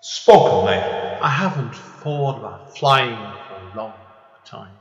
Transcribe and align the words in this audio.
Spoken 0.00 0.66
mate. 0.66 1.18
I 1.20 1.28
haven't 1.28 1.74
thought 1.74 2.38
about 2.38 2.78
flying 2.78 3.16
for 3.16 3.54
a 3.54 3.76
long 3.76 3.94
time. 4.44 4.76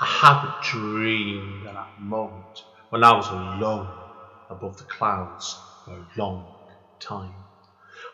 I 0.00 0.06
haven't 0.06 0.62
dreamed 0.62 1.66
at 1.66 1.74
that 1.74 2.00
moment 2.00 2.62
when 2.90 3.02
I 3.02 3.16
was 3.16 3.26
alone 3.26 3.88
above 4.48 4.76
the 4.78 4.84
clouds 4.84 5.60
for 5.84 5.94
a 5.94 6.06
long 6.16 6.46
time. 7.00 7.34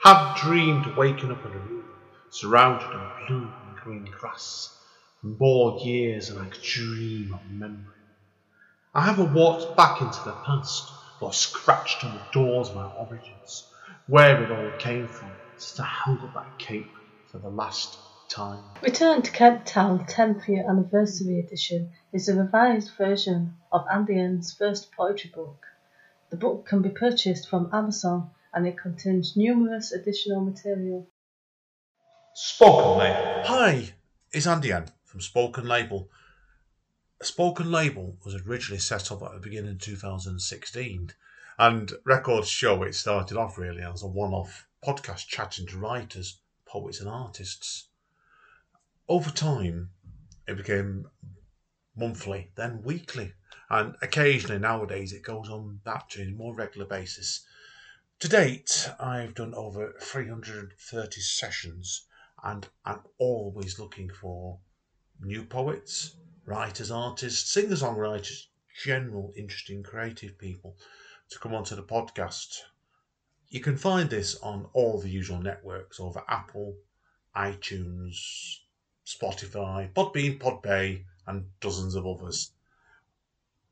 I 0.03 0.15
haven't 0.15 0.43
dreamed 0.43 0.97
waking 0.97 1.31
up 1.31 1.45
in 1.45 1.53
a 1.53 1.59
room 1.59 1.85
surrounded 2.31 2.91
in 2.91 3.27
blue 3.29 3.53
and 3.67 3.77
green 3.77 4.05
grass 4.19 4.81
for 5.21 5.27
more 5.27 5.79
years 5.81 6.29
than 6.29 6.39
I 6.39 6.49
could 6.49 6.63
dream 6.63 7.35
of 7.35 7.51
memory. 7.51 7.85
I 8.95 9.03
haven't 9.03 9.35
walked 9.35 9.77
back 9.77 10.01
into 10.01 10.25
the 10.25 10.33
past 10.33 10.91
or 11.21 11.35
scratched 11.35 12.03
on 12.03 12.15
the 12.15 12.23
doors 12.33 12.71
of 12.71 12.77
my 12.77 12.87
origins, 12.87 13.71
where 14.07 14.43
it 14.43 14.51
all 14.51 14.79
came 14.79 15.07
from, 15.07 15.31
since 15.59 15.81
I 15.81 15.87
held 15.87 16.21
up 16.21 16.35
that 16.35 16.59
cape 16.59 16.91
for 17.31 17.39
the 17.39 17.49
last 17.49 17.99
time. 18.29 18.63
Return 18.83 19.23
to 19.23 19.31
Kent 19.31 19.67
Town 19.67 20.07
10th 20.07 20.49
Year 20.49 20.65
Anniversary 20.69 21.41
Edition 21.41 21.93
is 22.13 22.29
a 22.29 22.35
revised 22.35 22.91
version 22.97 23.55
of 23.73 23.85
Andy 23.93 24.19
N's 24.19 24.53
first 24.53 24.93
poetry 24.93 25.31
book. 25.35 25.65
The 26.31 26.37
book 26.37 26.67
can 26.67 26.83
be 26.83 26.89
purchased 26.89 27.49
from 27.49 27.71
Amazon 27.73 28.31
and 28.53 28.67
it 28.67 28.79
contains 28.79 29.37
numerous 29.37 29.93
additional 29.93 30.45
material. 30.45 31.09
Spoken 32.35 32.99
Label. 32.99 33.43
Hi, 33.45 33.95
it's 34.33 34.47
Andy 34.47 34.73
N 34.73 34.87
from 35.05 35.21
Spoken 35.21 35.67
Label. 35.67 36.09
Spoken 37.23 37.71
Label 37.71 38.17
was 38.25 38.35
originally 38.35 38.81
set 38.81 39.13
up 39.13 39.23
at 39.23 39.33
the 39.35 39.41
beginning 39.41 39.73
of 39.73 39.81
2016, 39.81 41.13
and 41.59 41.93
records 42.05 42.49
show 42.49 42.83
it 42.83 42.95
started 42.95 43.37
off 43.37 43.57
really 43.57 43.83
as 43.83 44.03
a 44.03 44.09
one 44.09 44.33
off 44.33 44.67
podcast 44.85 45.27
chatting 45.27 45.67
to 45.67 45.79
writers, 45.79 46.41
poets, 46.67 47.01
and 47.01 47.09
artists. 47.09 47.89
Over 49.09 49.31
time, 49.31 49.91
it 50.47 50.57
became 50.57 51.09
monthly, 51.97 52.51
then 52.55 52.83
weekly, 52.83 53.33
and 53.71 53.97
occasionally 54.03 54.59
nowadays 54.59 55.13
it 55.13 55.23
goes 55.23 55.49
on 55.49 55.81
that 55.85 56.11
to 56.11 56.23
a 56.23 56.31
more 56.31 56.55
regular 56.55 56.87
basis. 56.87 57.47
To 58.21 58.29
date, 58.29 58.91
I've 59.01 59.35
done 59.35 59.55
over 59.55 59.95
330 60.01 61.21
sessions, 61.21 62.07
and 62.43 62.69
I'm 62.85 63.01
always 63.19 63.79
looking 63.79 64.11
for 64.11 64.59
new 65.21 65.45
poets, 65.45 66.17
writers, 66.45 66.91
artists, 66.91 67.51
singer 67.53 67.77
songwriters, 67.77 68.47
general 68.83 69.33
interesting 69.37 69.83
creative 69.83 70.37
people 70.39 70.77
to 71.31 71.39
come 71.39 71.55
onto 71.55 71.75
the 71.75 71.83
podcast. 71.83 72.59
You 73.55 73.61
can 73.61 73.77
find 73.77 74.11
this 74.11 74.35
on 74.43 74.67
all 74.73 74.99
the 74.99 75.09
usual 75.09 75.41
networks 75.41 76.01
over 76.01 76.25
Apple, 76.27 76.75
iTunes, 77.37 78.17
Spotify, 79.07 79.93
Podbean, 79.93 80.41
Podbay, 80.41 81.05
and 81.29 81.45
dozens 81.61 81.95
of 81.95 82.05
others. 82.05 82.51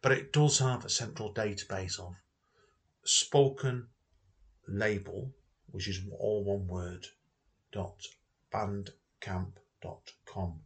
But 0.01 0.13
it 0.13 0.33
does 0.33 0.61
have 0.61 0.85
a 0.85 0.89
central 0.89 1.35
database 1.35 1.99
of 1.99 2.15
spoken 3.03 3.89
label, 4.69 5.33
which 5.73 5.89
is 5.89 5.99
all 6.17 6.45
one 6.45 6.69
word, 6.69 7.09
dot 7.73 8.07
bandcamp.com. 8.55 10.61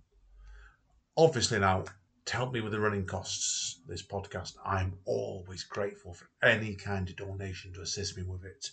Obviously, 1.17 1.59
now 1.59 1.84
to 2.27 2.37
help 2.37 2.53
me 2.53 2.61
with 2.61 2.72
the 2.72 2.81
running 2.81 3.06
costs 3.06 3.78
of 3.81 3.89
this 3.89 4.06
podcast, 4.06 4.56
I'm 4.62 4.98
always 5.06 5.64
grateful 5.64 6.12
for 6.12 6.28
any 6.42 6.75
kind 6.75 7.09
of 7.09 7.17
donation 7.17 7.72
to 7.72 7.81
assist 7.81 8.19
me 8.19 8.22
with 8.22 8.44
it. 8.44 8.72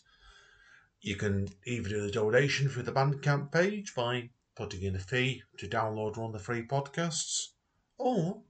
You 1.06 1.18
can 1.18 1.50
either 1.66 1.90
do 1.90 2.02
the 2.02 2.12
donation 2.12 2.70
through 2.70 2.84
the 2.84 2.94
Bandcamp 2.94 3.52
page 3.52 3.94
by 3.94 4.30
putting 4.56 4.84
in 4.84 4.96
a 4.96 5.00
fee 5.00 5.44
to 5.58 5.68
download 5.68 6.16
one 6.16 6.28
of 6.28 6.32
the 6.32 6.40
free 6.40 6.66
podcasts, 6.66 7.50
or 7.98 8.42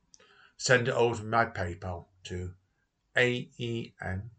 send 0.55 0.87
it 0.87 0.93
over 0.93 1.23
my 1.23 1.45
PayPal 1.45 2.05
to 2.25 2.53
AEN1MPO 3.15 4.29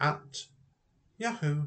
at 0.00 0.46
yahoo.co.uk. 1.18 1.58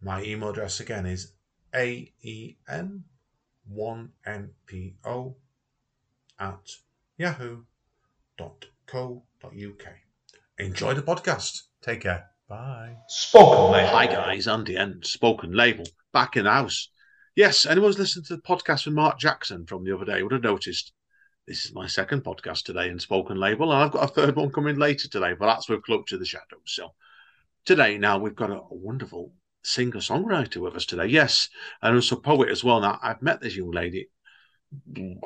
My 0.00 0.22
email 0.22 0.50
address 0.50 0.78
again 0.78 1.06
is 1.06 1.32
aen1npo 1.72 3.02
at 6.38 6.70
yahoo.co.uk. 7.16 7.73
Enjoy 10.58 10.94
the 10.94 11.02
podcast. 11.02 11.62
Take 11.82 12.00
care. 12.00 12.26
Bye. 12.48 12.96
Spoken 13.08 13.72
mate. 13.72 13.88
Hi 13.88 14.06
guys, 14.06 14.48
Andy 14.48 14.76
and 14.76 15.04
Spoken 15.04 15.52
Label 15.52 15.84
back 16.12 16.36
in 16.36 16.44
the 16.44 16.50
house. 16.50 16.90
Yes, 17.36 17.64
anyone's 17.64 17.98
listened 17.98 18.26
to 18.26 18.36
the 18.36 18.42
podcast 18.42 18.86
with 18.86 18.94
Mark 18.94 19.18
Jackson 19.18 19.66
from 19.66 19.84
the 19.84 19.94
other 19.94 20.04
day 20.04 20.22
would 20.22 20.32
have 20.32 20.42
noticed 20.42 20.92
this 21.46 21.64
is 21.64 21.74
my 21.74 21.86
second 21.86 22.24
podcast 22.24 22.64
today 22.64 22.88
in 22.88 22.98
Spoken 22.98 23.38
Label, 23.38 23.70
and 23.70 23.82
I've 23.82 23.92
got 23.92 24.10
a 24.10 24.12
third 24.12 24.36
one 24.36 24.50
coming 24.50 24.76
later 24.76 25.08
today, 25.08 25.34
but 25.38 25.46
that's 25.46 25.68
with 25.68 25.82
Cloak 25.82 26.06
to 26.08 26.18
the 26.18 26.24
Shadows. 26.24 26.62
So 26.64 26.92
today 27.64 27.98
now 27.98 28.18
we've 28.18 28.34
got 28.34 28.50
a, 28.50 28.56
a 28.56 28.66
wonderful 28.70 29.32
singer 29.62 29.98
songwriter 29.98 30.56
with 30.56 30.74
us 30.74 30.86
today. 30.86 31.06
Yes, 31.06 31.48
and 31.82 31.94
also 31.94 32.16
a 32.16 32.20
poet 32.20 32.48
as 32.48 32.64
well. 32.64 32.80
Now 32.80 32.98
I've 33.02 33.22
met 33.22 33.40
this 33.40 33.56
young 33.56 33.70
lady. 33.70 34.08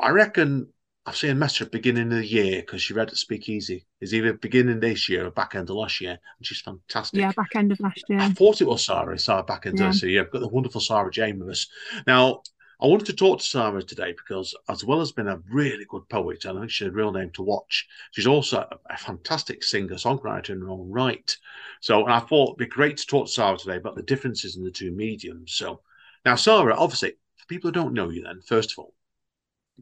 I 0.00 0.10
reckon 0.10 0.72
I've 1.06 1.16
seen 1.16 1.31
a 1.31 1.34
message 1.34 1.62
at 1.62 1.72
the 1.72 1.78
beginning 1.78 2.12
of 2.12 2.19
the 2.19 2.26
year 2.26 2.60
because 2.60 2.82
she 2.82 2.92
read 2.92 3.09
at 3.09 3.16
Speakeasy. 3.16 3.86
Is 4.00 4.12
either 4.12 4.34
beginning 4.34 4.81
this 4.81 5.09
year 5.09 5.26
or 5.26 5.31
back 5.31 5.54
end 5.54 5.70
of 5.70 5.76
last 5.76 6.00
year, 6.00 6.19
and 6.38 6.47
she's 6.47 6.60
fantastic. 6.60 7.20
Yeah, 7.20 7.32
back 7.32 7.56
end 7.56 7.72
of 7.72 7.81
last 7.81 8.04
year. 8.09 8.19
I 8.20 8.28
thought 8.28 8.60
it 8.60 8.69
was 8.69 8.84
Sara. 8.84 9.19
Sara 9.19 9.42
back 9.42 9.64
end 9.66 9.78
Yeah. 9.78 9.88
of 9.88 9.94
so 9.94 10.06
yeah, 10.06 10.20
I've 10.20 10.31
got 10.31 10.41
the 10.41 10.48
wonderful 10.48 10.81
Sara 10.82 11.10
Jayne 11.10 11.38
with 11.38 11.48
us. 11.48 11.66
Now, 12.06 12.42
I 12.81 12.87
wanted 12.87 13.06
to 13.06 13.12
talk 13.14 13.38
to 13.38 13.44
Sara 13.44 13.82
today 13.82 14.12
because, 14.12 14.54
as 14.69 14.84
well 14.84 15.00
as 15.00 15.10
being 15.10 15.28
a 15.28 15.41
really 15.50 15.84
good 15.88 16.08
poet, 16.08 16.44
and 16.44 16.58
I 16.58 16.60
think 16.60 16.70
she's 16.70 16.88
a 16.88 16.92
real 16.92 17.10
name 17.10 17.31
to 17.32 17.42
watch, 17.42 17.88
she's 18.12 18.26
also 18.26 18.69
a, 18.70 18.94
a 18.94 18.97
fantastic 18.97 19.64
singer 19.64 19.94
songwriter 19.97 20.50
in 20.50 20.60
her 20.60 20.70
own 20.70 20.91
right. 20.91 21.37
So, 21.81 22.04
and 22.04 22.12
I 22.12 22.20
thought 22.20 22.50
it'd 22.50 22.58
be 22.58 22.66
great 22.66 22.98
to 22.98 23.06
talk 23.06 23.26
to 23.26 23.32
Sara 23.32 23.56
today 23.56 23.76
about 23.76 23.97
the 23.97 24.03
differences 24.03 24.56
in 24.56 24.62
the 24.62 24.70
two 24.70 24.92
mediums. 24.92 25.54
So, 25.54 25.81
now, 26.25 26.37
Sara, 26.37 26.76
obviously, 26.76 27.12
for 27.37 27.47
people 27.48 27.69
who 27.69 27.72
don't 27.72 27.94
know 27.94 28.10
you, 28.10 28.22
then, 28.22 28.42
first 28.47 28.72
of 28.72 28.78
all, 28.78 28.94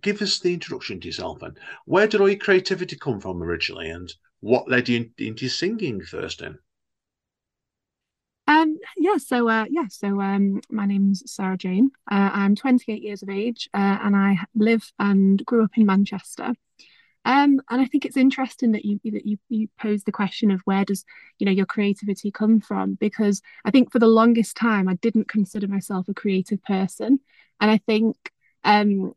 give 0.00 0.22
us 0.22 0.38
the 0.38 0.52
introduction 0.52 1.00
to 1.00 1.06
yourself 1.06 1.42
and 1.42 1.58
where 1.84 2.06
did 2.06 2.20
all 2.20 2.28
your 2.28 2.38
creativity 2.38 2.96
come 2.96 3.20
from 3.20 3.42
originally 3.42 3.90
and 3.90 4.12
what 4.40 4.68
led 4.68 4.88
you 4.88 4.98
in- 4.98 5.26
into 5.26 5.48
singing 5.48 6.00
first 6.00 6.40
then? 6.40 6.58
Um, 8.48 8.78
yeah, 8.96 9.16
so 9.16 9.48
uh, 9.48 9.64
yeah, 9.68 9.88
so 9.88 10.20
um, 10.20 10.60
my 10.70 10.86
name's 10.86 11.22
Sara 11.30 11.56
Jayne. 11.56 11.90
Uh, 12.08 12.30
I'm 12.32 12.54
28 12.54 13.02
years 13.02 13.22
of 13.22 13.28
age, 13.28 13.68
uh, 13.74 13.98
and 14.02 14.14
I 14.14 14.38
live 14.54 14.92
and 15.00 15.44
grew 15.44 15.64
up 15.64 15.72
in 15.76 15.84
Manchester. 15.84 16.54
Um, 17.24 17.60
and 17.68 17.80
I 17.80 17.86
think 17.86 18.04
it's 18.04 18.16
interesting 18.16 18.70
that 18.72 18.84
you 18.84 19.00
that 19.02 19.26
you 19.26 19.38
you 19.48 19.68
pose 19.80 20.04
the 20.04 20.12
question 20.12 20.52
of 20.52 20.60
where 20.60 20.84
does 20.84 21.04
you 21.40 21.46
know 21.46 21.50
your 21.50 21.66
creativity 21.66 22.30
come 22.30 22.60
from? 22.60 22.94
Because 22.94 23.42
I 23.64 23.72
think 23.72 23.90
for 23.90 23.98
the 23.98 24.06
longest 24.06 24.56
time 24.56 24.88
I 24.88 24.94
didn't 24.94 25.26
consider 25.26 25.66
myself 25.66 26.08
a 26.08 26.14
creative 26.14 26.62
person, 26.62 27.18
and 27.60 27.68
I 27.68 27.78
think 27.78 28.16
um, 28.62 29.12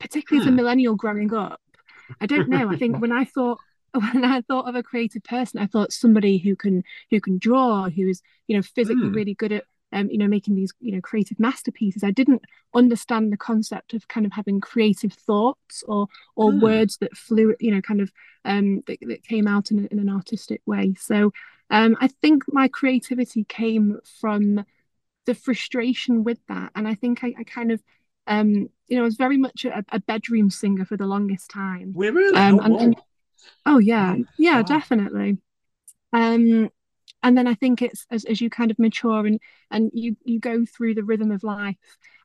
particularly 0.00 0.38
as 0.38 0.46
a 0.46 0.50
Hmm. 0.50 0.56
millennial 0.56 0.96
growing 0.96 1.32
up, 1.34 1.60
I 2.20 2.26
don't 2.26 2.48
know. 2.48 2.68
I 2.70 2.76
think 2.76 2.98
when 3.00 3.12
I 3.12 3.24
thought 3.24 3.58
when 3.94 4.24
I 4.24 4.42
thought 4.42 4.68
of 4.68 4.74
a 4.74 4.82
creative 4.82 5.24
person, 5.24 5.60
I 5.60 5.66
thought 5.66 5.92
somebody 5.92 6.38
who 6.38 6.56
can 6.56 6.84
who 7.10 7.20
can 7.20 7.38
draw, 7.38 7.88
who 7.88 8.08
is 8.08 8.22
you 8.46 8.56
know 8.56 8.62
physically 8.62 9.10
Hmm. 9.10 9.14
really 9.14 9.34
good 9.34 9.52
at 9.52 9.64
um, 9.92 10.10
you 10.10 10.18
know 10.18 10.28
making 10.28 10.54
these 10.56 10.72
you 10.80 10.92
know 10.92 11.00
creative 11.00 11.38
masterpieces. 11.40 12.04
I 12.04 12.10
didn't 12.10 12.42
understand 12.74 13.32
the 13.32 13.36
concept 13.36 13.94
of 13.94 14.08
kind 14.08 14.26
of 14.26 14.32
having 14.32 14.60
creative 14.60 15.12
thoughts 15.12 15.82
or 15.88 16.08
or 16.36 16.50
Hmm. 16.50 16.52
words 16.52 16.98
that 16.98 17.16
flew 17.16 17.54
you 17.60 17.70
know 17.70 17.80
kind 17.80 18.00
of 18.00 18.12
um 18.44 18.82
that, 18.86 18.98
that 19.02 19.24
came 19.24 19.46
out 19.46 19.70
in, 19.70 19.86
in 19.86 19.98
an 19.98 20.08
artistic 20.10 20.60
way. 20.66 20.94
So 20.98 21.32
um, 21.70 21.96
I 22.00 22.08
think 22.08 22.44
my 22.48 22.68
creativity 22.68 23.44
came 23.44 23.98
from 24.20 24.64
the 25.26 25.34
frustration 25.34 26.24
with 26.24 26.38
that, 26.48 26.72
and 26.74 26.88
I 26.88 26.94
think 26.94 27.22
I, 27.22 27.34
I 27.38 27.44
kind 27.44 27.70
of 27.72 27.82
um 28.28 28.68
you 28.88 28.96
know 28.96 29.02
I 29.02 29.04
was 29.04 29.16
very 29.16 29.36
much 29.36 29.64
a, 29.64 29.84
a 29.90 30.00
bedroom 30.00 30.50
singer 30.50 30.84
for 30.84 30.96
the 30.96 31.06
longest 31.06 31.50
time. 31.50 31.92
We 31.94 32.10
really? 32.10 32.38
Um, 32.38 32.60
oh, 32.60 32.64
and, 32.64 32.76
and 32.80 32.96
oh 33.66 33.78
yeah, 33.78 34.16
yeah, 34.38 34.56
Wow. 34.58 34.62
definitely. 34.62 35.38
Um, 36.12 36.70
and 37.22 37.36
then 37.36 37.46
I 37.46 37.54
think 37.54 37.82
it's 37.82 38.06
as, 38.10 38.24
as 38.24 38.40
you 38.40 38.48
kind 38.48 38.70
of 38.70 38.78
mature 38.78 39.26
and 39.26 39.40
and 39.70 39.90
you 39.92 40.16
you 40.24 40.38
go 40.40 40.64
through 40.64 40.94
the 40.94 41.04
rhythm 41.04 41.30
of 41.30 41.42
life 41.42 41.76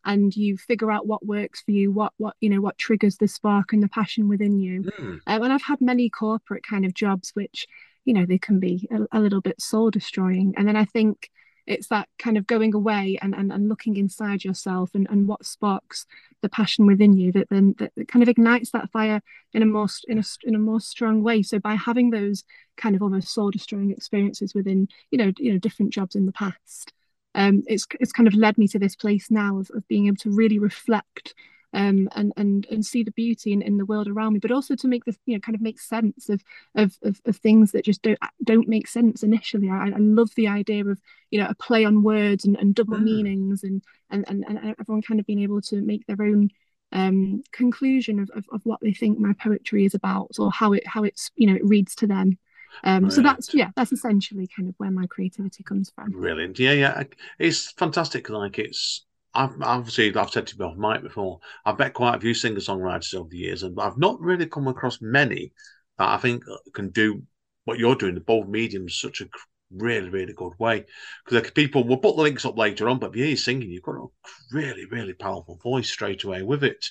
and 0.06 0.36
you 0.36 0.58
figure 0.58 0.92
out 0.92 1.08
what 1.08 1.26
works 1.26 1.62
for 1.62 1.72
you, 1.72 1.92
what 1.92 2.14
what 2.18 2.36
you 2.40 2.50
know 2.50 2.62
what 2.62 2.78
triggers 2.78 3.18
the 3.18 3.28
spark 3.28 3.74
and 3.74 3.82
the 3.82 3.90
passion 3.90 4.28
within 4.30 4.60
you. 4.60 4.84
Hmm. 4.98 5.16
Um, 5.28 5.44
and 5.44 5.54
I've 5.54 5.64
had 5.64 5.82
many 5.82 6.10
corporate 6.10 6.64
kind 6.64 6.86
of 6.86 6.94
jobs 6.94 7.32
which 7.34 7.68
you 8.06 8.14
know 8.14 8.26
they 8.26 8.38
can 8.38 8.60
be 8.60 8.88
a, 8.92 9.18
a 9.18 9.20
little 9.20 9.42
bit 9.42 9.62
soul 9.62 9.90
destroying. 9.92 10.54
And 10.58 10.68
then 10.68 10.76
I 10.76 10.86
think 10.86 11.30
it's 11.66 11.88
that 11.88 12.10
kind 12.20 12.38
of 12.38 12.48
going 12.48 12.74
away 12.74 13.18
and, 13.22 13.34
and, 13.34 13.52
and 13.52 13.70
looking 13.70 13.98
inside 13.98 14.44
yourself 14.44 14.92
and, 14.94 15.08
and 15.10 15.28
what 15.28 15.46
sparks 15.46 16.06
the 16.42 16.50
passion 16.50 16.86
within 16.86 17.14
you 17.14 17.32
that 17.32 17.50
then 17.50 17.74
that, 17.80 17.92
kind 18.08 18.22
of 18.22 18.30
ignites 18.30 18.72
that 18.72 18.92
fire 18.92 19.22
in 19.54 19.64
a 19.64 19.66
more 19.66 19.88
in 20.08 20.20
a 20.20 20.24
in 20.44 20.56
a 20.56 20.60
more 20.60 20.82
strong 20.82 21.24
way. 21.24 21.42
So 21.42 21.60
by 21.60 21.76
having 21.76 22.10
those 22.10 22.44
kind 22.76 22.96
of 22.96 23.02
almost 23.02 23.34
soul 23.34 23.50
destroying 23.50 23.92
experiences 23.92 24.54
within 24.54 24.88
you 25.10 25.18
know 25.18 25.32
you 25.38 25.54
know 25.54 25.60
different 25.60 25.94
jobs 25.94 26.16
in 26.16 26.26
the 26.26 26.34
past, 26.34 26.94
um, 27.34 27.64
it's 27.66 27.88
it's 28.00 28.12
kind 28.12 28.28
of 28.28 28.36
led 28.36 28.58
me 28.58 28.68
to 28.68 28.80
this 28.80 28.96
place 28.96 29.32
now 29.32 29.60
of, 29.60 29.72
of 29.74 29.88
being 29.88 30.08
able 30.08 30.18
to 30.18 30.32
really 30.32 30.60
reflect 30.60 31.34
um, 31.74 32.08
and 32.16 32.34
and 32.38 32.68
and 32.70 32.86
see 32.86 33.04
the 33.04 33.12
beauty 33.12 33.52
in, 33.52 33.62
in 33.62 33.78
the 33.78 33.86
world 33.86 34.08
around 34.08 34.34
me, 34.34 34.40
but 34.40 34.52
also 34.52 34.76
to 34.76 34.88
make 34.88 35.06
this 35.06 35.18
you 35.26 35.36
know 35.36 35.40
kind 35.40 35.56
of 35.56 35.62
make 35.62 35.80
sense 35.80 36.30
of 36.30 36.44
of 36.76 36.96
of, 37.02 37.20
of 37.26 37.36
things 37.38 37.72
that 37.72 37.86
just 37.86 38.02
don't 38.02 38.20
don't 38.44 38.68
make 38.68 38.88
sense 38.88 39.24
initially. 39.24 39.70
I, 39.70 39.88
I 39.88 39.98
love 39.98 40.30
the 40.36 40.48
idea 40.48 40.86
of 40.86 41.02
you 41.32 41.40
know 41.40 41.48
a 41.50 41.56
play 41.56 41.84
on 41.84 42.04
words 42.04 42.46
and, 42.46 42.56
and 42.58 42.76
double 42.76 42.98
mm. 42.98 43.04
meanings 43.04 43.64
and, 43.64 43.84
and 44.10 44.24
and 44.28 44.46
and 44.48 44.76
everyone 44.80 45.02
kind 45.02 45.20
of 45.20 45.26
being 45.26 45.42
able 45.42 45.62
to 45.62 45.82
make 45.82 46.06
their 46.06 46.22
own 46.22 46.50
um, 46.92 47.44
conclusion 47.52 48.20
of, 48.20 48.30
of, 48.36 48.46
of 48.52 48.62
what 48.66 48.80
they 48.82 48.94
think 48.94 49.18
my 49.18 49.34
poetry 49.34 49.86
is 49.86 49.96
about 49.96 50.32
or 50.38 50.52
how 50.52 50.74
it 50.74 50.86
how 50.86 51.04
it's 51.04 51.32
you 51.36 51.48
know 51.48 51.56
it 51.56 51.66
reads 51.66 51.96
to 51.96 52.08
them. 52.08 52.38
Um. 52.84 53.10
So 53.10 53.22
that's 53.22 53.54
yeah, 53.54 53.70
that's 53.76 53.92
essentially 53.92 54.48
kind 54.56 54.70
of 54.70 54.76
where 54.78 54.92
my 54.92 55.08
creativity 55.08 55.64
comes 55.64 55.92
from. 55.94 56.12
Brilliant, 56.12 56.60
yeah, 56.60 56.74
yeah, 56.74 57.04
it's 57.40 57.72
fantastic. 57.72 58.30
Like 58.30 58.58
it's 58.58 59.06
I've 59.36 59.62
obviously 59.62 60.16
I've 60.16 60.30
said 60.30 60.48
to 60.48 60.58
you 60.58 60.66
off 60.66 60.78
mic 60.78 61.02
before. 61.02 61.40
I've 61.66 61.80
met 61.80 61.94
quite 61.94 62.16
a 62.16 62.20
few 62.20 62.34
singer 62.34 62.60
songwriters 62.60 63.16
over 63.16 63.30
the 63.30 63.38
years, 63.38 63.64
and 63.64 63.80
I've 63.80 63.98
not 63.98 64.20
really 64.22 64.46
come 64.46 64.68
across 64.68 65.02
many 65.02 65.52
that 65.98 66.10
I 66.10 66.18
think 66.18 66.44
uh, 66.48 66.58
can 66.74 66.90
do 66.90 67.24
what 67.66 67.80
you're 67.80 67.96
doing. 67.96 68.16
The 68.16 68.22
both 68.22 68.48
mediums 68.48 68.96
such 69.00 69.22
a 69.22 69.30
really 69.72 70.10
really 70.10 70.34
good 70.34 70.54
way 70.60 70.86
because 71.26 71.50
people 71.52 71.84
will 71.84 71.98
put 71.98 72.16
the 72.16 72.22
links 72.22 72.46
up 72.46 72.58
later 72.58 72.88
on. 72.90 73.00
But 73.00 73.12
if 73.12 73.16
you 73.16 73.26
hear 73.26 73.36
singing, 73.38 73.72
you've 73.72 73.84
got 73.84 73.96
a 73.96 74.08
really 74.52 74.86
really 74.86 75.14
powerful 75.14 75.58
voice 75.64 75.90
straight 75.90 76.24
away 76.24 76.44
with 76.44 76.64
it. 76.64 76.86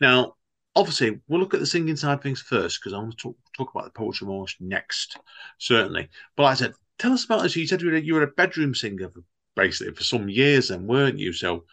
Now, 0.00 0.34
obviously, 0.76 1.20
we'll 1.26 1.40
look 1.40 1.54
at 1.54 1.60
the 1.60 1.66
singing 1.66 1.96
side 1.96 2.18
of 2.18 2.22
things 2.22 2.42
first 2.42 2.78
because 2.78 2.92
I 2.92 2.98
want 2.98 3.12
to 3.12 3.16
talk, 3.16 3.36
talk 3.56 3.74
about 3.74 3.84
the 3.84 3.90
poetry 3.98 4.26
more 4.26 4.46
next, 4.60 5.18
certainly. 5.58 6.08
But 6.36 6.44
like 6.44 6.52
I 6.52 6.56
said, 6.56 6.74
tell 6.98 7.12
us 7.12 7.24
about 7.24 7.42
this. 7.42 7.56
you 7.56 7.66
said 7.66 7.80
you 7.80 8.14
were, 8.14 8.22
a 8.22 8.26
bedroom 8.28 8.74
singer 8.74 9.10
basically 9.56 9.94
for 9.94 10.04
some 10.04 10.28
years, 10.28 10.68
then 10.68 10.86
weren't 10.86 11.18
you? 11.18 11.32
So 11.32 11.64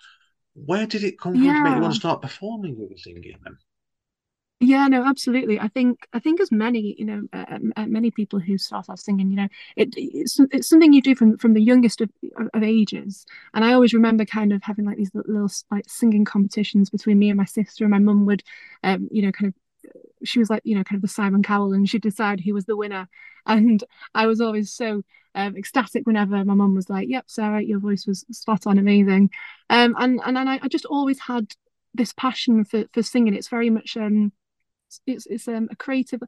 where 0.54 0.86
did 0.86 1.04
it 1.04 1.20
come 1.20 1.34
from 1.34 1.42
to 1.44 1.64
make 1.64 1.76
you 1.76 1.82
want 1.82 1.94
to 1.94 2.00
start 2.00 2.22
performing 2.22 2.78
with 2.78 3.00
singing 3.00 3.36
then? 3.44 3.58
Yeah, 4.60 4.88
no, 4.88 5.04
absolutely. 5.04 5.60
I 5.60 5.68
think 5.68 6.08
I 6.14 6.20
think 6.20 6.40
as 6.40 6.50
many, 6.50 6.96
you 6.98 7.04
know, 7.04 7.24
uh, 7.34 7.60
uh, 7.76 7.86
many 7.86 8.12
people 8.12 8.40
who 8.40 8.58
start 8.58 8.86
off 8.88 9.00
singing, 9.00 9.30
you 9.30 9.36
know, 9.36 9.48
it, 9.76 9.94
it's 9.98 10.40
it's 10.52 10.70
something 10.70 10.94
you 10.94 11.02
do 11.02 11.16
from 11.16 11.38
from 11.38 11.54
the 11.54 11.62
youngest 11.62 12.00
of, 12.00 12.10
of 12.54 12.64
ages. 12.64 13.26
And 13.54 13.66
I 13.66 13.74
always 13.74 13.94
remember 13.94 14.24
kind 14.24 14.54
of 14.54 14.64
having 14.64 14.86
like 14.86 14.96
these 14.96 15.12
little 15.14 15.50
like 15.70 15.84
singing 15.90 16.24
competitions 16.24 16.90
between 16.90 17.20
me 17.20 17.30
and 17.30 17.38
my 17.38 17.46
sister, 17.46 17.84
and 17.84 17.92
my 17.92 18.00
mum 18.00 18.26
would, 18.26 18.42
um, 18.84 19.10
you 19.12 19.22
know, 19.22 19.34
kind 19.34 19.50
of 19.50 19.54
she 20.24 20.40
was 20.40 20.50
like 20.50 20.62
you 20.64 20.76
know 20.76 20.84
kind 20.84 20.98
of 20.98 21.02
the 21.02 21.08
Simon 21.08 21.44
Cowell 21.44 21.74
and 21.74 21.88
she'd 21.88 22.02
decide 22.02 22.40
who 22.40 22.54
was 22.54 22.66
the 22.66 22.78
winner. 22.78 23.08
And 23.46 23.84
I 24.16 24.26
was 24.26 24.40
always 24.40 24.72
so 24.72 25.04
um, 25.36 25.58
ecstatic 25.58 26.08
whenever 26.08 26.46
my 26.46 26.54
mum 26.54 26.76
was 26.76 26.90
like 26.90 27.10
yep 27.10 27.26
Sara 27.28 27.62
your 27.62 27.80
voice 27.80 28.08
was 28.08 28.24
spot 28.32 28.66
on 28.66 28.78
amazing. 28.78 29.32
Um, 29.70 29.96
and 30.00 30.22
and, 30.24 30.38
and 30.38 30.50
I, 30.50 30.62
I, 30.62 30.70
just 30.70 30.86
always 30.86 31.20
had 31.20 31.52
this 31.94 32.14
passion 32.14 32.64
for, 32.64 32.86
for 32.94 33.04
singing. 33.04 33.34
It's 33.34 33.50
very 33.50 33.70
much 33.70 33.98
um 33.98 34.32
it's 35.06 35.26
it's 35.26 35.48
um, 35.48 35.68
a 35.72 35.76
creative 35.76 36.22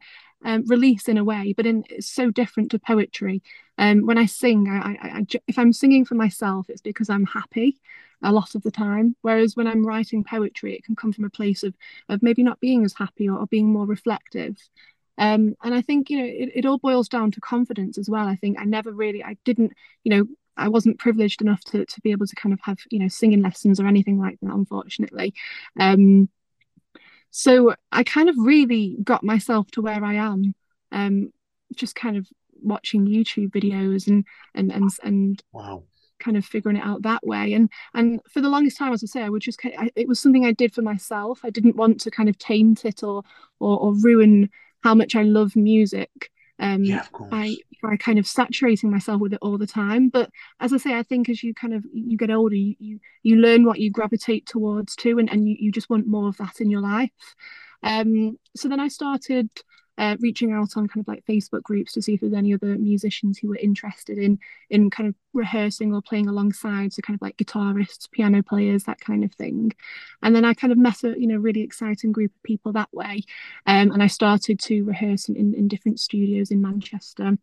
um, 0.44 0.64
release 0.68 1.08
in 1.08 1.18
a 1.18 1.24
way, 1.24 1.54
but 1.56 1.66
in, 1.66 1.84
it's 1.90 2.10
so 2.10 2.32
different 2.32 2.72
to 2.72 2.80
poetry. 2.80 3.42
Um, 3.78 4.06
when 4.06 4.18
I 4.18 4.26
sing, 4.26 4.68
I, 4.70 4.92
I, 4.92 5.20
I, 5.20 5.26
if 5.48 5.58
I'm 5.58 5.74
singing 5.74 6.06
for 6.06 6.16
myself, 6.16 6.70
it's 6.70 6.82
because 6.82 7.10
I'm 7.10 7.26
happy 7.26 7.78
a 8.26 8.32
lot 8.32 8.56
of 8.56 8.64
the 8.64 8.72
time. 8.72 9.16
Whereas 9.22 9.56
when 9.56 9.68
I'm 9.68 9.86
writing 9.86 10.24
poetry, 10.24 10.76
it 10.76 10.84
can 10.84 10.96
come 10.96 11.14
from 11.14 11.26
a 11.26 11.30
place 11.30 11.64
of 11.64 11.74
of 12.10 12.22
maybe 12.24 12.44
not 12.44 12.60
being 12.60 12.84
as 12.84 12.94
happy 12.94 13.30
or, 13.30 13.40
or 13.40 13.48
being 13.48 13.72
more 13.72 13.86
reflective. 13.86 14.58
Um, 15.18 15.56
and 15.64 15.74
I 15.74 15.82
think 15.82 16.10
you 16.10 16.20
know 16.20 16.26
it, 16.26 16.52
it 16.56 16.66
all 16.66 16.78
boils 16.78 17.08
down 17.08 17.32
to 17.32 17.42
confidence 17.42 17.98
as 17.98 18.10
well. 18.10 18.28
I 18.28 18.36
think 18.36 18.60
I 18.60 18.66
never 18.66 18.92
really, 18.92 19.24
I 19.24 19.38
didn't, 19.46 19.72
you 20.04 20.10
know, 20.16 20.28
I 20.58 20.68
wasn't 20.68 21.00
privileged 21.00 21.42
enough 21.42 21.64
to 21.66 21.86
to 21.86 22.02
be 22.02 22.12
able 22.12 22.28
to 22.28 22.36
kind 22.36 22.54
of 22.54 22.60
have 22.64 22.80
you 22.90 23.00
know 23.00 23.08
singing 23.08 23.42
lessons 23.42 23.80
or 23.80 23.88
anything 23.88 24.20
like 24.20 24.40
that, 24.42 24.54
unfortunately. 24.54 25.34
Um, 25.80 26.30
so 27.32 27.76
I 27.92 28.04
kind 28.04 28.30
of 28.30 28.36
really 28.38 28.98
got 29.04 29.24
myself 29.24 29.70
to 29.72 29.82
where 29.82 30.04
I 30.04 30.16
am, 30.16 30.56
um, 30.92 31.34
just 31.76 31.96
kind 31.96 32.18
of 32.18 32.28
watching 32.62 33.06
YouTube 33.06 33.52
videos 33.52 34.08
and 34.08 34.26
and 34.54 34.72
and 34.72 34.90
and 35.04 35.44
wow. 35.52 35.84
Kind 36.26 36.38
of 36.38 36.46
figuring 36.46 36.78
it 36.78 36.84
out 36.84 37.04
that 37.04 37.26
way. 37.26 37.54
And 37.54 37.70
and 37.94 38.20
for 38.30 38.42
the 38.42 38.50
longest 38.50 38.78
time, 38.78 38.92
as 38.92 39.04
I 39.04 39.08
say, 39.08 39.22
I 39.22 39.30
would 39.30 39.44
just 39.44 39.60
I, 39.64 39.90
it 39.96 40.08
was 40.08 40.20
something 40.20 40.46
I 40.46 40.52
did 40.52 40.74
for 40.74 40.82
myself. 40.82 41.40
I 41.44 41.52
didn't 41.52 41.76
want 41.76 42.02
to 42.02 42.12
kind 42.12 42.28
of 42.28 42.38
taint 42.38 42.84
it 42.84 43.04
or 43.04 43.24
or, 43.60 43.80
or 43.80 43.94
ruin 43.94 44.50
how 44.84 44.96
much 44.96 45.16
I 45.16 45.24
love 45.24 45.56
music 45.56 46.32
um 46.60 46.84
yeah, 46.84 47.06
by 47.30 47.56
by 47.82 47.98
kind 47.98 48.18
of 48.18 48.26
saturating 48.26 48.90
myself 48.90 49.20
with 49.20 49.34
it 49.34 49.40
all 49.42 49.58
the 49.58 49.68
time 49.68 50.10
but 50.10 50.30
as 50.60 50.72
i 50.72 50.78
say 50.78 50.98
i 50.98 51.04
think 51.04 51.28
as 51.28 51.44
you 51.44 51.54
kind 51.54 51.74
of 51.74 51.84
you 51.94 52.18
get 52.18 52.32
older 52.32 52.56
you 52.56 52.76
you, 52.80 53.00
you 53.24 53.36
learn 53.36 53.66
what 53.66 53.80
you 53.80 53.92
gravitate 53.92 54.46
towards 54.46 54.96
too 54.96 55.20
and, 55.20 55.30
and 55.30 55.50
you, 55.50 55.56
you 55.60 55.72
just 55.72 55.90
want 55.90 56.08
more 56.08 56.30
of 56.30 56.38
that 56.38 56.62
in 56.62 56.70
your 56.70 56.82
life 56.82 57.10
um 57.84 58.38
so 58.56 58.70
then 58.70 58.80
i 58.80 58.88
started 58.88 59.50
uh, 59.98 60.18
reaching 60.20 60.52
out 60.52 60.76
on 60.76 60.88
kind 60.88 61.02
of 61.02 61.08
like 61.08 61.26
Facebook 61.26 61.64
groups 61.64 61.94
to 61.94 62.02
see 62.02 62.14
if 62.14 62.22
there's 62.22 62.34
any 62.34 62.54
other 62.54 62.78
musicians 62.78 63.38
who 63.38 63.48
were 63.48 63.58
interested 63.58 64.18
in 64.18 64.40
in 64.70 64.90
kind 64.90 65.08
of 65.08 65.16
rehearsing 65.34 65.94
or 65.94 66.02
playing 66.02 66.28
alongside, 66.28 66.94
so 66.94 67.02
kind 67.02 67.16
of 67.16 67.22
like 67.22 67.38
guitarists, 67.38 68.10
piano 68.12 68.44
players, 68.44 68.84
that 68.84 69.00
kind 69.00 69.24
of 69.24 69.34
thing. 69.34 69.72
And 70.22 70.36
then 70.36 70.46
I 70.46 70.54
kind 70.54 70.74
of 70.74 70.78
met 70.78 71.04
a 71.04 71.20
you 71.20 71.28
know 71.28 71.38
really 71.38 71.62
exciting 71.62 72.12
group 72.12 72.32
of 72.36 72.44
people 72.44 72.74
that 72.74 72.94
way, 72.94 73.24
um, 73.66 73.92
and 73.92 74.04
I 74.04 74.08
started 74.08 74.60
to 74.62 74.84
rehearse 74.84 75.30
in, 75.30 75.54
in, 75.54 75.68
different 75.68 76.00
studios 76.00 76.52
in 76.52 76.62
Manchester. 76.62 77.38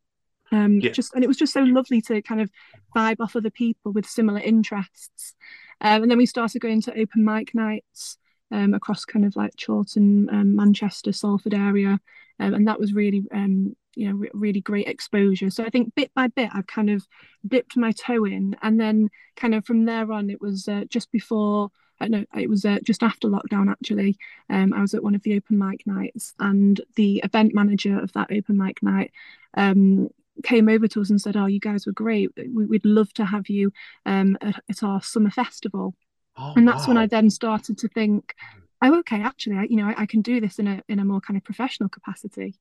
Um, 0.50 0.80
yeah. 0.80 0.90
just 0.90 1.14
and 1.14 1.24
it 1.24 1.28
was 1.28 1.38
just 1.38 1.54
so 1.54 1.60
lovely 1.60 2.02
to 2.02 2.20
kind 2.20 2.40
of 2.40 2.50
vibe 2.94 3.16
off 3.20 3.36
other 3.36 3.50
people 3.50 3.92
with 3.92 4.06
similar 4.06 4.40
interests. 4.40 5.34
Um, 5.80 6.02
and 6.02 6.10
then 6.10 6.18
we 6.18 6.26
started 6.26 6.60
going 6.60 6.82
to 6.82 7.00
open 7.00 7.24
mic 7.24 7.54
nights 7.54 8.18
um, 8.52 8.74
across 8.74 9.04
kind 9.04 9.24
of 9.24 9.34
like 9.34 9.54
Chorlton, 9.56 10.28
um, 10.30 10.54
Manchester, 10.54 11.12
Salford 11.12 11.54
area, 11.54 11.98
um, 12.42 12.54
and 12.54 12.66
that 12.66 12.80
was 12.80 12.92
really 12.92 13.22
um, 13.32 13.76
you 13.94 14.08
know 14.08 14.16
re- 14.16 14.30
really 14.34 14.60
great 14.60 14.88
exposure. 14.88 15.48
So 15.48 15.64
I 15.64 15.70
think 15.70 15.94
bit 15.94 16.10
by 16.14 16.26
bit 16.26 16.50
I've 16.52 16.66
kind 16.66 16.90
of 16.90 17.06
dipped 17.46 17.76
my 17.76 17.92
toe 17.92 18.24
in, 18.24 18.56
and 18.62 18.80
then 18.80 19.10
kind 19.36 19.54
of 19.54 19.64
from 19.64 19.84
there 19.84 20.10
on 20.12 20.28
it 20.28 20.40
was 20.40 20.68
uh, 20.68 20.84
just 20.88 21.10
before. 21.12 21.70
Uh, 22.00 22.08
no, 22.08 22.24
it 22.36 22.50
was 22.50 22.64
uh, 22.64 22.78
just 22.82 23.04
after 23.04 23.28
lockdown 23.28 23.70
actually. 23.70 24.18
Um, 24.50 24.72
I 24.72 24.80
was 24.80 24.92
at 24.92 25.04
one 25.04 25.14
of 25.14 25.22
the 25.22 25.36
open 25.36 25.56
mic 25.56 25.86
nights, 25.86 26.34
and 26.40 26.80
the 26.96 27.20
event 27.24 27.54
manager 27.54 27.98
of 27.98 28.12
that 28.14 28.32
open 28.32 28.58
mic 28.58 28.82
night 28.82 29.12
um, 29.56 30.08
came 30.42 30.68
over 30.68 30.88
to 30.88 31.00
us 31.00 31.10
and 31.10 31.20
said, 31.20 31.36
"Oh, 31.36 31.46
you 31.46 31.60
guys 31.60 31.86
were 31.86 31.92
great. 31.92 32.30
We, 32.36 32.66
would 32.66 32.84
love 32.84 33.12
to 33.14 33.24
have 33.24 33.48
you 33.48 33.72
um, 34.04 34.36
at, 34.40 34.60
at, 34.68 34.82
our 34.82 35.00
summer 35.00 35.30
festival." 35.30 35.94
Oh, 36.36 36.54
and 36.56 36.66
that's 36.66 36.88
wow. 36.88 36.94
when 36.94 36.96
I 36.96 37.06
then 37.06 37.30
started 37.30 37.78
to 37.78 37.88
think, 37.88 38.34
oh, 38.82 38.98
okay, 39.00 39.22
actually, 39.22 39.56
I, 39.56 39.66
you 39.70 39.76
know, 39.76 39.86
I, 39.88 40.02
I, 40.02 40.06
can 40.06 40.22
do 40.22 40.40
this 40.40 40.58
in 40.58 40.66
a 40.66 40.82
in 40.88 40.98
a 40.98 41.04
more 41.04 41.20
kind 41.20 41.36
of 41.36 41.44
professional 41.44 41.88
capacity. 41.88 42.58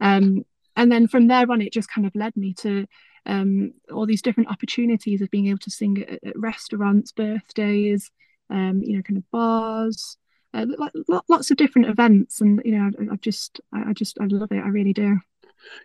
Um, 0.00 0.44
and 0.76 0.90
then 0.90 1.08
from 1.08 1.26
there 1.26 1.50
on, 1.50 1.60
it 1.60 1.72
just 1.72 1.90
kind 1.90 2.06
of 2.06 2.14
led 2.14 2.36
me 2.36 2.54
to 2.54 2.86
um, 3.26 3.72
all 3.92 4.06
these 4.06 4.22
different 4.22 4.50
opportunities 4.50 5.20
of 5.20 5.30
being 5.30 5.48
able 5.48 5.58
to 5.58 5.70
sing 5.70 6.02
at, 6.02 6.24
at 6.24 6.38
restaurants, 6.38 7.12
birthdays, 7.12 8.10
um, 8.50 8.82
you 8.82 8.96
know, 8.96 9.02
kind 9.02 9.18
of 9.18 9.30
bars, 9.30 10.16
uh, 10.54 10.66
lots 11.28 11.50
of 11.50 11.56
different 11.56 11.88
events. 11.88 12.40
And 12.40 12.62
you 12.64 12.78
know, 12.78 12.90
I, 12.98 13.14
I 13.14 13.16
just, 13.16 13.60
I, 13.72 13.90
I 13.90 13.92
just, 13.92 14.18
I 14.20 14.26
love 14.26 14.52
it. 14.52 14.64
I 14.64 14.68
really 14.68 14.92
do. 14.92 15.18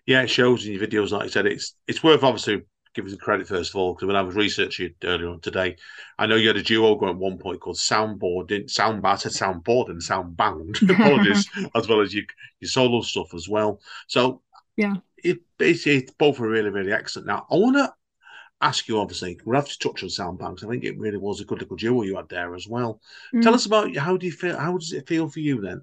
Yeah, 0.05 0.21
it 0.21 0.29
shows 0.29 0.65
in 0.65 0.73
your 0.73 0.87
videos, 0.87 1.11
like 1.11 1.23
I 1.23 1.27
said, 1.27 1.45
it's 1.45 1.75
it's 1.87 2.03
worth 2.03 2.23
obviously 2.23 2.61
give 2.93 3.05
us 3.05 3.15
credit 3.15 3.47
first 3.47 3.71
of 3.71 3.75
all 3.75 3.93
because 3.93 4.07
when 4.07 4.15
I 4.15 4.21
was 4.21 4.35
researching 4.35 4.87
it 4.87 5.05
earlier 5.05 5.29
on 5.29 5.39
today, 5.39 5.77
I 6.17 6.25
know 6.25 6.35
you 6.35 6.47
had 6.47 6.57
a 6.57 6.63
duo 6.63 6.95
going 6.95 7.11
at 7.11 7.17
one 7.17 7.37
point 7.37 7.59
called 7.59 7.77
Soundboard, 7.77 8.69
Sound 8.69 9.05
I 9.05 9.15
said 9.15 9.31
Soundboard 9.31 9.89
and 9.89 10.01
Soundbound, 10.01 10.89
apologies, 10.89 11.49
as 11.75 11.87
well 11.87 12.01
as 12.01 12.13
your 12.13 12.25
your 12.59 12.69
solo 12.69 13.01
stuff 13.01 13.33
as 13.33 13.49
well. 13.49 13.81
So 14.07 14.41
yeah, 14.77 14.95
it 15.17 15.39
basically 15.57 16.09
both 16.17 16.39
are 16.39 16.47
really 16.47 16.69
really 16.69 16.93
excellent. 16.93 17.27
Now 17.27 17.45
I 17.49 17.55
want 17.55 17.77
to 17.77 17.93
ask 18.61 18.87
you, 18.87 18.99
obviously, 18.99 19.39
we 19.45 19.55
have 19.55 19.67
to 19.67 19.79
touch 19.79 20.03
on 20.03 20.09
Soundbound. 20.09 20.63
I 20.63 20.69
think 20.69 20.83
it 20.83 20.97
really 20.97 21.17
was 21.17 21.41
a 21.41 21.45
good 21.45 21.59
little 21.59 21.75
duo 21.75 22.03
you 22.03 22.15
had 22.15 22.29
there 22.29 22.55
as 22.55 22.67
well. 22.67 23.01
Mm. 23.33 23.41
Tell 23.43 23.53
us 23.53 23.65
about 23.65 23.95
how 23.95 24.17
do 24.17 24.25
you 24.25 24.31
feel? 24.31 24.57
How 24.57 24.77
does 24.77 24.93
it 24.93 25.07
feel 25.07 25.29
for 25.29 25.39
you 25.39 25.61
then? 25.61 25.81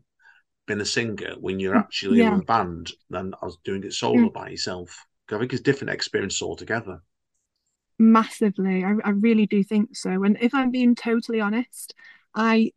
Being 0.66 0.80
a 0.80 0.84
singer 0.84 1.34
when 1.40 1.58
you're 1.58 1.74
mm, 1.74 1.80
actually 1.80 2.18
yeah. 2.18 2.34
in 2.34 2.40
a 2.40 2.44
band 2.44 2.92
than 3.08 3.34
I 3.42 3.44
was 3.44 3.58
doing 3.64 3.82
it 3.82 3.92
solo 3.92 4.28
mm. 4.28 4.32
by 4.32 4.50
yourself. 4.50 5.06
I 5.32 5.38
think 5.38 5.52
it's 5.52 5.62
different 5.62 5.92
experience 5.92 6.42
altogether. 6.42 7.00
Massively, 7.98 8.84
I, 8.84 8.94
I 9.04 9.10
really 9.10 9.46
do 9.46 9.62
think 9.62 9.96
so. 9.96 10.24
And 10.24 10.38
if 10.40 10.54
I'm 10.54 10.70
being 10.70 10.94
totally 10.94 11.40
honest, 11.40 11.94
I 12.34 12.72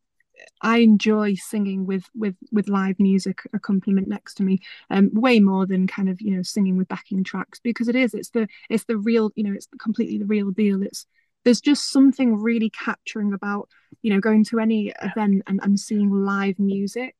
I 0.61 0.79
enjoy 0.79 1.35
singing 1.35 1.85
with 1.85 2.09
with 2.15 2.35
with 2.51 2.67
live 2.67 2.99
music 2.99 3.41
accompaniment 3.53 4.07
next 4.07 4.35
to 4.35 4.43
me, 4.43 4.59
um, 4.89 5.09
way 5.13 5.39
more 5.39 5.65
than 5.65 5.87
kind 5.87 6.09
of 6.09 6.19
you 6.21 6.35
know 6.35 6.43
singing 6.43 6.77
with 6.77 6.87
backing 6.87 7.23
tracks 7.23 7.59
because 7.59 7.87
it 7.87 7.95
is 7.95 8.13
it's 8.13 8.29
the 8.29 8.47
it's 8.69 8.85
the 8.85 8.97
real 8.97 9.31
you 9.35 9.43
know 9.43 9.53
it's 9.53 9.67
completely 9.79 10.17
the 10.17 10.25
real 10.25 10.51
deal. 10.51 10.83
It's 10.83 11.05
there's 11.45 11.61
just 11.61 11.91
something 11.91 12.41
really 12.41 12.69
capturing 12.69 13.33
about 13.33 13.69
you 14.01 14.13
know 14.13 14.19
going 14.19 14.43
to 14.45 14.59
any 14.59 14.93
event 15.01 15.43
and, 15.47 15.59
and 15.63 15.79
seeing 15.79 16.11
live 16.11 16.59
music 16.59 17.15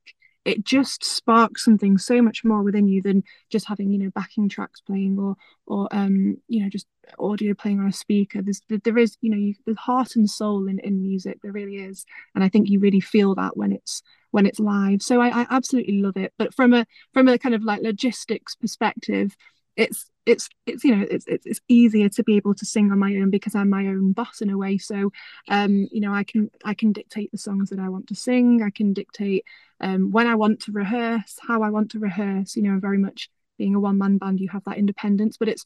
it 0.46 0.64
just 0.64 1.04
sparks 1.04 1.64
something 1.64 1.98
so 1.98 2.22
much 2.22 2.44
more 2.44 2.62
within 2.64 2.88
you 2.88 3.02
than 3.02 3.24
just 3.50 3.68
having 3.68 3.92
you 3.92 4.00
know 4.00 4.10
backing 4.14 4.50
tracks 4.50 4.82
playing 4.82 5.18
or 5.18 5.36
or 5.66 5.88
um 5.92 6.38
you 6.48 6.62
know 6.62 6.70
just 6.70 6.88
audio 7.20 7.54
playing 7.54 7.80
on 7.80 7.88
a 7.88 7.94
speaker. 7.94 8.42
There's 8.42 8.62
there 8.84 8.98
is 8.98 9.18
you 9.22 9.30
know 9.30 9.38
you, 9.38 9.56
heart 9.76 10.16
and 10.16 10.30
soul 10.30 10.68
in 10.68 10.80
in 10.80 11.02
music. 11.02 11.40
There 11.42 11.52
really 11.52 11.78
is. 11.78 12.06
And 12.36 12.44
i 12.44 12.50
think 12.50 12.70
you 12.70 12.80
really 12.80 13.00
feel 13.00 13.36
that 13.36 13.58
when 13.58 13.72
it's 13.72 14.02
when 14.32 14.46
it's 14.46 14.60
live. 14.60 15.02
So 15.02 15.22
i, 15.22 15.42
I 15.42 15.48
absolutely 15.50 16.02
love 16.02 16.18
it. 16.18 16.34
But 16.38 16.54
from 16.54 16.74
a 16.74 16.86
from 17.14 17.28
a 17.28 17.38
kind 17.38 17.56
of 17.56 17.64
like 17.64 17.82
logistics 17.82 18.56
perspective 18.56 19.36
it's 19.76 20.10
it's 20.26 20.50
it's 20.66 20.84
you 20.84 20.96
know 20.96 21.06
it's, 21.10 21.26
it's 21.28 21.46
it's 21.46 21.60
easier 21.68 22.08
to 22.10 22.24
be 22.24 22.38
able 22.38 22.54
to 22.54 22.66
sing 22.66 22.92
on 22.92 23.00
my 23.00 23.16
own 23.16 23.30
because 23.30 23.56
I'm 23.56 23.70
my 23.70 23.88
own 23.88 24.14
boss 24.14 24.42
in 24.42 24.50
a 24.50 24.58
way. 24.58 24.78
So 24.78 25.12
um 25.50 25.88
you 25.92 26.02
know 26.02 26.14
I 26.14 26.24
can 26.24 26.50
I 26.64 26.74
can 26.74 26.92
dictate 26.92 27.32
the 27.32 27.38
songs 27.38 27.70
that 27.70 27.80
I 27.80 27.90
want 27.90 28.08
to 28.08 28.16
sing. 28.16 28.62
I 28.64 28.70
can 28.70 28.94
dictate 28.94 29.46
um 29.82 30.12
when 30.12 30.28
I 30.28 30.36
want 30.36 30.62
to 30.62 30.72
rehearse 30.72 31.38
how 31.46 31.64
I 31.64 31.70
want 31.70 31.92
to 31.92 32.00
rehearse 32.00 32.56
you 32.56 32.64
know 32.64 32.80
very 32.80 32.98
much 32.98 33.30
being 33.58 33.76
a 33.76 33.80
one 33.80 33.98
man 33.98 34.18
band 34.18 34.40
you 34.40 34.50
have 34.50 34.64
that 34.66 34.78
independence. 34.78 35.38
But 35.38 35.50
it's 35.50 35.66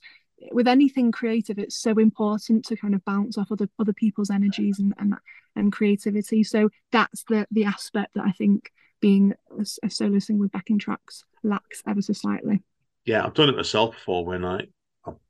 with 0.51 0.67
anything 0.67 1.11
creative 1.11 1.57
it's 1.57 1.75
so 1.75 1.91
important 1.93 2.63
to 2.65 2.75
kind 2.75 2.93
of 2.93 3.03
bounce 3.05 3.37
off 3.37 3.51
other 3.51 3.67
other 3.79 3.93
people's 3.93 4.29
energies 4.29 4.79
and 4.79 4.93
and, 4.97 5.15
and 5.55 5.71
creativity. 5.71 6.43
So 6.43 6.69
that's 6.91 7.23
the 7.25 7.45
the 7.51 7.65
aspect 7.65 8.13
that 8.15 8.23
I 8.25 8.31
think 8.31 8.71
being 8.99 9.33
a, 9.51 9.65
a 9.83 9.89
solo 9.89 10.17
singer 10.17 10.39
with 10.39 10.51
backing 10.51 10.79
tracks 10.79 11.23
lacks 11.43 11.83
ever 11.85 12.01
so 12.01 12.13
slightly 12.13 12.63
yeah, 13.07 13.25
I've 13.25 13.33
done 13.33 13.49
it 13.49 13.55
myself 13.55 13.95
before 13.95 14.25
when 14.25 14.45
I 14.45 14.67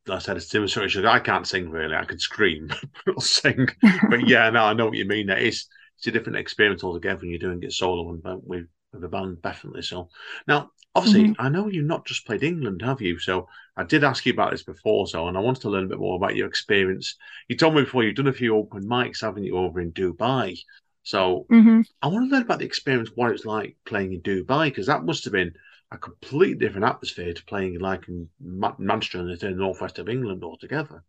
I 0.09 0.17
said 0.17 0.35
it's 0.35 0.49
demonstration. 0.49 1.05
I 1.05 1.19
can't 1.19 1.47
sing 1.47 1.69
really. 1.69 1.95
I 1.95 2.05
could 2.05 2.19
scream, 2.19 2.67
but 3.05 3.13
I'll 3.15 3.21
sing. 3.21 3.67
but 4.09 4.27
yeah, 4.27 4.49
no, 4.49 4.65
I 4.65 4.73
know 4.73 4.87
what 4.87 4.97
you 4.97 5.05
mean. 5.05 5.29
It 5.29 5.43
is 5.43 5.67
it's 5.97 6.07
a 6.07 6.11
different 6.11 6.39
experience 6.39 6.83
altogether 6.83 7.21
when 7.21 7.29
you're 7.29 7.39
doing 7.39 7.61
it 7.61 7.71
solo 7.71 8.09
and 8.11 8.41
with 8.43 8.65
with 8.91 9.03
a 9.03 9.07
band, 9.07 9.41
definitely. 9.43 9.83
So 9.83 10.09
now, 10.47 10.71
obviously, 10.95 11.25
mm-hmm. 11.25 11.41
I 11.41 11.49
know 11.49 11.67
you've 11.67 11.85
not 11.85 12.05
just 12.05 12.25
played 12.25 12.41
England, 12.41 12.81
have 12.81 13.01
you? 13.01 13.19
So 13.19 13.47
I 13.75 13.83
did 13.83 14.03
ask 14.03 14.25
you 14.25 14.33
about 14.33 14.51
this 14.51 14.63
before, 14.63 15.05
so 15.05 15.27
and 15.27 15.37
I 15.37 15.41
wanted 15.41 15.61
to 15.61 15.69
learn 15.69 15.85
a 15.85 15.89
bit 15.89 15.99
more 15.99 16.15
about 16.15 16.35
your 16.35 16.47
experience. 16.47 17.15
You 17.47 17.57
told 17.57 17.75
me 17.75 17.83
before 17.83 18.03
you've 18.03 18.15
done 18.15 18.27
a 18.27 18.33
few 18.33 18.55
open 18.55 18.87
mics, 18.87 19.21
haven't 19.21 19.43
you, 19.43 19.55
over 19.55 19.79
in 19.79 19.91
Dubai? 19.91 20.57
So 21.03 21.45
mm-hmm. 21.51 21.81
I 22.01 22.07
want 22.07 22.27
to 22.27 22.33
learn 22.33 22.43
about 22.43 22.59
the 22.59 22.65
experience, 22.65 23.11
what 23.13 23.31
it's 23.31 23.45
like 23.45 23.77
playing 23.85 24.13
in 24.13 24.21
Dubai, 24.21 24.65
because 24.65 24.87
that 24.87 25.05
must 25.05 25.25
have 25.25 25.33
been 25.33 25.53
a 25.91 25.97
completely 25.97 26.55
different 26.55 26.85
atmosphere 26.85 27.33
to 27.33 27.45
playing 27.45 27.79
like 27.79 28.07
in 28.07 28.29
Manchester 28.39 29.19
and 29.19 29.39
the 29.39 29.51
northwest 29.51 29.99
of 29.99 30.09
England 30.09 30.43
altogether. 30.43 31.03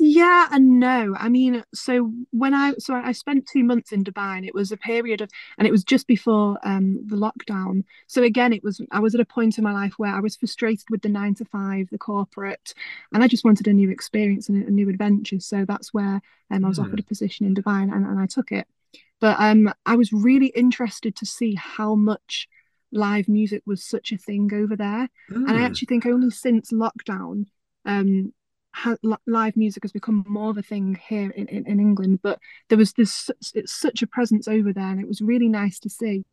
Yeah 0.00 0.46
and 0.52 0.78
no. 0.78 1.16
I 1.18 1.28
mean, 1.28 1.64
so 1.74 2.12
when 2.30 2.54
I 2.54 2.74
so 2.78 2.94
I 2.94 3.10
spent 3.10 3.48
two 3.48 3.64
months 3.64 3.90
in 3.90 4.04
Dubai 4.04 4.36
and 4.36 4.46
it 4.46 4.54
was 4.54 4.70
a 4.70 4.76
period 4.76 5.20
of 5.20 5.28
and 5.58 5.66
it 5.66 5.72
was 5.72 5.82
just 5.82 6.06
before 6.06 6.56
um 6.62 7.00
the 7.04 7.16
lockdown. 7.16 7.82
So 8.06 8.22
again, 8.22 8.52
it 8.52 8.62
was 8.62 8.80
I 8.92 9.00
was 9.00 9.16
at 9.16 9.20
a 9.20 9.24
point 9.24 9.58
in 9.58 9.64
my 9.64 9.72
life 9.72 9.94
where 9.96 10.14
I 10.14 10.20
was 10.20 10.36
frustrated 10.36 10.86
with 10.88 11.02
the 11.02 11.08
nine 11.08 11.34
to 11.34 11.44
five, 11.44 11.88
the 11.90 11.98
corporate, 11.98 12.74
and 13.12 13.24
I 13.24 13.28
just 13.28 13.44
wanted 13.44 13.66
a 13.66 13.72
new 13.72 13.90
experience 13.90 14.48
and 14.48 14.68
a, 14.68 14.70
new 14.70 14.88
adventure. 14.88 15.40
So 15.40 15.64
that's 15.64 15.92
where 15.92 16.20
um, 16.52 16.64
I 16.64 16.68
was 16.68 16.78
mm. 16.78 16.84
offered 16.84 17.00
a 17.00 17.02
position 17.02 17.46
in 17.46 17.56
Dubai 17.56 17.82
and, 17.82 17.92
and 17.92 18.20
I 18.20 18.26
took 18.26 18.52
it. 18.52 18.68
But 19.20 19.36
um 19.40 19.72
I 19.84 19.96
was 19.96 20.12
really 20.12 20.48
interested 20.48 21.16
to 21.16 21.26
see 21.26 21.56
how 21.56 21.96
much 21.96 22.48
live 22.92 23.28
music 23.28 23.62
was 23.66 23.84
such 23.84 24.12
a 24.12 24.18
thing 24.18 24.50
over 24.52 24.76
there. 24.76 25.08
Mm. 25.30 25.48
And 25.48 25.50
I 25.50 25.58
hmm. 25.58 25.64
actually 25.64 25.86
think 25.86 26.06
only 26.06 26.30
since 26.30 26.72
lockdown, 26.72 27.46
um, 27.84 28.32
ha- 28.74 28.96
live 29.26 29.56
music 29.56 29.84
has 29.84 29.92
become 29.92 30.24
more 30.28 30.50
of 30.50 30.58
a 30.58 30.62
thing 30.62 30.98
here 31.08 31.30
in, 31.30 31.46
in, 31.48 31.66
in 31.66 31.80
England. 31.80 32.20
But 32.22 32.38
there 32.68 32.78
was 32.78 32.92
this 32.92 33.30
it's 33.54 33.78
such 33.78 34.02
a 34.02 34.06
presence 34.06 34.48
over 34.48 34.72
there, 34.72 34.90
and 34.90 35.00
it 35.00 35.08
was 35.08 35.20
really 35.20 35.48
nice 35.48 35.78
to 35.80 35.90
see. 35.90 36.24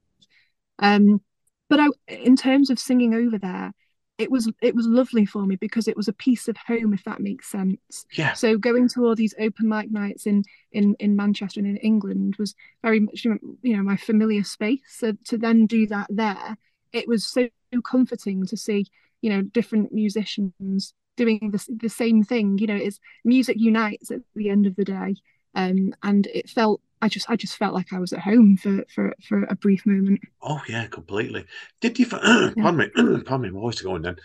Um, 0.80 1.22
but 1.70 1.80
I, 1.80 1.88
in 2.08 2.36
terms 2.36 2.70
of 2.70 2.80
singing 2.80 3.14
over 3.14 3.38
there, 3.38 3.74
it 4.18 4.32
was 4.32 4.50
it 4.62 4.76
was 4.76 4.88
lovely 4.88 5.26
for 5.26 5.46
me 5.46 5.56
because 5.56 5.88
it 5.88 5.98
was 5.98 6.08
a 6.08 6.14
piece 6.14 6.48
of 6.48 6.56
home 6.58 6.94
if 6.94 7.04
that 7.04 7.20
makes 7.20 7.48
sense. 7.48 8.06
Yeah. 8.14 8.34
So 8.34 8.58
going 8.58 8.88
to 8.90 9.06
all 9.06 9.16
these 9.16 9.36
open 9.40 9.68
mic 9.68 9.92
nights 9.92 10.26
in 10.26 10.44
in 10.72 10.96
in 11.00 11.16
manchester 11.16 11.60
and 11.60 11.68
in 11.68 11.78
england 11.78 12.36
was 12.40 12.56
very 12.82 13.00
much 13.02 13.26
you 13.26 13.76
know 13.76 13.84
my 13.84 13.98
familiar 13.98 14.44
space. 14.44 14.80
So 14.88 15.14
to 15.26 15.38
then 15.38 15.66
do 15.66 15.88
that 15.88 16.08
there 16.10 16.58
it 16.94 17.08
was 17.08 17.26
so 17.26 17.50
comforting 17.84 18.46
to 18.46 18.56
see 18.56 18.88
you 19.22 19.30
know 19.30 19.42
different 19.42 19.92
musicians 19.92 20.94
doing 21.18 21.52
the, 21.52 21.78
the 21.82 21.90
same 21.90 22.24
thing. 22.24 22.58
You 22.58 22.68
know 22.68 22.76
it's 22.76 23.00
music 23.26 23.58
unites 23.60 24.12
at 24.12 24.22
the 24.36 24.50
end 24.50 24.66
of 24.66 24.76
the 24.76 24.86
day 24.86 25.16
um, 25.56 25.94
and 26.04 26.28
it 26.28 26.50
felt 26.50 26.82
I 27.02 27.10
just 27.10 27.30
I 27.30 27.36
just 27.36 27.58
felt 27.58 27.74
like 27.74 27.94
I 27.94 28.00
was 28.00 28.14
at 28.14 28.20
home 28.20 28.58
for 28.58 28.84
for 28.94 29.14
for 29.28 29.44
a 29.44 29.56
brief 29.56 29.86
moment. 29.86 30.22
Oh 30.42 30.62
yeah, 30.68 30.88
completely. 30.88 31.46
Did 31.82 32.00
you? 32.00 32.06
Find, 32.06 32.24
yeah. 32.58 32.64
Pardon 32.64 32.78
me, 32.78 32.90
pardon 33.26 33.42
me, 33.42 33.50
my 33.52 33.60
voice 33.60 33.76
is 33.76 33.82
going 33.82 34.02
then. 34.02 34.18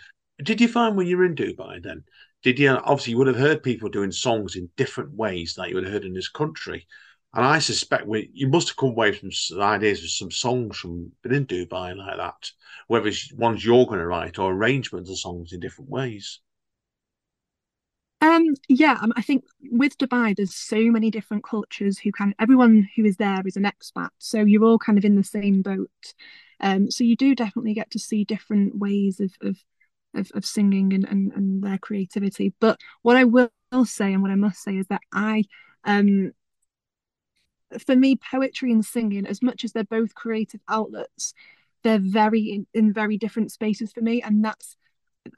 Did 0.43 0.59
you 0.59 0.67
find 0.67 0.95
when 0.95 1.07
you 1.07 1.17
were 1.17 1.25
in 1.25 1.35
Dubai 1.35 1.81
then? 1.83 2.03
Did 2.43 2.57
you 2.57 2.69
obviously 2.69 3.11
you 3.11 3.17
would 3.19 3.27
have 3.27 3.35
heard 3.35 3.61
people 3.61 3.89
doing 3.89 4.11
songs 4.11 4.55
in 4.55 4.69
different 4.77 5.13
ways 5.13 5.53
that 5.55 5.69
you 5.69 5.75
would 5.75 5.83
have 5.83 5.93
heard 5.93 6.05
in 6.05 6.13
this 6.13 6.29
country, 6.29 6.87
and 7.33 7.45
I 7.45 7.59
suspect 7.59 8.07
we, 8.07 8.29
you 8.33 8.47
must 8.47 8.69
have 8.69 8.77
come 8.77 8.89
away 8.89 9.11
from 9.11 9.31
some 9.31 9.61
ideas 9.61 10.03
of 10.03 10.09
some 10.09 10.31
songs 10.31 10.77
from 10.77 11.11
been 11.21 11.33
in 11.33 11.45
Dubai 11.45 11.95
like 11.95 12.17
that, 12.17 12.51
whether 12.87 13.07
it's 13.07 13.31
ones 13.33 13.63
you're 13.63 13.85
going 13.85 13.99
to 13.99 14.07
write 14.07 14.39
or 14.39 14.51
arrangements 14.51 15.09
of 15.09 15.19
songs 15.19 15.53
in 15.53 15.59
different 15.59 15.89
ways. 15.91 16.39
Um, 18.21 18.53
yeah, 18.69 18.99
um, 19.01 19.11
I 19.15 19.23
think 19.23 19.45
with 19.71 19.97
Dubai, 19.97 20.35
there's 20.35 20.53
so 20.53 20.77
many 20.91 21.09
different 21.09 21.43
cultures 21.43 21.97
who 21.97 22.11
kind 22.11 22.31
of 22.31 22.35
everyone 22.39 22.87
who 22.95 23.03
is 23.03 23.17
there 23.17 23.41
is 23.45 23.57
an 23.57 23.63
expat, 23.63 24.09
so 24.19 24.41
you're 24.41 24.63
all 24.63 24.77
kind 24.77 24.97
of 24.99 25.05
in 25.05 25.15
the 25.15 25.23
same 25.23 25.63
boat. 25.63 26.13
Um, 26.59 26.91
so 26.91 27.03
you 27.03 27.15
do 27.15 27.33
definitely 27.33 27.73
get 27.73 27.89
to 27.91 27.99
see 27.99 28.23
different 28.23 28.77
ways 28.77 29.19
of 29.19 29.33
of 29.41 29.57
of, 30.13 30.31
of 30.35 30.45
singing 30.45 30.93
and, 30.93 31.05
and 31.05 31.31
and 31.33 31.63
their 31.63 31.79
creativity. 31.79 32.53
But 32.59 32.79
what 33.01 33.17
I 33.17 33.23
will 33.23 33.49
say 33.85 34.13
and 34.13 34.21
what 34.21 34.31
I 34.31 34.35
must 34.35 34.61
say 34.61 34.77
is 34.77 34.85
that 34.87 35.01
I 35.11 35.45
um 35.83 36.33
for 37.85 37.95
me, 37.95 38.17
poetry 38.17 38.71
and 38.71 38.85
singing, 38.85 39.25
as 39.25 39.41
much 39.41 39.63
as 39.63 39.71
they're 39.71 39.83
both 39.83 40.13
creative 40.13 40.59
outlets, 40.67 41.33
they're 41.83 41.99
very 41.99 42.41
in, 42.41 42.67
in 42.73 42.93
very 42.93 43.17
different 43.17 43.51
spaces 43.51 43.91
for 43.91 44.01
me, 44.01 44.21
and 44.21 44.43
that's 44.43 44.75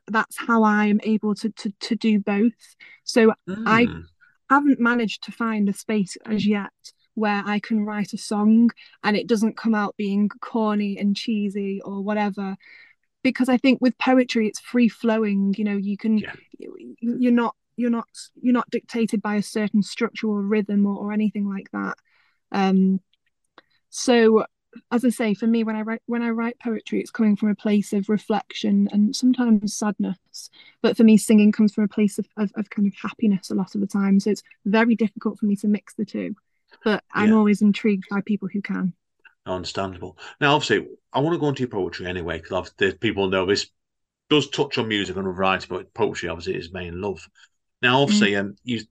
that's 0.08 0.38
how 0.38 0.64
I'm 0.64 1.00
able 1.04 1.36
to 1.36 1.50
to 1.50 1.72
to 1.72 1.96
do 1.96 2.20
both. 2.20 2.76
So 3.04 3.34
mm. 3.50 3.64
I 3.66 3.86
hmm. 3.86 4.02
haven't 4.50 4.80
managed 4.80 5.24
to 5.24 5.32
find 5.32 5.68
a 5.70 5.74
space 5.74 6.18
as 6.26 6.46
yet 6.46 6.72
where 7.16 7.44
I 7.46 7.60
can 7.60 7.86
write 7.86 8.14
a 8.14 8.18
song 8.18 8.72
and 9.04 9.16
it 9.16 9.28
doesn't 9.28 9.58
come 9.58 9.76
out 9.76 9.96
being 9.98 10.30
corny 10.42 10.98
and 10.98 11.16
cheesy 11.16 11.80
or 11.84 12.02
whatever. 12.02 12.56
Because 13.24 13.50
I 13.50 13.58
think 13.58 13.80
with 13.82 13.98
poetry 13.98 14.48
it's 14.48 14.60
free 14.60 14.90
flowing, 14.90 15.54
you 15.58 15.64
know, 15.64 15.78
you 15.78 15.98
can 15.98 16.18
yeah. 16.18 16.34
you're 16.58 17.32
not 17.32 17.56
you're 17.76 17.90
not 17.90 18.08
you're 18.42 18.54
not 18.54 18.70
dictated 18.70 19.22
by 19.22 19.36
a 19.36 19.44
certain 19.44 19.82
structure 19.82 20.28
or 20.28 20.42
rhythm 20.42 20.86
or, 20.86 20.98
or 20.98 21.14
anything 21.14 21.48
like 21.48 21.70
that. 21.72 21.96
Um 22.52 23.00
so 23.90 24.46
as 24.92 25.06
I 25.06 25.10
say, 25.10 25.34
for 25.34 25.48
me, 25.48 25.64
when 25.64 25.76
I 25.76 25.82
write 25.82 26.02
when 26.06 26.22
I 26.22 26.30
write 26.30 26.60
poetry, 26.60 27.00
it's 27.00 27.12
coming 27.12 27.36
from 27.36 27.50
a 27.50 27.56
place 27.56 27.94
of 27.94 28.10
reflection 28.10 28.88
and 28.92 29.16
sometimes 29.16 29.76
sadness. 29.76 30.50
But 30.82 30.98
for 30.98 31.04
me, 31.04 31.18
singing 31.18 31.52
comes 31.52 31.74
from 31.74 31.84
a 31.84 31.90
place 31.90 32.20
of, 32.20 32.28
of, 32.38 32.52
of 32.56 32.70
kind 32.70 32.88
of 32.88 32.94
happiness 32.96 33.50
a 33.50 33.56
lot 33.56 33.76
of 33.76 33.82
the 33.82 33.88
time. 33.88 34.20
So 34.20 34.32
it's 34.32 34.44
very 34.66 34.96
difficult 34.96 35.40
for 35.40 35.46
me 35.46 35.56
to 35.58 35.68
mix 35.68 35.94
the 35.94 36.06
two. 36.06 36.36
But 36.84 37.04
I'm 37.14 37.30
yeah. 37.30 37.36
always 37.36 37.62
intrigued 37.62 38.06
by 38.10 38.22
people 38.22 38.50
who 38.52 38.62
can. 38.62 38.94
Understandable. 39.46 40.18
Now, 40.40 40.56
obviously, 40.56 40.88
I 41.12 41.20
want 41.20 41.34
to 41.36 41.40
go 41.40 41.50
into 41.50 41.62
your 41.62 41.70
poetry 41.70 42.08
anyway, 42.08 42.42
because 42.42 42.74
people 43.00 43.30
know 43.30 43.46
this 43.46 43.68
does 44.30 44.50
touch 44.50 44.78
on 44.78 44.88
music 44.88 45.16
and 45.16 45.26
variety, 45.26 45.68
but 45.70 45.94
poetry 45.94 46.30
obviously 46.30 46.56
is 46.56 46.72
main 46.72 47.02
love. 47.02 47.28
Now, 47.82 48.02
obviously, 48.02 48.32
mm. 48.32 48.40
um, 48.40 48.56
you 48.64 48.82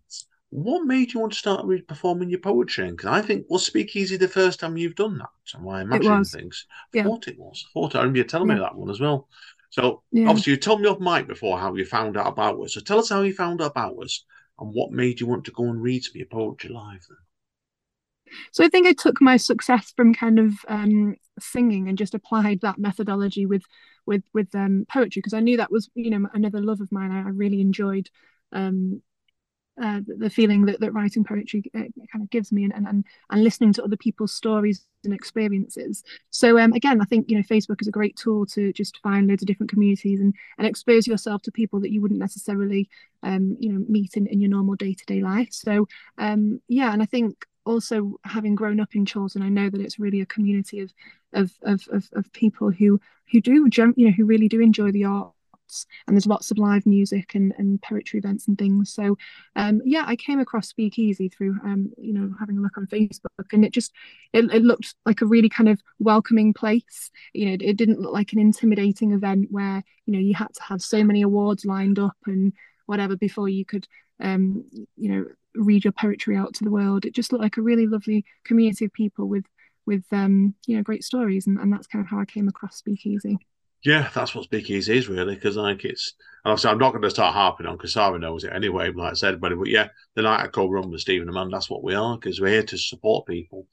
what 0.52 0.84
made 0.84 1.14
you 1.14 1.20
want 1.20 1.32
to 1.32 1.38
start 1.38 1.66
performing 1.88 2.28
your 2.28 2.38
poetry? 2.38 2.90
Because 2.90 3.08
I 3.08 3.22
think 3.22 3.46
was 3.48 3.64
Speakeasy 3.64 4.18
the 4.18 4.28
first 4.28 4.60
time 4.60 4.76
you've 4.76 4.94
done 4.94 5.16
that? 5.16 5.30
And 5.54 5.64
why 5.64 5.78
I 5.78 5.80
imagine 5.80 6.24
things. 6.24 6.66
I 6.70 6.98
yeah. 6.98 7.04
thought 7.04 7.26
it 7.26 7.38
was. 7.38 7.64
I 7.70 7.72
thought 7.72 7.94
I 7.94 8.00
remember 8.00 8.18
you 8.18 8.24
telling 8.24 8.48
yeah. 8.48 8.54
me 8.56 8.60
that 8.60 8.74
one 8.74 8.90
as 8.90 9.00
well. 9.00 9.28
So 9.70 10.02
yeah. 10.12 10.28
obviously 10.28 10.50
you 10.50 10.58
told 10.58 10.82
me 10.82 10.88
off 10.88 11.00
mic 11.00 11.26
before 11.26 11.58
how 11.58 11.74
you 11.74 11.86
found 11.86 12.18
out 12.18 12.26
about 12.26 12.60
us. 12.60 12.74
So 12.74 12.80
tell 12.82 12.98
us 12.98 13.08
how 13.08 13.22
you 13.22 13.32
found 13.32 13.62
out 13.62 13.70
about 13.70 13.96
us 14.02 14.26
and 14.58 14.70
what 14.74 14.92
made 14.92 15.20
you 15.20 15.26
want 15.26 15.46
to 15.46 15.52
go 15.52 15.64
and 15.64 15.80
read 15.80 16.04
some 16.04 16.12
of 16.12 16.16
your 16.16 16.26
poetry 16.26 16.68
live 16.68 17.00
then. 17.08 18.36
So 18.52 18.62
I 18.62 18.68
think 18.68 18.86
I 18.86 18.92
took 18.92 19.22
my 19.22 19.38
success 19.38 19.94
from 19.96 20.12
kind 20.12 20.38
of 20.38 20.52
um, 20.68 21.16
singing 21.40 21.88
and 21.88 21.96
just 21.96 22.12
applied 22.12 22.60
that 22.60 22.78
methodology 22.78 23.46
with 23.46 23.62
with 24.04 24.22
with 24.34 24.54
um, 24.54 24.84
poetry 24.86 25.20
because 25.20 25.32
I 25.32 25.40
knew 25.40 25.56
that 25.56 25.72
was 25.72 25.88
you 25.94 26.10
know 26.10 26.28
another 26.34 26.60
love 26.60 26.82
of 26.82 26.92
mine. 26.92 27.10
I, 27.10 27.20
I 27.20 27.30
really 27.30 27.62
enjoyed 27.62 28.10
um, 28.52 29.00
uh, 29.80 30.00
the 30.06 30.28
feeling 30.28 30.66
that, 30.66 30.80
that 30.80 30.92
writing 30.92 31.24
poetry 31.24 31.62
uh, 31.74 31.80
kind 32.12 32.22
of 32.22 32.30
gives 32.30 32.52
me 32.52 32.64
and, 32.64 32.72
and 32.74 33.04
and 33.30 33.44
listening 33.44 33.72
to 33.72 33.82
other 33.82 33.96
people's 33.96 34.32
stories 34.32 34.86
and 35.04 35.14
experiences. 35.14 36.04
So 36.30 36.58
um, 36.58 36.72
again 36.72 37.00
i 37.00 37.04
think 37.04 37.30
you 37.30 37.36
know 37.36 37.42
facebook 37.42 37.80
is 37.80 37.88
a 37.88 37.92
great 37.92 38.16
tool 38.16 38.46
to 38.46 38.72
just 38.72 38.98
find 39.02 39.26
loads 39.26 39.42
of 39.42 39.46
different 39.46 39.70
communities 39.70 40.20
and, 40.20 40.34
and 40.58 40.66
expose 40.66 41.06
yourself 41.06 41.42
to 41.42 41.52
people 41.52 41.80
that 41.80 41.90
you 41.90 42.00
wouldn't 42.00 42.20
necessarily 42.20 42.88
um, 43.22 43.56
you 43.58 43.72
know 43.72 43.84
meet 43.88 44.16
in, 44.16 44.26
in 44.26 44.40
your 44.40 44.50
normal 44.50 44.74
day-to-day 44.74 45.20
life. 45.20 45.48
So 45.50 45.88
um, 46.18 46.60
yeah 46.68 46.92
and 46.92 47.02
i 47.02 47.06
think 47.06 47.46
also 47.64 48.18
having 48.24 48.54
grown 48.54 48.80
up 48.80 48.94
in 48.94 49.06
Chorlton, 49.06 49.42
I 49.42 49.48
know 49.48 49.70
that 49.70 49.80
it's 49.80 49.98
really 49.98 50.20
a 50.20 50.26
community 50.26 50.80
of 50.80 50.92
of 51.32 51.52
of 51.62 51.86
of, 51.92 52.08
of 52.12 52.32
people 52.32 52.70
who 52.70 53.00
who 53.30 53.40
do 53.40 53.68
you 53.70 54.06
know 54.06 54.12
who 54.12 54.24
really 54.24 54.48
do 54.48 54.60
enjoy 54.60 54.92
the 54.92 55.04
art 55.04 55.32
and 56.06 56.16
there's 56.16 56.26
lots 56.26 56.50
of 56.50 56.58
live 56.58 56.86
music 56.86 57.34
and, 57.34 57.52
and 57.58 57.80
poetry 57.82 58.18
events 58.18 58.48
and 58.48 58.58
things. 58.58 58.92
So 58.92 59.16
um, 59.56 59.80
yeah, 59.84 60.04
I 60.06 60.16
came 60.16 60.40
across 60.40 60.68
Speakeasy 60.68 61.28
through 61.28 61.56
um, 61.64 61.92
you 61.98 62.12
know 62.12 62.34
having 62.38 62.58
a 62.58 62.60
look 62.60 62.76
on 62.76 62.86
Facebook, 62.86 63.52
and 63.52 63.64
it 63.64 63.72
just 63.72 63.92
it, 64.32 64.44
it 64.52 64.62
looked 64.62 64.94
like 65.06 65.20
a 65.20 65.26
really 65.26 65.48
kind 65.48 65.68
of 65.68 65.80
welcoming 65.98 66.52
place. 66.52 67.10
You 67.32 67.46
know, 67.46 67.52
it, 67.52 67.62
it 67.62 67.76
didn't 67.76 68.00
look 68.00 68.12
like 68.12 68.32
an 68.32 68.38
intimidating 68.38 69.12
event 69.12 69.48
where 69.50 69.82
you 70.06 70.12
know 70.12 70.20
you 70.20 70.34
had 70.34 70.52
to 70.54 70.62
have 70.62 70.82
so 70.82 71.04
many 71.04 71.22
awards 71.22 71.64
lined 71.64 71.98
up 71.98 72.16
and 72.26 72.52
whatever 72.86 73.16
before 73.16 73.48
you 73.48 73.64
could 73.64 73.86
um, 74.20 74.64
you 74.96 75.08
know 75.08 75.24
read 75.54 75.84
your 75.84 75.92
poetry 75.92 76.36
out 76.36 76.54
to 76.54 76.64
the 76.64 76.70
world. 76.70 77.04
It 77.04 77.14
just 77.14 77.32
looked 77.32 77.42
like 77.42 77.56
a 77.56 77.62
really 77.62 77.86
lovely 77.86 78.24
community 78.44 78.86
of 78.86 78.92
people 78.92 79.28
with 79.28 79.44
with 79.86 80.04
um, 80.12 80.54
you 80.66 80.76
know 80.76 80.82
great 80.82 81.04
stories, 81.04 81.46
and, 81.46 81.58
and 81.58 81.72
that's 81.72 81.86
kind 81.86 82.04
of 82.04 82.10
how 82.10 82.20
I 82.20 82.24
came 82.24 82.48
across 82.48 82.76
Speakeasy. 82.76 83.38
Yeah, 83.84 84.08
that's 84.14 84.34
what 84.34 84.44
Speakeasy 84.44 84.96
is 84.96 85.08
really, 85.08 85.34
because 85.34 85.56
like 85.56 85.84
it's. 85.84 86.14
Obviously, 86.44 86.70
I'm 86.70 86.78
not 86.78 86.90
going 86.90 87.02
to 87.02 87.10
start 87.10 87.34
harping 87.34 87.66
on 87.66 87.76
because 87.76 87.92
Sara 87.92 88.18
knows 88.18 88.42
it 88.42 88.52
anyway. 88.52 88.90
Like 88.90 89.12
I 89.12 89.14
said, 89.14 89.40
but, 89.40 89.56
but 89.56 89.68
yeah, 89.68 89.88
the 90.16 90.22
night 90.22 90.42
I 90.42 90.48
go 90.48 90.68
run 90.68 90.90
with 90.90 91.00
Stephen 91.00 91.28
and 91.28 91.34
Man, 91.34 91.50
that's 91.50 91.70
what 91.70 91.84
we 91.84 91.94
are 91.94 92.18
because 92.18 92.40
we're 92.40 92.48
here 92.48 92.64
to 92.64 92.76
support 92.76 93.26
people. 93.26 93.68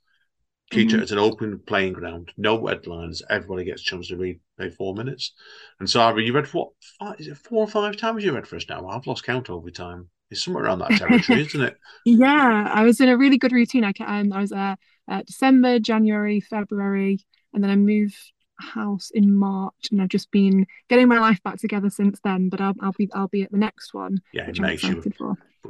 Keep 0.70 0.90
mm-hmm. 0.90 1.00
it 1.00 1.04
as 1.04 1.12
an 1.12 1.18
open 1.18 1.60
playing 1.66 1.94
ground, 1.94 2.32
no 2.38 2.68
headlines. 2.68 3.24
Everybody 3.28 3.66
gets 3.66 3.82
a 3.82 3.86
chance 3.86 4.10
to 4.10 4.18
read 4.18 4.40
maybe 4.60 4.70
four 4.76 4.94
minutes. 4.94 5.34
And 5.80 5.90
Sara, 5.90 6.22
you 6.22 6.32
read 6.32 6.46
what? 6.48 6.70
Five, 7.00 7.16
is 7.18 7.28
it 7.28 7.38
four 7.38 7.64
or 7.64 7.68
five 7.68 7.98
times 7.98 8.24
you 8.24 8.36
read 8.36 8.48
for 8.48 8.56
us 8.56 8.70
now? 8.70 8.88
I've 8.88 9.08
lost 9.08 9.24
count 9.24 9.50
over 9.50 9.72
time. 9.72 10.10
It's 10.30 10.44
somewhere 10.44 10.66
around 10.66 10.80
that 10.80 10.92
territory, 10.92 11.42
isn't 11.48 11.62
it? 11.62 11.76
Yeah, 12.06 12.70
I 12.72 12.84
was 12.84 13.02
in 13.02 13.10
a 13.10 13.18
really 13.18 13.40
good 13.40 13.52
routine. 13.52 13.84
I, 13.84 13.94
um, 14.06 14.32
I 14.32 14.42
was 14.42 14.52
uh, 14.52 14.76
uh, 15.10 15.24
December, 15.24 15.80
January, 15.80 16.40
February, 16.40 17.26
and 17.52 17.64
then 17.64 17.72
I 17.72 17.76
moved 17.76 18.32
house 18.60 19.12
in 19.14 19.36
March, 19.36 19.90
and 19.92 20.02
I've 20.02 20.10
just 20.10 20.32
been 20.32 20.66
getting 20.90 21.08
my 21.08 21.20
life 21.20 21.42
back 21.44 21.58
together 21.58 21.90
since 21.90 22.20
then. 22.24 22.50
But 22.50 22.62
I'll, 22.62 22.74
I'll 22.82 22.94
be 22.94 23.10
I'll 23.14 23.28
be 23.28 23.44
at 23.44 23.52
the 23.52 23.58
next 23.58 23.94
one. 23.94 24.22
Yeah, 24.34 24.48
which 24.48 24.60
I'm. 24.60 25.04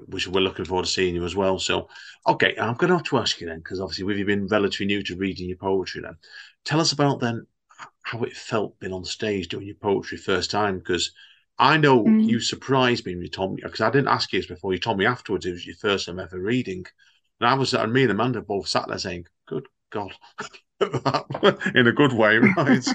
Which 0.08 0.27
we're 0.27 0.41
looking 0.41 0.65
forward 0.65 0.86
to 0.86 0.91
seeing 0.91 1.15
you 1.15 1.25
as 1.25 1.36
well. 1.36 1.58
So, 1.58 1.89
okay, 2.27 2.55
I'm 2.60 2.75
going 2.75 2.89
to 2.89 2.98
have 2.98 3.05
to 3.05 3.17
ask 3.17 3.41
you 3.41 3.48
then, 3.48 3.58
because 3.58 3.81
obviously 3.81 4.03
we've 4.03 4.25
been 4.25 4.46
relatively 4.46 4.86
new 4.86 5.01
to 5.03 5.15
reading 5.15 5.48
your 5.48 5.58
poetry. 5.58 6.01
Then, 6.01 6.15
tell 6.63 6.79
us 6.79 6.91
about 6.91 7.19
then 7.19 7.48
how 8.03 8.22
it 8.22 8.36
felt 8.36 8.79
being 8.79 8.93
on 8.93 9.03
stage 9.03 9.48
doing 9.48 9.65
your 9.65 9.75
poetry 9.75 10.17
first 10.17 10.51
time, 10.51 10.77
because 10.77 11.12
I 11.58 11.77
know 11.77 12.03
mm. 12.03 12.27
you 12.27 12.39
surprised 12.39 13.05
me 13.05 13.15
when 13.15 13.24
you 13.24 13.29
told 13.29 13.55
me 13.55 13.62
because 13.63 13.81
I 13.81 13.89
didn't 13.89 14.08
ask 14.08 14.31
you 14.31 14.39
this 14.39 14.48
before. 14.48 14.74
You 14.74 14.79
told 14.79 14.98
me 14.98 15.05
afterwards 15.05 15.46
it 15.46 15.51
was 15.51 15.65
your 15.65 15.75
first 15.75 16.05
time 16.05 16.19
ever 16.19 16.39
reading, 16.39 16.86
and 17.39 17.50
I 17.50 17.53
was 17.55 17.74
and 17.74 17.91
me 17.91 18.03
and 18.03 18.12
Amanda 18.12 18.41
both 18.41 18.67
sat 18.67 18.88
there 18.88 18.98
saying, 18.98 19.25
"Good 19.46 19.67
God." 19.89 20.13
in 20.81 21.88
a 21.88 21.91
good 21.91 22.13
way, 22.13 22.38
right? 22.57 22.86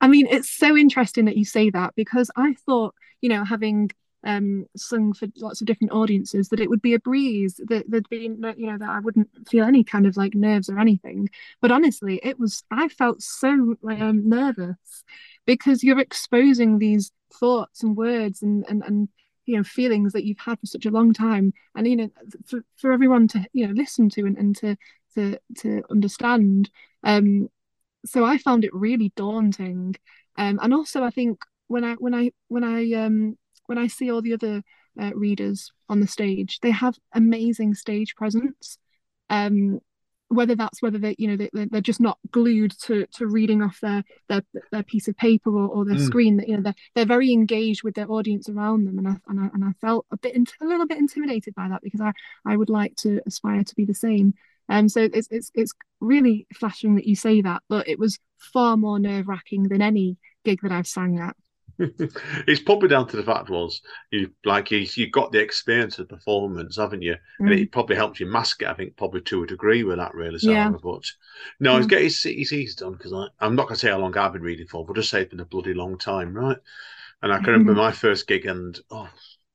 I 0.00 0.08
mean, 0.08 0.26
it's 0.26 0.50
so 0.50 0.76
interesting 0.76 1.26
that 1.26 1.36
you 1.36 1.44
say 1.44 1.70
that 1.70 1.94
because 1.94 2.30
I 2.36 2.54
thought, 2.66 2.94
you 3.20 3.28
know, 3.28 3.44
having 3.44 3.90
um, 4.24 4.66
sung 4.76 5.12
for 5.12 5.28
lots 5.36 5.60
of 5.60 5.66
different 5.66 5.92
audiences, 5.92 6.48
that 6.48 6.60
it 6.60 6.68
would 6.68 6.82
be 6.82 6.94
a 6.94 6.98
breeze, 6.98 7.60
that 7.68 7.84
there'd 7.88 8.08
be, 8.08 8.22
you 8.22 8.66
know, 8.66 8.78
that 8.78 8.88
I 8.88 9.00
wouldn't 9.00 9.28
feel 9.48 9.64
any 9.64 9.84
kind 9.84 10.06
of 10.06 10.16
like 10.16 10.34
nerves 10.34 10.68
or 10.68 10.78
anything. 10.78 11.28
But 11.60 11.70
honestly, 11.70 12.20
it 12.22 12.38
was, 12.38 12.64
I 12.70 12.88
felt 12.88 13.22
so 13.22 13.76
um, 13.88 14.28
nervous 14.28 15.04
because 15.46 15.82
you're 15.82 15.98
exposing 15.98 16.78
these 16.78 17.12
thoughts 17.32 17.82
and 17.82 17.96
words 17.96 18.42
and, 18.42 18.64
and, 18.68 18.82
and, 18.82 19.08
you 19.46 19.56
know, 19.56 19.64
feelings 19.64 20.12
that 20.12 20.24
you've 20.24 20.38
had 20.38 20.60
for 20.60 20.66
such 20.66 20.86
a 20.86 20.90
long 20.90 21.12
time. 21.12 21.52
And, 21.74 21.86
you 21.86 21.96
know, 21.96 22.10
for, 22.46 22.64
for 22.76 22.92
everyone 22.92 23.28
to, 23.28 23.44
you 23.52 23.66
know, 23.66 23.72
listen 23.72 24.08
to 24.10 24.26
and, 24.26 24.36
and 24.36 24.56
to, 24.58 24.76
to 25.14 25.38
to 25.58 25.82
understand. 25.90 26.70
Um, 27.04 27.48
so 28.04 28.24
I 28.24 28.38
found 28.38 28.64
it 28.64 28.74
really 28.74 29.12
daunting. 29.16 29.96
Um, 30.36 30.58
and 30.62 30.72
also 30.74 31.04
I 31.04 31.10
think 31.10 31.38
when 31.68 31.84
I 31.84 31.94
when 31.94 32.14
I 32.14 32.32
when 32.48 32.64
I 32.64 32.92
um 32.92 33.36
when 33.66 33.78
I 33.78 33.86
see 33.86 34.10
all 34.10 34.22
the 34.22 34.34
other 34.34 34.62
uh, 35.00 35.12
readers 35.14 35.72
on 35.88 36.00
the 36.00 36.06
stage, 36.06 36.60
they 36.60 36.70
have 36.70 36.96
amazing 37.14 37.74
stage 37.74 38.14
presence. 38.14 38.78
Um, 39.30 39.80
whether 40.32 40.54
that's 40.54 40.80
whether 40.80 40.98
they 40.98 41.14
you 41.18 41.28
know 41.28 41.36
they, 41.36 41.66
they're 41.66 41.80
just 41.80 42.00
not 42.00 42.18
glued 42.30 42.72
to 42.80 43.06
to 43.12 43.26
reading 43.26 43.62
off 43.62 43.78
their 43.80 44.02
their, 44.28 44.42
their 44.70 44.82
piece 44.82 45.08
of 45.08 45.16
paper 45.16 45.50
or, 45.50 45.68
or 45.68 45.84
their 45.84 45.96
mm. 45.96 46.06
screen 46.06 46.38
that 46.38 46.48
you 46.48 46.56
know 46.56 46.62
they're, 46.62 46.74
they're 46.94 47.04
very 47.04 47.32
engaged 47.32 47.82
with 47.82 47.94
their 47.94 48.10
audience 48.10 48.48
around 48.48 48.86
them 48.86 48.98
and 48.98 49.08
I, 49.08 49.16
and 49.28 49.40
I 49.40 49.50
and 49.52 49.64
I 49.64 49.72
felt 49.80 50.06
a 50.10 50.16
bit 50.16 50.34
a 50.36 50.64
little 50.64 50.86
bit 50.86 50.98
intimidated 50.98 51.54
by 51.54 51.68
that 51.68 51.82
because 51.82 52.00
I 52.00 52.12
I 52.46 52.56
would 52.56 52.70
like 52.70 52.96
to 52.96 53.20
aspire 53.26 53.62
to 53.62 53.74
be 53.74 53.84
the 53.84 53.94
same 53.94 54.34
um, 54.68 54.88
so 54.88 55.08
it's 55.12 55.28
it's 55.30 55.50
it's 55.54 55.72
really 56.00 56.46
flattering 56.54 56.96
that 56.96 57.06
you 57.06 57.16
say 57.16 57.40
that, 57.42 57.62
but 57.68 57.88
it 57.88 57.98
was 57.98 58.18
far 58.38 58.76
more 58.76 58.98
nerve 58.98 59.28
wracking 59.28 59.64
than 59.64 59.82
any 59.82 60.16
gig 60.44 60.60
that 60.62 60.72
I've 60.72 60.86
sang 60.86 61.18
at. 61.18 61.36
it's 62.46 62.60
probably 62.60 62.88
down 62.88 63.08
to 63.08 63.16
the 63.16 63.22
fact 63.22 63.48
was 63.48 63.80
you 64.10 64.30
like 64.44 64.70
you 64.70 64.86
you 64.94 65.10
got 65.10 65.32
the 65.32 65.40
experience 65.40 65.98
of 65.98 66.08
performance, 66.08 66.76
haven't 66.76 67.02
you? 67.02 67.14
Mm. 67.40 67.50
And 67.50 67.52
it 67.52 67.72
probably 67.72 67.96
helped 67.96 68.20
you 68.20 68.26
mask 68.26 68.62
it. 68.62 68.68
I 68.68 68.74
think 68.74 68.96
probably 68.96 69.22
to 69.22 69.42
a 69.42 69.46
degree 69.46 69.82
with 69.82 69.96
that, 69.96 70.14
really. 70.14 70.38
Sara. 70.38 70.54
Yeah. 70.54 70.70
But 70.70 71.04
no, 71.60 71.74
mm. 71.74 71.78
it's 71.78 71.86
get 71.86 72.02
his, 72.02 72.26
easy 72.26 72.68
done 72.76 72.92
because 72.92 73.12
I'm 73.12 73.56
not 73.56 73.64
going 73.64 73.74
to 73.74 73.80
say 73.80 73.90
how 73.90 73.98
long 73.98 74.16
I've 74.16 74.32
been 74.32 74.42
reading 74.42 74.66
for, 74.66 74.84
but 74.84 74.96
just 74.96 75.10
say 75.10 75.22
it's 75.22 75.30
been 75.30 75.40
a 75.40 75.44
bloody 75.44 75.74
long 75.74 75.98
time, 75.98 76.34
right? 76.34 76.58
And 77.22 77.32
I 77.32 77.38
can 77.38 77.52
remember 77.52 77.74
my 77.74 77.92
first 77.92 78.26
gig, 78.26 78.46
and 78.46 78.78
oh, 78.90 79.08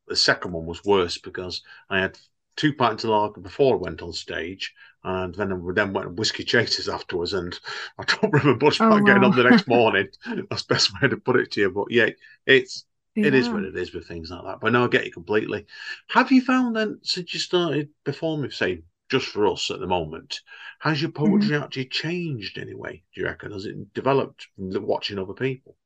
the 0.08 0.16
second 0.16 0.54
one 0.54 0.66
was 0.66 0.86
worse 0.86 1.18
because 1.18 1.62
I 1.90 2.00
had 2.00 2.18
two 2.56 2.74
pints 2.74 3.04
of 3.04 3.12
lager 3.12 3.42
before 3.42 3.76
I 3.76 3.80
went 3.80 4.02
on 4.02 4.14
stage, 4.14 4.74
and 5.08 5.34
then 5.36 5.64
we 5.64 5.74
then 5.74 5.94
went 5.94 6.08
on 6.08 6.16
whiskey 6.18 6.44
chasers 6.44 6.90
afterwards. 6.90 7.32
And 7.32 7.58
I 7.98 8.04
don't 8.04 8.34
remember 8.34 8.66
much 8.66 8.78
about 8.78 8.92
oh, 8.92 8.96
wow. 8.98 9.06
getting 9.06 9.24
on 9.24 9.36
the 9.36 9.50
next 9.50 9.68
morning. 9.68 10.10
That's 10.50 10.64
the 10.64 10.74
best 10.74 10.92
way 11.02 11.08
to 11.08 11.16
put 11.16 11.38
it 11.38 11.52
to 11.52 11.62
you. 11.62 11.72
But 11.72 11.86
yeah, 11.90 12.10
it's 12.46 12.84
yeah. 13.16 13.28
it 13.28 13.34
is 13.34 13.48
what 13.48 13.64
it 13.64 13.78
is 13.78 13.94
with 13.94 14.06
things 14.06 14.32
like 14.32 14.44
that. 14.44 14.60
But 14.60 14.74
no, 14.74 14.84
I 14.84 14.88
get 14.90 15.06
you 15.06 15.12
completely. 15.12 15.66
Have 16.10 16.32
you 16.32 16.42
found 16.42 16.76
then 16.76 17.00
since 17.04 17.34
you 17.34 17.40
started 17.40 17.88
performing, 18.04 18.52
say, 18.52 18.82
just 19.10 19.28
for 19.28 19.48
us 19.48 19.72
at 19.72 19.80
the 19.80 19.88
moment, 19.88 20.42
has 20.80 21.02
your 21.02 21.12
poetry 21.12 21.52
mm-hmm. 21.52 21.64
actually 21.64 21.86
changed 21.86 22.58
anyway? 22.58 23.02
Do 23.16 23.22
you 23.22 23.28
reckon? 23.28 23.54
Has 23.54 23.66
it 23.66 23.94
developed 23.94 24.48
from 24.56 24.86
watching 24.86 25.20
other 25.20 25.34
people? 25.34 25.78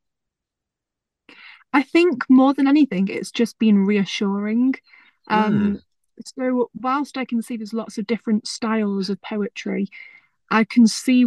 I 1.72 1.82
think 1.82 2.28
more 2.28 2.54
than 2.54 2.66
anything, 2.66 3.06
it's 3.06 3.30
just 3.30 3.58
been 3.60 3.86
reassuring. 3.86 4.74
Um, 5.28 5.76
mm 5.76 5.82
so 6.24 6.70
whilst 6.74 7.16
I 7.16 7.24
can 7.24 7.42
see 7.42 7.56
there's 7.56 7.72
lots 7.72 7.98
of 7.98 8.06
different 8.06 8.46
styles 8.46 9.10
of 9.10 9.20
poetry, 9.22 9.88
I 10.50 10.64
can 10.64 10.86
see 10.86 11.26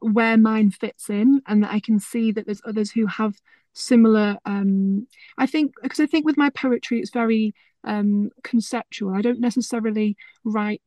where 0.00 0.36
mine 0.36 0.70
fits 0.70 1.10
in, 1.10 1.42
and 1.46 1.62
that 1.62 1.72
I 1.72 1.80
can 1.80 1.98
see 1.98 2.32
that 2.32 2.46
there's 2.46 2.62
others 2.64 2.90
who 2.90 3.06
have 3.06 3.34
similar. 3.72 4.36
Um, 4.44 5.06
I 5.36 5.46
think 5.46 5.72
because 5.82 6.00
I 6.00 6.06
think 6.06 6.24
with 6.24 6.36
my 6.36 6.50
poetry, 6.50 7.00
it's 7.00 7.10
very 7.10 7.54
um, 7.84 8.30
conceptual. 8.42 9.14
I 9.14 9.22
don't 9.22 9.40
necessarily 9.40 10.16
write 10.44 10.82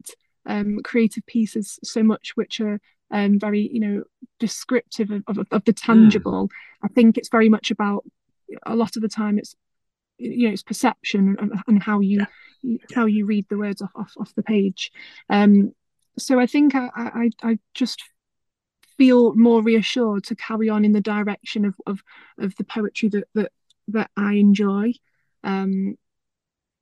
um, 0.46 0.80
creative 0.84 1.26
pieces 1.26 1.80
so 1.84 2.04
much 2.04 2.32
which 2.36 2.60
are 2.60 2.80
um, 3.12 3.40
very, 3.40 3.70
you 3.72 3.80
know, 3.80 4.04
descriptive 4.40 5.12
of, 5.12 5.24
of, 5.28 5.48
of 5.52 5.64
the 5.66 5.74
tangible. 5.74 6.48
Mm. 6.48 6.52
I 6.84 6.88
think 6.90 7.18
it's 7.18 7.30
very 7.30 7.50
much 7.50 7.72
about 7.72 8.06
a 8.66 8.76
lot 8.76 8.96
of 8.96 9.02
the 9.02 9.10
time 9.10 9.38
it's 9.38 9.56
you 10.22 10.48
know 10.48 10.54
it's 10.54 10.64
perception 10.64 11.36
and, 11.40 11.52
and 11.68 11.84
how 11.84 12.00
you 12.00 12.26
yeah. 12.64 12.78
how 12.94 13.06
you 13.06 13.26
read 13.26 13.46
the 13.50 13.58
words 13.58 13.82
off 13.82 13.92
off, 13.96 14.14
off 14.20 14.36
the 14.36 14.44
page 14.44 14.92
um 15.30 15.74
so 16.18 16.40
i 16.40 16.46
think 16.46 16.76
I, 16.76 16.90
I 16.96 17.30
i 17.44 17.60
just 17.74 18.04
feel 18.98 19.34
more 19.36 19.62
reassured 19.64 20.24
to 20.26 20.36
carry 20.36 20.70
on 20.70 20.86
in 20.86 20.92
the 20.92 21.02
direction 21.02 21.66
of 21.66 21.76
of, 21.88 22.02
of 22.38 22.56
the 22.56 22.64
poetry 22.64 23.10
that 23.10 23.24
that 23.34 23.52
that 23.88 24.12
i 24.16 24.34
enjoy 24.34 24.94
um 25.44 25.96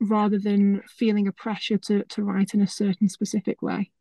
rather 0.02 0.40
than 0.40 0.82
feeling 0.90 1.28
a 1.28 1.32
pressure 1.32 1.78
to 1.78 2.04
to 2.06 2.24
write 2.24 2.54
in 2.54 2.62
a 2.62 2.68
certain 2.68 3.10
specific 3.10 3.62
way 3.62 3.92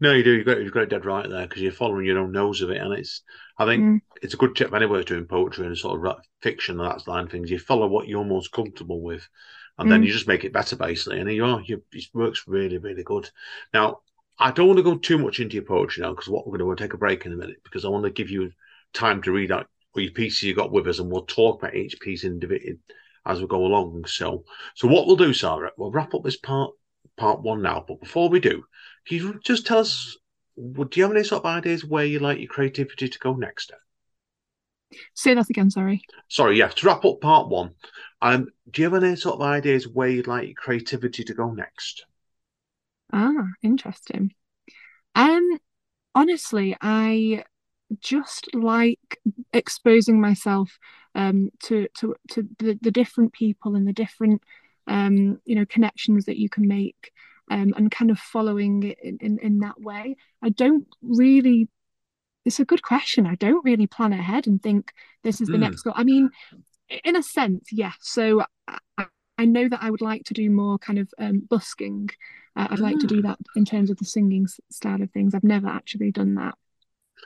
no, 0.00 0.12
you 0.12 0.24
do. 0.24 0.32
You've 0.32 0.46
got, 0.46 0.60
you've 0.60 0.72
got 0.72 0.82
it 0.84 0.90
dead 0.90 1.04
right 1.04 1.28
there 1.28 1.46
because 1.46 1.62
you're 1.62 1.72
following 1.72 2.06
your 2.06 2.18
own 2.18 2.32
nose 2.32 2.62
of 2.62 2.70
it, 2.70 2.80
and 2.80 2.92
it's. 2.92 3.22
I 3.56 3.64
think 3.66 3.84
mm. 3.84 4.00
it's 4.20 4.34
a 4.34 4.38
good 4.38 4.56
tip 4.56 4.74
anyway 4.74 5.04
doing 5.04 5.26
poetry 5.26 5.66
and 5.66 5.78
sort 5.78 6.04
of 6.04 6.16
fiction 6.42 6.80
and 6.80 6.90
that 6.90 7.06
line 7.06 7.28
things. 7.28 7.50
You 7.50 7.58
follow 7.58 7.86
what 7.86 8.08
you're 8.08 8.24
most 8.24 8.52
comfortable 8.52 9.00
with, 9.00 9.26
and 9.78 9.86
mm. 9.86 9.90
then 9.90 10.02
you 10.02 10.12
just 10.12 10.28
make 10.28 10.44
it 10.44 10.52
better, 10.52 10.76
basically. 10.76 11.20
And 11.20 11.30
you 11.30 11.44
are. 11.44 11.60
You, 11.62 11.82
it 11.92 12.04
works 12.12 12.44
really, 12.46 12.78
really 12.78 13.04
good. 13.04 13.30
Now, 13.72 14.00
I 14.38 14.50
don't 14.50 14.66
want 14.66 14.78
to 14.78 14.82
go 14.82 14.96
too 14.96 15.18
much 15.18 15.38
into 15.38 15.54
your 15.54 15.64
poetry 15.64 16.02
now 16.02 16.10
because 16.10 16.28
what 16.28 16.46
we're 16.46 16.58
going 16.58 16.76
to 16.76 16.82
take 16.82 16.94
a 16.94 16.98
break 16.98 17.24
in 17.24 17.32
a 17.32 17.36
minute 17.36 17.62
because 17.62 17.84
I 17.84 17.88
want 17.88 18.04
to 18.04 18.10
give 18.10 18.30
you 18.30 18.50
time 18.92 19.22
to 19.22 19.32
read 19.32 19.52
out 19.52 19.68
your 19.96 20.10
pieces 20.10 20.42
you 20.42 20.54
got 20.54 20.72
with 20.72 20.88
us, 20.88 20.98
and 20.98 21.10
we'll 21.10 21.26
talk 21.26 21.62
about 21.62 21.76
each 21.76 22.00
piece 22.00 22.24
individually 22.24 22.78
as 23.26 23.40
we 23.40 23.46
go 23.46 23.64
along. 23.64 24.04
So, 24.06 24.44
so 24.74 24.88
what 24.88 25.06
we'll 25.06 25.16
do, 25.16 25.32
Sara, 25.32 25.70
we'll 25.76 25.92
wrap 25.92 26.14
up 26.14 26.24
this 26.24 26.36
part 26.36 26.72
part 27.16 27.42
one 27.42 27.62
now. 27.62 27.84
But 27.86 28.00
before 28.00 28.28
we 28.28 28.40
do, 28.40 28.64
can 29.06 29.16
you 29.16 29.40
just 29.44 29.66
tell 29.66 29.78
us? 29.78 30.16
Do 30.56 30.88
you 30.94 31.02
have 31.02 31.12
any 31.12 31.24
sort 31.24 31.44
of 31.44 31.46
ideas 31.46 31.84
where 31.84 32.04
you 32.04 32.20
like 32.20 32.38
your 32.38 32.48
creativity 32.48 33.08
to 33.08 33.18
go 33.18 33.34
next? 33.34 33.72
Say 35.14 35.34
that 35.34 35.50
again. 35.50 35.70
Sorry. 35.70 36.02
Sorry. 36.28 36.58
Yeah. 36.58 36.68
To 36.68 36.86
wrap 36.86 37.04
up 37.04 37.20
part 37.20 37.48
one, 37.48 37.74
um, 38.22 38.48
do 38.70 38.82
you 38.82 38.90
have 38.90 39.02
any 39.02 39.16
sort 39.16 39.36
of 39.36 39.42
ideas 39.42 39.88
where 39.88 40.08
you'd 40.08 40.26
like 40.26 40.46
your 40.46 40.54
creativity 40.54 41.24
to 41.24 41.34
go 41.34 41.50
next? 41.50 42.06
Ah, 43.12 43.48
interesting. 43.62 44.32
Um, 45.14 45.58
honestly, 46.14 46.76
I 46.80 47.44
just 48.00 48.48
like 48.54 49.20
exposing 49.52 50.20
myself 50.20 50.78
um 51.14 51.50
to 51.62 51.86
to 51.94 52.14
to 52.28 52.48
the, 52.58 52.78
the 52.82 52.90
different 52.90 53.32
people 53.32 53.76
and 53.76 53.86
the 53.86 53.92
different 53.92 54.42
um 54.88 55.40
you 55.44 55.54
know 55.54 55.66
connections 55.66 56.24
that 56.24 56.38
you 56.38 56.48
can 56.48 56.66
make 56.66 57.12
um 57.50 57.74
and 57.76 57.90
kind 57.90 58.10
of 58.10 58.18
following 58.18 58.82
it 58.82 58.98
in, 59.02 59.18
in, 59.20 59.38
in 59.38 59.58
that 59.60 59.80
way. 59.80 60.16
I 60.42 60.50
don't 60.50 60.86
really 61.02 61.68
it's 62.44 62.60
a 62.60 62.64
good 62.64 62.82
question. 62.82 63.26
I 63.26 63.36
don't 63.36 63.64
really 63.64 63.86
plan 63.86 64.12
ahead 64.12 64.46
and 64.46 64.62
think 64.62 64.92
this 65.22 65.40
is 65.40 65.48
the 65.48 65.56
mm. 65.56 65.60
next 65.60 65.82
goal. 65.82 65.94
I 65.96 66.04
mean, 66.04 66.30
in 67.04 67.16
a 67.16 67.22
sense, 67.22 67.68
yes. 67.72 67.96
So 68.00 68.44
I, 68.68 69.06
I, 69.38 69.44
know 69.46 69.68
that 69.68 69.82
I 69.82 69.90
would 69.90 70.02
like 70.02 70.24
to 70.24 70.34
do 70.34 70.50
more 70.50 70.78
kind 70.78 70.98
of 70.98 71.08
um, 71.18 71.40
busking. 71.48 72.10
Uh, 72.54 72.68
I'd 72.70 72.80
like 72.80 72.98
to 72.98 73.06
do 73.06 73.22
ah. 73.24 73.28
that 73.28 73.38
in 73.56 73.64
terms 73.64 73.90
of 73.90 73.96
the 73.96 74.04
singing 74.04 74.46
style 74.70 75.02
of 75.02 75.10
things. 75.10 75.34
I've 75.34 75.44
never 75.44 75.68
actually 75.68 76.12
done 76.12 76.34
that. 76.34 76.54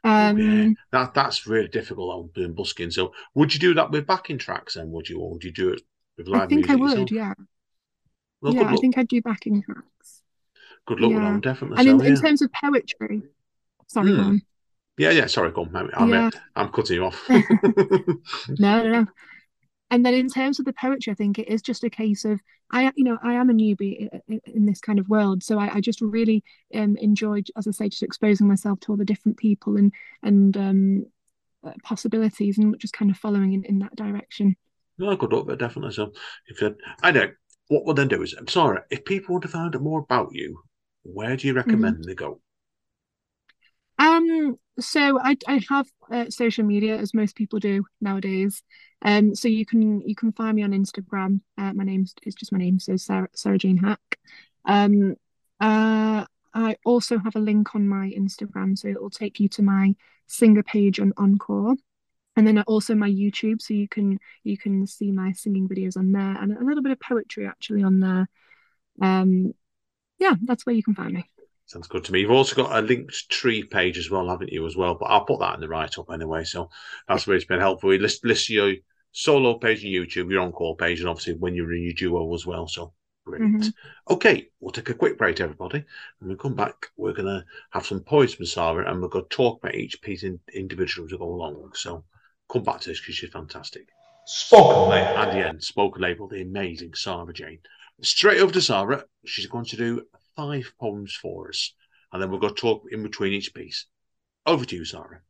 Um, 0.04 0.38
yeah, 0.38 0.68
that 0.92 1.14
that's 1.14 1.46
really 1.46 1.68
difficult 1.68 2.14
on 2.14 2.30
doing 2.34 2.54
busking. 2.54 2.90
So, 2.92 3.12
would 3.34 3.52
you 3.52 3.58
do 3.58 3.74
that 3.74 3.90
with 3.90 4.06
backing 4.06 4.38
tracks 4.38 4.74
then? 4.74 4.92
Would 4.92 5.08
you, 5.08 5.18
or 5.18 5.32
would 5.32 5.42
you 5.42 5.50
do 5.50 5.70
it 5.70 5.82
with 6.16 6.28
live 6.28 6.42
I 6.42 6.46
think 6.46 6.70
I 6.70 6.76
would. 6.76 7.10
Yeah. 7.10 7.34
Well, 8.40 8.54
yeah, 8.54 8.68
I 8.68 8.76
think 8.76 8.96
I'd 8.96 9.08
do 9.08 9.20
backing 9.20 9.62
tracks. 9.62 10.22
Good 10.86 11.00
luck 11.00 11.10
yeah. 11.10 11.16
with 11.16 11.26
them, 11.26 11.40
definitely. 11.40 11.78
And 11.78 11.86
so, 11.86 11.90
in, 11.92 12.00
yeah. 12.00 12.18
in 12.18 12.20
terms 12.20 12.42
of 12.42 12.50
poetry, 12.52 13.22
sorry, 13.86 14.10
mm. 14.10 14.40
Yeah, 14.98 15.10
yeah. 15.10 15.26
Sorry, 15.26 15.52
go 15.52 15.62
on. 15.62 15.90
I'm, 15.94 16.10
yeah. 16.10 16.30
I'm 16.56 16.70
cutting 16.70 16.96
you 16.96 17.04
off. 17.04 17.24
no, 17.28 17.38
no, 18.58 18.88
no. 18.88 19.06
And 19.90 20.04
then 20.04 20.12
in 20.12 20.28
terms 20.28 20.58
of 20.58 20.66
the 20.66 20.72
poetry, 20.72 21.12
I 21.12 21.14
think 21.14 21.38
it 21.38 21.48
is 21.48 21.62
just 21.62 21.84
a 21.84 21.90
case 21.90 22.24
of 22.24 22.40
I, 22.70 22.92
you 22.96 23.04
know, 23.04 23.16
I 23.22 23.34
am 23.34 23.48
a 23.48 23.54
newbie 23.54 24.08
in, 24.28 24.40
in 24.44 24.66
this 24.66 24.80
kind 24.80 24.98
of 24.98 25.08
world, 25.08 25.42
so 25.42 25.58
I, 25.58 25.76
I 25.76 25.80
just 25.80 26.02
really 26.02 26.44
um, 26.74 26.96
enjoyed, 26.96 27.48
as 27.56 27.66
I 27.66 27.70
say, 27.70 27.88
just 27.88 28.02
exposing 28.02 28.46
myself 28.46 28.80
to 28.80 28.92
all 28.92 28.98
the 28.98 29.06
different 29.06 29.38
people 29.38 29.76
and 29.78 29.92
and 30.22 30.56
um, 30.56 31.06
uh, 31.64 31.72
possibilities, 31.82 32.58
and 32.58 32.78
just 32.78 32.92
kind 32.92 33.10
of 33.10 33.16
following 33.16 33.54
in, 33.54 33.64
in 33.64 33.78
that 33.78 33.96
direction. 33.96 34.56
No, 34.98 35.16
good 35.16 35.32
luck, 35.32 35.46
but 35.46 35.58
definitely. 35.58 35.94
So, 35.94 36.12
if 36.48 36.60
you, 36.60 36.76
I 37.02 37.12
don't 37.12 37.28
know 37.28 37.32
what 37.68 37.84
we'll 37.84 37.94
then 37.94 38.08
do 38.08 38.22
is, 38.22 38.34
I'm 38.34 38.48
sorry, 38.48 38.80
if 38.90 39.04
people 39.04 39.34
want 39.34 39.42
to 39.42 39.48
find 39.48 39.74
out 39.74 39.82
more 39.82 40.00
about 40.00 40.30
you, 40.32 40.60
where 41.02 41.36
do 41.36 41.46
you 41.46 41.54
recommend 41.54 41.96
mm-hmm. 41.98 42.08
they 42.08 42.14
go? 42.14 42.40
Um, 43.98 44.58
so 44.78 45.18
I 45.20 45.36
I 45.46 45.60
have 45.68 45.86
uh, 46.10 46.30
social 46.30 46.64
media 46.64 46.96
as 46.96 47.14
most 47.14 47.36
people 47.36 47.58
do 47.58 47.84
nowadays. 48.00 48.62
Um, 49.02 49.34
so 49.34 49.48
you 49.48 49.66
can 49.66 50.00
you 50.02 50.14
can 50.14 50.32
find 50.32 50.56
me 50.56 50.62
on 50.62 50.70
Instagram. 50.70 51.40
Uh, 51.56 51.72
my 51.72 51.84
name 51.84 52.04
is 52.22 52.34
just 52.34 52.52
my 52.52 52.58
name, 52.58 52.78
so 52.78 52.96
Sara 52.96 53.28
Sara 53.34 53.58
Jayne 53.58 53.78
Haq. 53.78 54.00
Um, 54.64 55.16
uh, 55.60 56.24
I 56.54 56.76
also 56.84 57.18
have 57.18 57.36
a 57.36 57.40
link 57.40 57.74
on 57.74 57.88
my 57.88 58.12
Instagram, 58.16 58.78
so 58.78 58.88
it 58.88 59.00
will 59.00 59.10
take 59.10 59.40
you 59.40 59.48
to 59.50 59.62
my 59.62 59.94
singer 60.26 60.62
page 60.62 61.00
on 61.00 61.12
Encore, 61.16 61.74
and 62.38 62.46
then 62.46 62.62
also 62.62 62.94
my 62.94 63.10
YouTube, 63.10 63.60
so 63.60 63.74
you 63.74 63.88
can 63.88 64.20
you 64.44 64.56
can 64.56 64.86
see 64.86 65.10
my 65.10 65.32
singing 65.32 65.68
videos 65.68 65.96
on 65.96 66.12
there, 66.12 66.40
and 66.40 66.56
a 66.56 66.64
little 66.64 66.84
bit 66.84 66.92
of 66.92 67.00
poetry 67.00 67.46
actually 67.48 67.82
on 67.82 67.98
there. 67.98 68.28
Um, 69.02 69.54
yeah, 70.20 70.34
that's 70.44 70.64
where 70.64 70.74
you 70.74 70.84
can 70.84 70.94
find 70.94 71.14
me. 71.14 71.24
Sounds 71.66 71.88
good 71.88 72.04
to 72.04 72.12
me. 72.12 72.20
You've 72.20 72.30
also 72.30 72.54
got 72.54 72.78
a 72.78 72.86
Linktree 72.86 73.68
page 73.68 73.98
as 73.98 74.08
well, 74.08 74.28
haven't 74.28 74.52
you, 74.52 74.64
as 74.66 74.76
well? 74.76 74.94
But 74.94 75.06
I'll 75.06 75.24
put 75.24 75.40
that 75.40 75.54
in 75.54 75.60
the 75.60 75.68
write 75.68 75.98
up 75.98 76.10
anyway. 76.12 76.44
So 76.44 76.70
that's 77.08 77.26
where 77.26 77.36
it's 77.36 77.44
been 77.44 77.60
helpful. 77.60 77.92
You 77.92 77.98
list, 77.98 78.24
list 78.24 78.48
your 78.48 78.74
solo 79.10 79.58
page 79.58 79.84
on 79.84 79.90
YouTube, 79.90 80.30
your 80.30 80.42
encore 80.42 80.76
page, 80.76 81.00
and 81.00 81.08
obviously 81.08 81.34
when 81.34 81.54
you're 81.54 81.74
in 81.74 81.82
your 81.82 81.92
duo 81.92 82.32
as 82.34 82.46
well. 82.46 82.68
So 82.68 82.94
brilliant. 83.26 83.64
Mm-hmm. 83.64 84.14
Okay, 84.14 84.48
we'll 84.60 84.72
take 84.72 84.88
a 84.88 84.94
quick 84.94 85.18
break, 85.18 85.40
everybody. 85.40 85.84
When 86.20 86.30
we 86.30 86.36
come 86.36 86.54
back, 86.54 86.86
we're 86.96 87.12
going 87.12 87.26
to 87.26 87.44
have 87.70 87.84
some 87.84 88.00
poems 88.00 88.34
from 88.34 88.46
Sara 88.46 88.88
and 88.90 89.02
we're 89.02 89.08
going 89.08 89.26
to 89.26 89.36
talk 89.36 89.62
about 89.62 89.74
each 89.74 90.00
piece 90.00 90.22
in, 90.22 90.40
individually 90.54 91.06
as 91.06 91.12
we 91.12 91.18
go 91.18 91.26
along. 91.26 91.72
So 91.74 92.04
come 92.50 92.62
back 92.62 92.80
to 92.80 92.88
this 92.90 93.00
because 93.00 93.16
she's 93.16 93.30
fantastic. 93.30 93.88
Spoken 94.26 94.90
label. 94.90 95.22
And 95.22 95.32
the 95.32 95.48
end, 95.48 95.62
spoken 95.62 96.02
label, 96.02 96.28
the 96.28 96.42
amazing 96.42 96.94
Sara 96.94 97.32
Jayne. 97.32 97.60
Straight 98.02 98.40
over 98.40 98.52
to 98.52 98.60
Sara. 98.60 99.04
She's 99.24 99.46
going 99.46 99.64
to 99.66 99.76
do 99.76 100.02
five 100.36 100.72
poems 100.78 101.14
for 101.14 101.48
us, 101.48 101.72
and 102.12 102.22
then 102.22 102.30
we're 102.30 102.38
going 102.38 102.54
to 102.54 102.60
talk 102.60 102.84
in 102.90 103.02
between 103.02 103.32
each 103.32 103.54
piece. 103.54 103.86
Over 104.46 104.64
to 104.64 104.76
you, 104.76 104.84
Sara. 104.84 105.20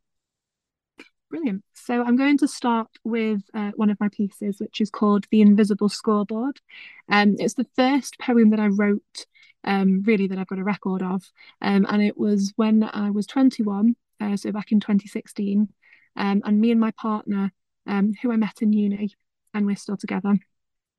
Brilliant. 1.30 1.62
So 1.74 2.02
I'm 2.02 2.16
going 2.16 2.38
to 2.38 2.48
start 2.48 2.88
with 3.04 3.42
uh, 3.54 3.72
one 3.76 3.90
of 3.90 4.00
my 4.00 4.08
pieces, 4.08 4.60
which 4.60 4.80
is 4.80 4.90
called 4.90 5.26
The 5.30 5.42
Invisible 5.42 5.88
Scoreboard. 5.88 6.60
Um, 7.08 7.36
it's 7.38 7.54
the 7.54 7.66
first 7.76 8.18
poem 8.18 8.50
that 8.50 8.60
I 8.60 8.68
wrote, 8.68 9.26
um, 9.64 10.02
really, 10.04 10.26
that 10.26 10.38
I've 10.38 10.46
got 10.46 10.58
a 10.58 10.64
record 10.64 11.02
of. 11.02 11.22
Um, 11.60 11.86
and 11.88 12.02
it 12.02 12.16
was 12.16 12.52
when 12.56 12.82
I 12.82 13.10
was 13.10 13.26
21, 13.26 13.94
uh, 14.20 14.36
so 14.36 14.52
back 14.52 14.72
in 14.72 14.80
2016. 14.80 15.68
Um, 16.16 16.42
and 16.44 16.60
me 16.60 16.70
and 16.70 16.80
my 16.80 16.90
partner, 16.92 17.52
um, 17.86 18.14
who 18.20 18.32
I 18.32 18.36
met 18.36 18.62
in 18.62 18.72
uni, 18.72 19.14
and 19.54 19.66
we're 19.66 19.76
still 19.76 19.96
together, 19.96 20.38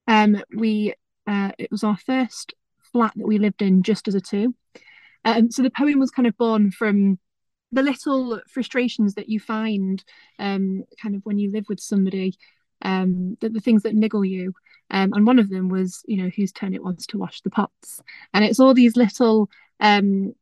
um, 0.08 0.42
we 0.56 0.94
uh, 1.28 1.52
it 1.58 1.70
was 1.72 1.84
our 1.84 1.98
first 1.98 2.54
flat 2.92 3.14
that 3.16 3.28
we 3.28 3.38
lived 3.38 3.62
in 3.62 3.84
just 3.84 4.08
as 4.08 4.16
a 4.16 4.22
two. 4.22 4.56
Um, 5.26 5.52
so 5.52 5.62
the 5.62 5.70
poem 5.70 6.00
was 6.00 6.12
kind 6.12 6.28
of 6.28 6.38
born 6.38 6.72
from 6.72 7.20
the 7.72 7.84
little 7.84 8.42
frustrations 8.50 9.14
that 9.14 9.30
you 9.30 9.40
find 9.40 10.04
um, 10.40 10.84
kind 11.02 11.16
of 11.16 11.22
when 11.24 11.38
you 11.38 11.52
live 11.52 11.66
with 11.70 11.80
somebody, 11.80 12.36
um, 12.82 13.38
the, 13.42 13.50
the 13.50 13.60
things 13.60 13.84
that 13.84 13.94
niggle 13.94 14.26
you. 14.26 14.54
Um, 14.90 15.14
and 15.14 15.28
one 15.28 15.38
of 15.38 15.50
them 15.50 15.70
was, 15.70 16.02
you 16.08 16.18
know, 16.18 16.32
whose 16.36 16.52
turn 16.52 16.74
it 16.74 16.84
was 16.84 17.06
to 17.08 17.20
wash 17.20 17.42
the 17.42 17.52
pots. 17.52 18.02
And 18.34 18.44
it's 18.44 18.60
all 18.60 18.74
these 18.74 18.96
little 18.96 19.50
um, 19.80 20.34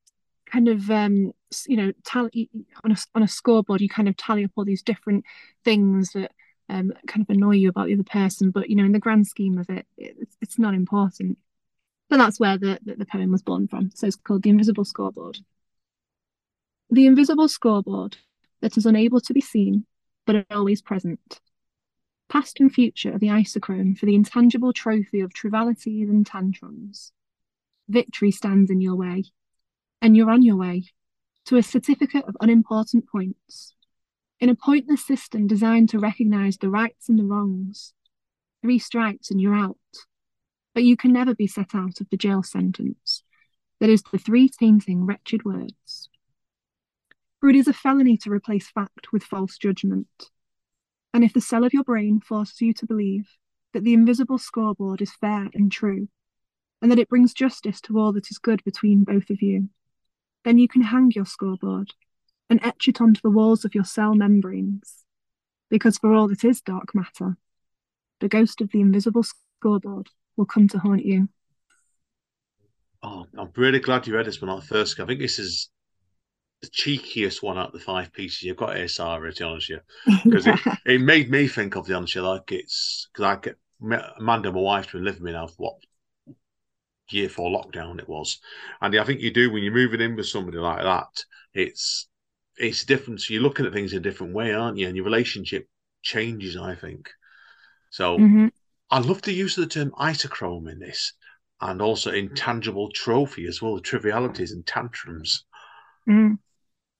kind 0.45 0.69
of, 0.69 0.89
um, 0.89 1.33
you 1.67 1.77
know, 1.77 1.91
tally 2.03 2.49
on 2.83 2.91
a, 2.91 2.97
on 3.15 3.23
a 3.23 3.27
scoreboard, 3.27 3.81
you 3.81 3.89
kind 3.89 4.07
of 4.07 4.17
tally 4.17 4.43
up 4.43 4.51
all 4.55 4.65
these 4.65 4.83
different 4.83 5.25
things 5.63 6.11
that 6.11 6.31
um, 6.69 6.91
kind 7.07 7.25
of 7.27 7.29
annoy 7.29 7.55
you 7.55 7.69
about 7.69 7.87
the 7.87 7.93
other 7.93 8.03
person. 8.03 8.51
But, 8.51 8.69
you 8.69 8.75
know, 8.75 8.83
in 8.83 8.91
the 8.91 8.99
grand 8.99 9.27
scheme 9.27 9.57
of 9.57 9.69
it, 9.69 9.85
it's, 9.97 10.35
it's 10.41 10.59
not 10.59 10.73
important. 10.73 11.37
but 12.09 12.17
that's 12.17 12.39
where 12.39 12.57
the, 12.57 12.79
the, 12.83 12.95
the 12.95 13.05
poem 13.05 13.31
was 13.31 13.41
born 13.41 13.67
from. 13.67 13.91
So 13.93 14.07
it's 14.07 14.15
called 14.15 14.43
The 14.43 14.49
Invisible 14.49 14.85
Scoreboard. 14.85 15.39
The 16.89 17.05
invisible 17.05 17.49
scoreboard 17.49 18.17
that 18.61 18.77
is 18.77 18.85
unable 18.85 19.19
to 19.19 19.33
be 19.33 19.41
seen, 19.41 19.85
but 20.25 20.45
always 20.49 20.81
present. 20.81 21.41
Past 22.29 22.59
and 22.59 22.73
future 22.73 23.15
are 23.15 23.19
the 23.19 23.27
isochrone 23.27 23.97
for 23.97 24.05
the 24.05 24.15
intangible 24.15 24.71
trophy 24.71 25.19
of 25.19 25.33
trivialities 25.33 26.09
and 26.09 26.25
tantrums. 26.25 27.11
Victory 27.89 28.31
stands 28.31 28.71
in 28.71 28.79
your 28.79 28.95
way, 28.95 29.25
and 30.01 30.15
you're 30.15 30.31
on 30.31 30.43
your 30.43 30.55
way 30.55 30.85
to 31.47 31.57
a 31.57 31.63
certificate 31.63 32.25
of 32.25 32.37
unimportant 32.39 33.07
points. 33.09 33.75
In 34.39 34.49
a 34.49 34.55
pointless 34.55 35.05
system 35.05 35.47
designed 35.47 35.89
to 35.89 35.99
recognize 35.99 36.57
the 36.57 36.69
rights 36.69 37.09
and 37.09 37.17
the 37.17 37.25
wrongs. 37.25 37.93
Three 38.61 38.79
strikes 38.79 39.31
and 39.31 39.41
you're 39.41 39.55
out 39.55 39.77
but 40.77 40.83
you 40.83 40.95
can 40.95 41.11
never 41.11 41.33
be 41.33 41.47
set 41.47 41.73
out 41.73 41.99
of 41.99 42.07
the 42.11 42.17
jail 42.17 42.43
sentence. 42.43 43.23
That 43.79 43.89
is 43.89 44.03
the 44.11 44.19
three 44.19 44.47
tainting, 44.47 45.07
wretched 45.07 45.43
words. 45.43 46.07
For 47.39 47.49
it 47.49 47.55
is 47.55 47.67
a 47.67 47.73
felony 47.73 48.15
to 48.17 48.29
replace 48.29 48.69
fact 48.69 49.11
with 49.11 49.23
false 49.23 49.57
judgment. 49.57 50.29
And 51.15 51.23
if 51.23 51.33
the 51.33 51.41
cell 51.41 51.63
of 51.63 51.73
your 51.73 51.83
brain 51.83 52.19
forces 52.19 52.61
you 52.61 52.75
to 52.75 52.85
believe 52.85 53.27
that 53.73 53.85
the 53.85 53.95
invisible 53.95 54.37
scoreboard 54.37 55.01
is 55.01 55.15
fair 55.19 55.49
and 55.55 55.71
true, 55.71 56.09
and 56.79 56.91
that 56.91 56.99
it 56.99 57.09
brings 57.09 57.33
justice 57.33 57.81
to 57.81 57.97
all 57.97 58.13
that 58.13 58.29
is 58.29 58.37
good 58.37 58.63
between 58.63 59.03
both 59.03 59.31
of 59.31 59.41
you, 59.41 59.69
then 60.43 60.57
you 60.57 60.67
can 60.67 60.81
hang 60.81 61.11
your 61.11 61.25
scoreboard 61.25 61.93
and 62.49 62.59
etch 62.63 62.87
it 62.87 63.01
onto 63.01 63.21
the 63.21 63.29
walls 63.29 63.65
of 63.65 63.75
your 63.75 63.83
cell 63.83 64.15
membranes. 64.15 65.03
Because 65.69 65.97
for 65.97 66.13
all 66.13 66.27
that 66.29 66.43
is 66.43 66.61
dark 66.61 66.95
matter, 66.95 67.37
the 68.19 68.29
ghost 68.29 68.61
of 68.61 68.71
the 68.71 68.81
invisible 68.81 69.23
scoreboard 69.23 70.09
will 70.37 70.45
come 70.45 70.67
to 70.69 70.79
haunt 70.79 71.05
you. 71.05 71.27
Oh, 73.03 73.25
I'm 73.37 73.51
really 73.55 73.79
glad 73.79 74.07
you 74.07 74.15
read 74.15 74.25
this 74.25 74.41
one 74.41 74.49
on 74.49 74.61
first. 74.61 74.99
I 74.99 75.05
think 75.05 75.19
this 75.19 75.39
is 75.39 75.69
the 76.61 76.69
cheekiest 76.69 77.43
one 77.43 77.57
out 77.57 77.67
of 77.67 77.73
the 77.73 77.79
five 77.79 78.11
pieces 78.13 78.41
you've 78.43 78.57
got 78.57 78.75
here, 78.75 78.87
Sara, 78.87 79.31
to 79.31 79.39
be 79.39 79.45
honest 79.45 79.69
with 79.69 79.81
you. 80.07 80.19
Because 80.23 80.47
it, 80.47 80.59
it 80.85 81.01
made 81.01 81.29
me 81.29 81.47
think 81.47 81.75
of 81.75 81.85
the 81.85 82.07
you, 82.15 82.21
like 82.21 82.51
it's 82.51 83.09
because 83.11 83.25
I 83.25 83.35
get 83.35 83.57
Amanda, 83.81 84.51
my 84.51 84.59
wife's 84.59 84.91
been 84.91 85.03
living 85.03 85.21
with 85.21 85.33
me 85.33 85.33
now 85.33 85.47
for 85.47 85.55
what 85.57 85.75
year 87.09 87.29
four 87.29 87.49
lockdown 87.49 87.99
it 87.99 88.09
was. 88.09 88.39
And 88.81 88.97
I 88.97 89.03
think 89.03 89.21
you 89.21 89.31
do 89.31 89.51
when 89.51 89.63
you're 89.63 89.73
moving 89.73 90.01
in 90.01 90.15
with 90.15 90.27
somebody 90.27 90.57
like 90.57 90.83
that, 90.83 91.23
it's 91.53 92.07
it's 92.57 92.85
different. 92.85 93.21
So 93.21 93.33
you're 93.33 93.43
looking 93.43 93.65
at 93.65 93.73
things 93.73 93.93
in 93.93 93.99
a 93.99 94.01
different 94.01 94.33
way, 94.33 94.53
aren't 94.53 94.77
you? 94.77 94.87
And 94.87 94.95
your 94.95 95.05
relationship 95.05 95.67
changes, 96.01 96.57
I 96.57 96.75
think. 96.75 97.09
So 97.91 98.17
mm-hmm. 98.17 98.47
I 98.89 98.99
love 98.99 99.21
the 99.21 99.33
use 99.33 99.57
of 99.57 99.63
the 99.63 99.69
term 99.69 99.91
isochrome 99.99 100.71
in 100.71 100.79
this, 100.79 101.13
and 101.61 101.81
also 101.81 102.11
intangible 102.11 102.91
trophy 102.91 103.45
as 103.47 103.61
well, 103.61 103.75
the 103.75 103.81
trivialities 103.81 104.51
and 104.51 104.65
tantrums. 104.65 105.45
Mm. 106.09 106.39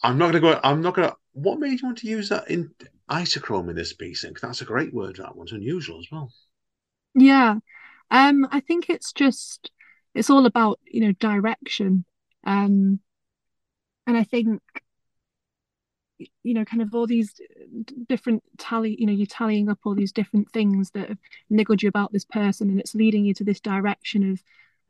I'm 0.04 0.18
not 0.18 0.32
going 0.32 0.42
to 0.44 0.52
go. 0.54 0.60
I'm 0.64 0.82
not 0.82 0.96
going 0.96 1.10
to. 1.10 1.16
What 1.34 1.60
made 1.60 1.82
you 1.82 1.88
want 1.88 2.00
to 2.00 2.08
use 2.08 2.30
that 2.30 2.50
in 2.50 2.72
isochrome 3.10 3.70
in 3.70 3.76
this 3.76 3.94
piece? 3.94 4.26
Because 4.26 4.42
that's 4.42 4.62
a 4.62 4.66
great 4.66 4.94
word. 4.94 5.18
That 5.18 5.36
one's 5.36 5.52
unusual 5.52 6.00
as 6.00 6.08
well. 6.12 6.32
Yeah. 7.16 7.56
Um, 8.10 8.48
I 8.52 8.60
think 8.60 8.90
it's 8.90 9.12
just 9.12 9.72
it's 10.18 10.30
all 10.30 10.46
about, 10.46 10.80
you 10.86 11.02
know, 11.02 11.12
direction. 11.14 12.06
Um, 12.46 13.00
and 14.06 14.18
I 14.18 14.24
think 14.24 14.62
you 16.44 16.54
know, 16.54 16.66
kind 16.66 16.82
of 16.82 16.94
all 16.96 17.06
these 17.06 17.40
different 18.08 18.44
tally, 18.58 18.96
you 19.00 19.06
know, 19.06 19.14
you're 19.14 19.28
tallying 19.28 19.70
up 19.70 19.80
all 19.84 19.94
these 19.94 20.12
different 20.12 20.50
things 20.52 20.92
that 20.92 21.10
have 21.10 21.18
niggled 21.50 21.84
you 21.84 21.90
about 21.90 22.12
this 22.12 22.26
person, 22.26 22.70
and 22.70 22.80
it's 22.80 22.96
leading 22.96 23.26
you 23.26 23.34
to 23.36 23.44
this 23.44 23.60
direction 23.60 24.32
of, 24.32 24.42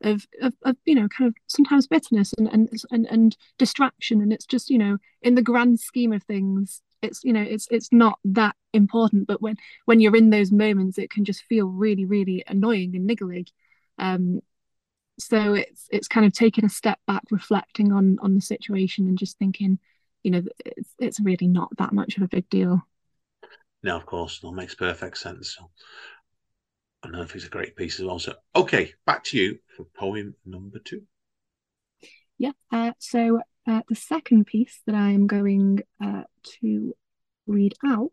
of, 0.02 0.26
of, 0.40 0.54
of 0.62 0.76
you 0.84 0.94
know, 0.94 1.08
kind 1.08 1.28
of 1.28 1.34
sometimes 1.46 1.86
bitterness 1.86 2.32
and, 2.38 2.48
and 2.48 2.70
and 2.90 3.06
and 3.06 3.36
distraction, 3.58 4.22
and 4.22 4.32
it's 4.32 4.46
just, 4.46 4.70
you 4.70 4.78
know, 4.78 4.96
in 5.22 5.34
the 5.34 5.42
grand 5.42 5.80
scheme 5.80 6.12
of 6.12 6.22
things, 6.22 6.80
it's 7.02 7.22
you 7.24 7.32
know, 7.32 7.42
it's 7.42 7.68
it's 7.70 7.92
not 7.92 8.18
that 8.24 8.56
important, 8.72 9.26
but 9.26 9.42
when 9.42 9.56
when 9.84 10.00
you're 10.00 10.16
in 10.16 10.30
those 10.30 10.52
moments, 10.52 10.98
it 10.98 11.10
can 11.10 11.24
just 11.24 11.42
feel 11.42 11.66
really, 11.68 12.04
really 12.04 12.42
annoying 12.46 12.96
and 12.96 13.06
niggling. 13.06 13.46
Um, 13.98 14.40
so 15.18 15.54
it's 15.54 15.86
it's 15.90 16.08
kind 16.08 16.26
of 16.26 16.32
taking 16.32 16.64
a 16.64 16.70
step 16.70 16.98
back, 17.06 17.24
reflecting 17.30 17.92
on 17.92 18.18
on 18.22 18.34
the 18.34 18.40
situation, 18.40 19.06
and 19.08 19.18
just 19.18 19.38
thinking 19.38 19.78
you 20.22 20.30
know, 20.30 20.42
it's, 20.64 20.94
it's 20.98 21.20
really 21.20 21.46
not 21.46 21.70
that 21.78 21.92
much 21.92 22.16
of 22.16 22.22
a 22.22 22.28
big 22.28 22.48
deal. 22.50 22.82
No, 23.82 23.96
of 23.96 24.06
course, 24.06 24.40
that 24.40 24.52
makes 24.52 24.74
perfect 24.74 25.18
sense. 25.18 25.56
So, 25.56 25.70
I 27.02 27.08
know 27.08 27.22
if 27.22 27.34
it's 27.34 27.46
a 27.46 27.50
great 27.50 27.76
piece 27.76 28.00
as 28.00 28.06
well. 28.06 28.18
So, 28.18 28.34
okay, 28.54 28.92
back 29.06 29.24
to 29.24 29.38
you 29.38 29.58
for 29.76 29.84
poem 29.96 30.34
number 30.44 30.80
two. 30.80 31.02
Yeah. 32.36 32.52
Uh, 32.72 32.92
so 32.98 33.40
uh, 33.66 33.82
the 33.88 33.94
second 33.94 34.46
piece 34.46 34.80
that 34.86 34.94
I 34.94 35.10
am 35.10 35.26
going 35.26 35.80
uh, 36.02 36.24
to 36.60 36.94
read 37.46 37.74
out 37.86 38.12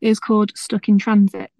is 0.00 0.20
called 0.20 0.52
"Stuck 0.54 0.88
in 0.88 0.98
Transit," 0.98 1.50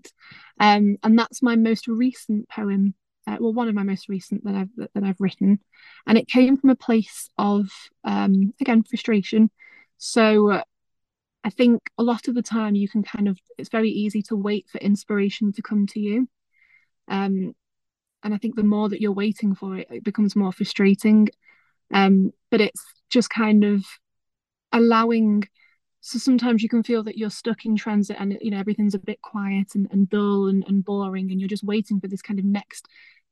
um, 0.59 0.97
and 1.03 1.19
that's 1.19 1.43
my 1.43 1.57
most 1.57 1.89
recent 1.89 2.49
poem. 2.49 2.95
Uh, 3.27 3.37
well, 3.39 3.53
one 3.53 3.69
of 3.69 3.75
my 3.75 3.83
most 3.83 4.09
recent 4.09 4.45
that 4.45 4.55
I've 4.55 4.89
that, 4.95 5.05
I've 5.05 5.21
written, 5.21 5.61
and 6.07 6.17
it 6.19 6.29
came 6.29 6.57
from 6.57 6.71
a 6.71 6.77
place 6.77 7.29
of 7.39 7.69
um, 8.05 8.55
again 8.61 8.83
frustration 8.83 9.51
so 10.03 10.51
uh, 10.51 10.63
I 11.45 11.51
think 11.51 11.83
a 11.99 12.03
lot 12.03 12.27
of 12.27 12.35
the 12.35 12.43
time 12.43 12.75
you 12.75 12.89
can 12.89 13.03
kind 13.03 13.29
of, 13.29 13.39
it's 13.59 13.69
very 13.69 13.91
easy 13.91 14.23
to 14.23 14.37
wait 14.37 14.67
for 14.73 14.79
inspiration 14.79 15.53
to 15.53 15.63
come 15.63 15.87
to 15.89 16.01
you. 16.01 16.27
Um, 17.07 17.55
and 18.23 18.35
I 18.35 18.39
think 18.39 18.57
the 18.57 18.63
more 18.63 18.89
that 18.89 19.01
you're 19.03 19.13
waiting 19.13 19.55
for 19.55 19.77
it, 19.77 19.89
it 19.91 20.05
becomes 20.05 20.35
more 20.35 20.53
frustrating. 20.53 21.29
Um, 21.93 22.33
but 22.51 22.63
it's 22.63 22.83
just 23.11 23.29
kind 23.31 23.63
of 23.63 23.85
allowing. 24.73 25.49
So 26.01 26.19
sometimes 26.19 26.63
you 26.63 26.69
can 26.69 26.83
feel 26.83 27.03
that 27.05 27.19
you're 27.19 27.31
stuck 27.31 27.65
in 27.67 27.77
transit 27.77 28.17
and 28.19 28.39
you 28.41 28.51
know 28.51 28.59
everything's 28.59 28.95
a 28.95 28.99
bit 28.99 29.21
quiet 29.23 29.75
and, 29.75 29.87
and 29.91 30.09
dull 30.09 30.47
and, 30.47 30.65
and 30.67 30.85
boring, 30.85 31.31
and 31.31 31.41
you're 31.41 31.49
just 31.49 31.65
waiting 31.65 32.01
for 32.01 32.09
this 32.09 32.23
kind 32.23 32.39
of 32.39 32.45
next, 32.45 32.89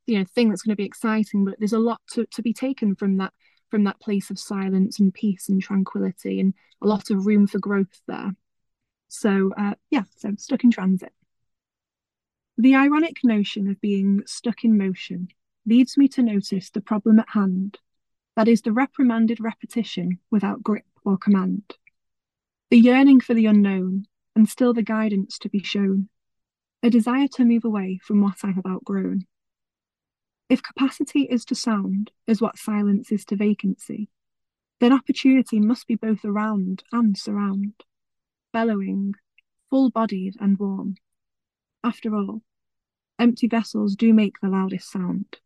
you 0.06 0.18
know, 0.18 0.24
thing 0.24 0.48
that's 0.48 0.62
going 0.62 0.72
to 0.72 0.76
be 0.76 0.84
exciting. 0.84 1.44
But 1.44 1.56
there's 1.58 1.72
a 1.72 1.78
lot 1.78 2.00
to, 2.12 2.26
to 2.26 2.42
be 2.42 2.52
taken 2.52 2.94
from 2.94 3.16
that 3.18 3.32
from 3.70 3.84
that 3.84 4.00
place 4.00 4.30
of 4.30 4.38
silence 4.38 4.98
and 4.98 5.12
peace 5.12 5.48
and 5.48 5.60
tranquility 5.60 6.40
and 6.40 6.54
a 6.82 6.86
lot 6.86 7.10
of 7.10 7.26
room 7.26 7.46
for 7.46 7.58
growth 7.58 8.00
there. 8.06 8.34
So, 9.08 9.52
uh, 9.58 9.74
yeah, 9.90 10.04
so 10.16 10.30
stuck 10.38 10.64
in 10.64 10.70
transit. 10.70 11.12
The 12.56 12.74
ironic 12.74 13.18
notion 13.22 13.68
of 13.68 13.80
being 13.80 14.22
stuck 14.26 14.64
in 14.64 14.78
motion 14.78 15.28
leads 15.66 15.98
me 15.98 16.08
to 16.08 16.22
notice 16.22 16.70
the 16.70 16.80
problem 16.80 17.18
at 17.18 17.28
hand 17.28 17.78
that 18.38 18.46
is, 18.46 18.62
the 18.62 18.70
reprimanded 18.70 19.40
repetition 19.40 20.20
without 20.30 20.62
grip 20.62 20.84
or 21.04 21.18
command. 21.18 21.64
The 22.70 22.78
yearning 22.78 23.20
for 23.20 23.32
the 23.32 23.46
unknown 23.46 24.04
and 24.36 24.46
still 24.46 24.74
the 24.74 24.82
guidance 24.82 25.38
to 25.38 25.48
be 25.48 25.62
shown. 25.62 26.10
A 26.82 26.90
desire 26.90 27.26
to 27.28 27.44
move 27.44 27.64
away 27.64 27.98
from 28.02 28.20
what 28.20 28.44
I 28.44 28.50
have 28.50 28.66
outgrown. 28.66 29.22
If 30.50 30.62
capacity 30.62 31.22
is 31.22 31.46
to 31.46 31.54
sound 31.54 32.10
as 32.26 32.42
what 32.42 32.58
silence 32.58 33.10
is 33.10 33.24
to 33.26 33.36
vacancy, 33.36 34.10
then 34.80 34.92
opportunity 34.92 35.60
must 35.60 35.86
be 35.86 35.94
both 35.94 36.24
around 36.24 36.84
and 36.92 37.16
surround, 37.16 37.84
bellowing, 38.52 39.14
full 39.70 39.90
bodied 39.90 40.34
and 40.38 40.58
warm. 40.58 40.96
After 41.82 42.14
all, 42.14 42.42
empty 43.18 43.48
vessels 43.48 43.96
do 43.96 44.12
make 44.12 44.40
the 44.40 44.48
loudest 44.48 44.90
sound. 44.90 45.38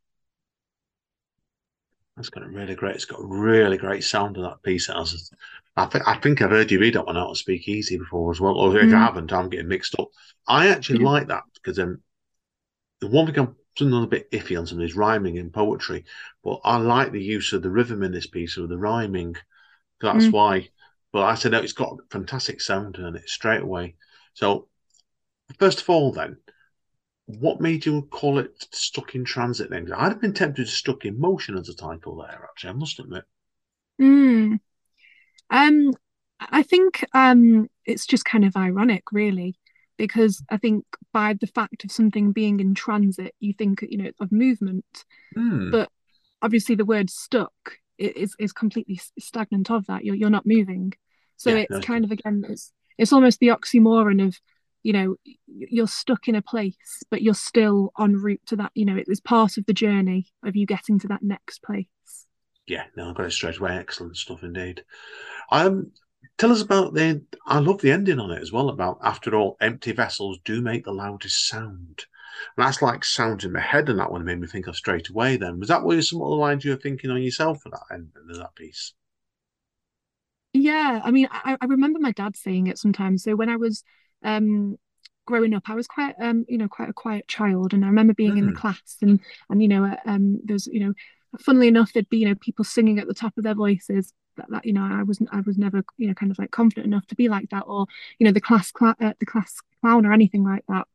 That's 2.17 2.29
got 2.29 2.45
a 2.45 2.49
really 2.49 2.75
great. 2.75 2.95
It's 2.95 3.07
got 3.07 3.21
a 3.21 3.27
really 3.27 3.79
great 3.79 4.05
sound 4.05 4.37
in 4.37 4.43
that 4.43 4.63
piece. 4.63 4.89
Has. 4.89 5.31
I 5.77 5.87
think 5.87 6.07
I 6.07 6.17
think 6.17 6.43
I've 6.43 6.51
heard 6.51 6.71
you 6.71 6.79
read 6.79 6.95
that 6.95 7.07
one 7.07 7.17
out 7.17 7.31
of 7.31 7.39
Speak 7.39 7.67
Easy 7.69 7.97
before 7.97 8.31
as 8.31 8.41
well. 8.41 8.59
Or 8.59 8.77
if 8.77 8.85
mm. 8.85 8.91
you 8.91 8.97
haven't, 8.97 9.33
I'm 9.33 9.49
getting 9.49 9.69
mixed 9.69 9.99
up. 9.99 10.09
I 10.47 10.69
actually 10.69 11.01
yeah. 11.01 11.09
like 11.09 11.29
that 11.29 11.45
because 11.55 11.79
um, 11.79 12.03
the 13.01 13.07
one 13.07 13.27
thing 13.27 13.39
I'm 13.39 13.57
something 13.79 14.03
a 14.03 14.07
bit 14.07 14.31
iffy 14.31 14.59
on 14.59 14.67
some 14.67 14.81
of 14.81 14.97
rhyming 14.97 15.37
in 15.37 15.51
poetry, 15.51 16.05
but 16.45 16.61
I 16.65 16.77
like 16.77 17.13
the 17.13 17.23
use 17.23 17.53
of 17.53 17.63
the 17.63 17.71
rhythm 17.71 18.03
in 18.03 18.13
this 18.13 18.27
piece 18.27 18.57
of 18.57 18.69
the 18.69 18.79
rhyming. 18.79 19.37
That's 20.01 20.27
mm. 20.27 20.33
why. 20.33 20.69
But 21.13 21.23
I 21.25 21.35
said 21.35 21.53
no, 21.53 21.61
it's 21.61 21.73
got 21.73 21.93
a 21.95 21.97
fantastic 22.11 22.61
sound 22.61 22.97
in 22.97 23.17
it 23.17 23.29
straight 23.29 23.63
away. 23.63 23.97
So 24.35 24.69
first 25.59 25.81
of 25.81 25.91
all, 25.91 26.13
then, 26.13 26.39
what 27.27 27.61
made 27.61 27.87
you 27.87 28.03
call 28.11 28.39
it 28.39 28.67
stuck 28.73 29.15
in 29.15 29.25
transit 29.25 29.71
then? 29.71 29.91
I'd 29.93 30.13
have 30.13 30.21
been 30.21 30.35
tempted 30.35 30.67
to 30.67 30.71
stuck 30.71 31.05
in 31.05 31.21
motion 31.21 31.57
as 31.57 31.69
a 31.69 31.75
title 31.75 32.17
there, 32.17 32.45
actually, 32.45 32.71
I 32.71 32.75
must 32.75 32.99
admit. 32.99 33.25
Mm. 34.01 34.59
Um 35.51 35.93
I 36.41 36.63
think 36.63 37.05
um 37.15 37.69
it's 37.85 38.07
just 38.07 38.25
kind 38.25 38.45
of 38.45 38.57
ironic, 38.57 39.05
really 39.13 39.57
because 39.97 40.43
I 40.51 40.57
think 40.57 40.85
by 41.13 41.35
the 41.35 41.47
fact 41.47 41.85
of 41.85 41.93
something 41.93 42.33
being 42.33 42.61
in 42.61 42.75
transit, 42.75 43.35
you 43.39 43.53
think 43.53 43.85
you 43.89 43.99
know 43.99 44.11
of 44.21 44.33
movement, 44.33 44.85
mm. 45.37 45.71
but 45.71 45.91
obviously 46.41 46.75
the 46.75 46.85
word 46.85 47.09
stuck 47.09 47.53
is 47.99 48.35
is 48.39 48.53
completely 48.53 49.01
stagnant 49.19 49.71
of 49.71 49.87
that. 49.87 50.05
You're 50.05 50.17
you're 50.17 50.31
not 50.31 50.47
moving, 50.47 50.93
so 51.37 51.51
yeah, 51.51 51.67
it's 51.71 51.87
kind 51.87 52.05
of 52.05 52.11
again 52.11 52.45
it's 52.49 52.73
it's 52.99 53.13
almost 53.13 53.39
the 53.39 53.49
oxymoron 53.49 54.27
of 54.27 54.41
you 54.83 54.93
know 54.93 55.17
you're 55.47 55.87
stuck 55.87 56.29
in 56.29 56.35
a 56.35 56.43
place, 56.43 57.03
but 57.11 57.23
you're 57.23 57.35
still 57.35 57.93
en 57.99 58.15
route 58.15 58.43
to 58.47 58.57
that. 58.57 58.73
You 58.75 58.85
know, 58.85 58.97
it 58.97 59.09
was 59.09 59.21
part 59.21 59.57
of 59.57 59.67
the 59.67 59.73
journey 59.73 60.29
of 60.45 60.57
you 60.57 60.67
getting 60.67 60.99
to 61.01 61.09
that 61.09 61.23
next 61.23 61.63
place. 61.63 61.87
Yeah, 62.67 62.85
no, 62.97 63.11
I 63.11 63.13
got 63.13 63.27
it 63.27 63.33
straight 63.33 63.59
away. 63.59 63.77
Excellent 63.77 64.17
stuff 64.17 64.43
indeed. 64.43 64.85
Um, 65.51 65.93
Tell 66.39 66.53
us 66.53 66.63
about 66.63 66.95
the. 66.95 67.23
I 67.47 67.59
love 67.59 67.81
the 67.81 67.93
ending 67.93 68.19
on 68.19 68.31
it 68.31 68.43
as 68.43 68.53
well. 68.53 68.69
About 68.69 68.99
after 69.03 69.35
all, 69.35 69.57
empty 69.61 69.93
vessels 69.93 70.39
do 70.45 70.61
make 70.61 70.85
the 70.85 70.93
loudest 70.93 71.49
sound. 71.49 72.07
And 72.57 72.67
that's 72.67 72.83
like 72.83 73.05
sounds 73.05 73.45
in 73.45 73.53
my 73.53 73.61
head, 73.61 73.89
and 73.89 73.99
that 73.99 74.11
one 74.11 74.25
made 74.25 74.41
me 74.41 74.47
think 74.47 74.67
of 74.67 74.77
straight 74.77 75.09
away. 75.09 75.37
Then 75.37 75.59
was 75.59 75.69
that 75.69 75.85
what 75.85 76.03
some 76.03 76.23
of 76.23 76.31
the 76.31 76.37
lines 76.37 76.65
you 76.65 76.73
were 76.73 76.79
thinking 76.79 77.11
on 77.11 77.23
yourself 77.23 77.63
for 77.63 77.71
that 77.71 77.95
end 77.95 78.13
of 78.17 78.37
that 78.39 78.55
piece? 78.55 78.95
Yeah, 80.53 81.01
I 81.03 81.11
mean, 81.11 81.29
I, 81.31 81.57
I 81.61 81.67
remember 81.67 81.99
my 81.99 82.13
dad 82.13 82.37
saying 82.37 82.67
it 82.67 82.79
sometimes. 82.79 83.23
So 83.23 83.37
when 83.37 83.49
I 83.49 83.57
was 83.57 83.85
um, 84.25 84.79
growing 85.27 85.55
up, 85.55 85.65
I 85.69 85.75
was 85.75 85.87
quite, 85.87 86.15
um, 86.21 86.45
you 86.49 86.59
know, 86.59 86.69
quite 86.69 86.89
a 86.89 86.95
quiet 86.95 87.29
child, 87.29 87.75
and 87.75 87.85
I 87.85 87.89
remember 87.89 88.15
being 88.15 88.35
mm. 88.35 88.39
in 88.39 88.47
the 88.47 88.53
mm. 88.53 88.61
class, 88.61 88.97
and 89.03 89.21
and 89.49 89.63
you 89.63 89.69
know, 89.69 89.85
uh, 89.85 89.97
um, 90.07 90.41
there's, 90.45 90.67
you 90.67 90.81
know, 90.81 90.93
funnily 91.41 91.69
enough, 91.69 91.93
there'd 91.93 92.09
be 92.09 92.19
you 92.19 92.29
know 92.29 92.35
people 92.37 92.65
singing 92.65 92.99
at 92.99 93.07
the 93.07 93.15
top 93.15 93.37
of 93.37 93.45
their 93.45 93.55
voices, 93.55 94.13
that, 94.37 94.47
that 94.51 94.65
you 94.65 94.73
know 94.73 94.83
I 94.83 95.03
wasn't, 95.03 95.31
I 95.33 95.41
was 95.41 95.59
never 95.59 95.83
you 95.99 96.09
know 96.09 96.15
kind 96.15 96.33
of 96.33 96.39
like 96.39 96.51
confident 96.51 96.87
enough 96.87 97.07
to 97.09 97.15
be 97.15 97.29
like 97.29 97.51
that 97.51 97.65
or 97.67 97.87
you 98.19 98.27
know 98.27 98.33
the 98.33 98.41
class 98.41 98.73
cl- 98.77 98.95
uh, 99.01 99.13
the 99.19 99.27
class 99.27 99.57
clown 99.81 100.07
or 100.07 100.13
anything 100.13 100.45
like 100.45 100.65
that. 100.69 100.87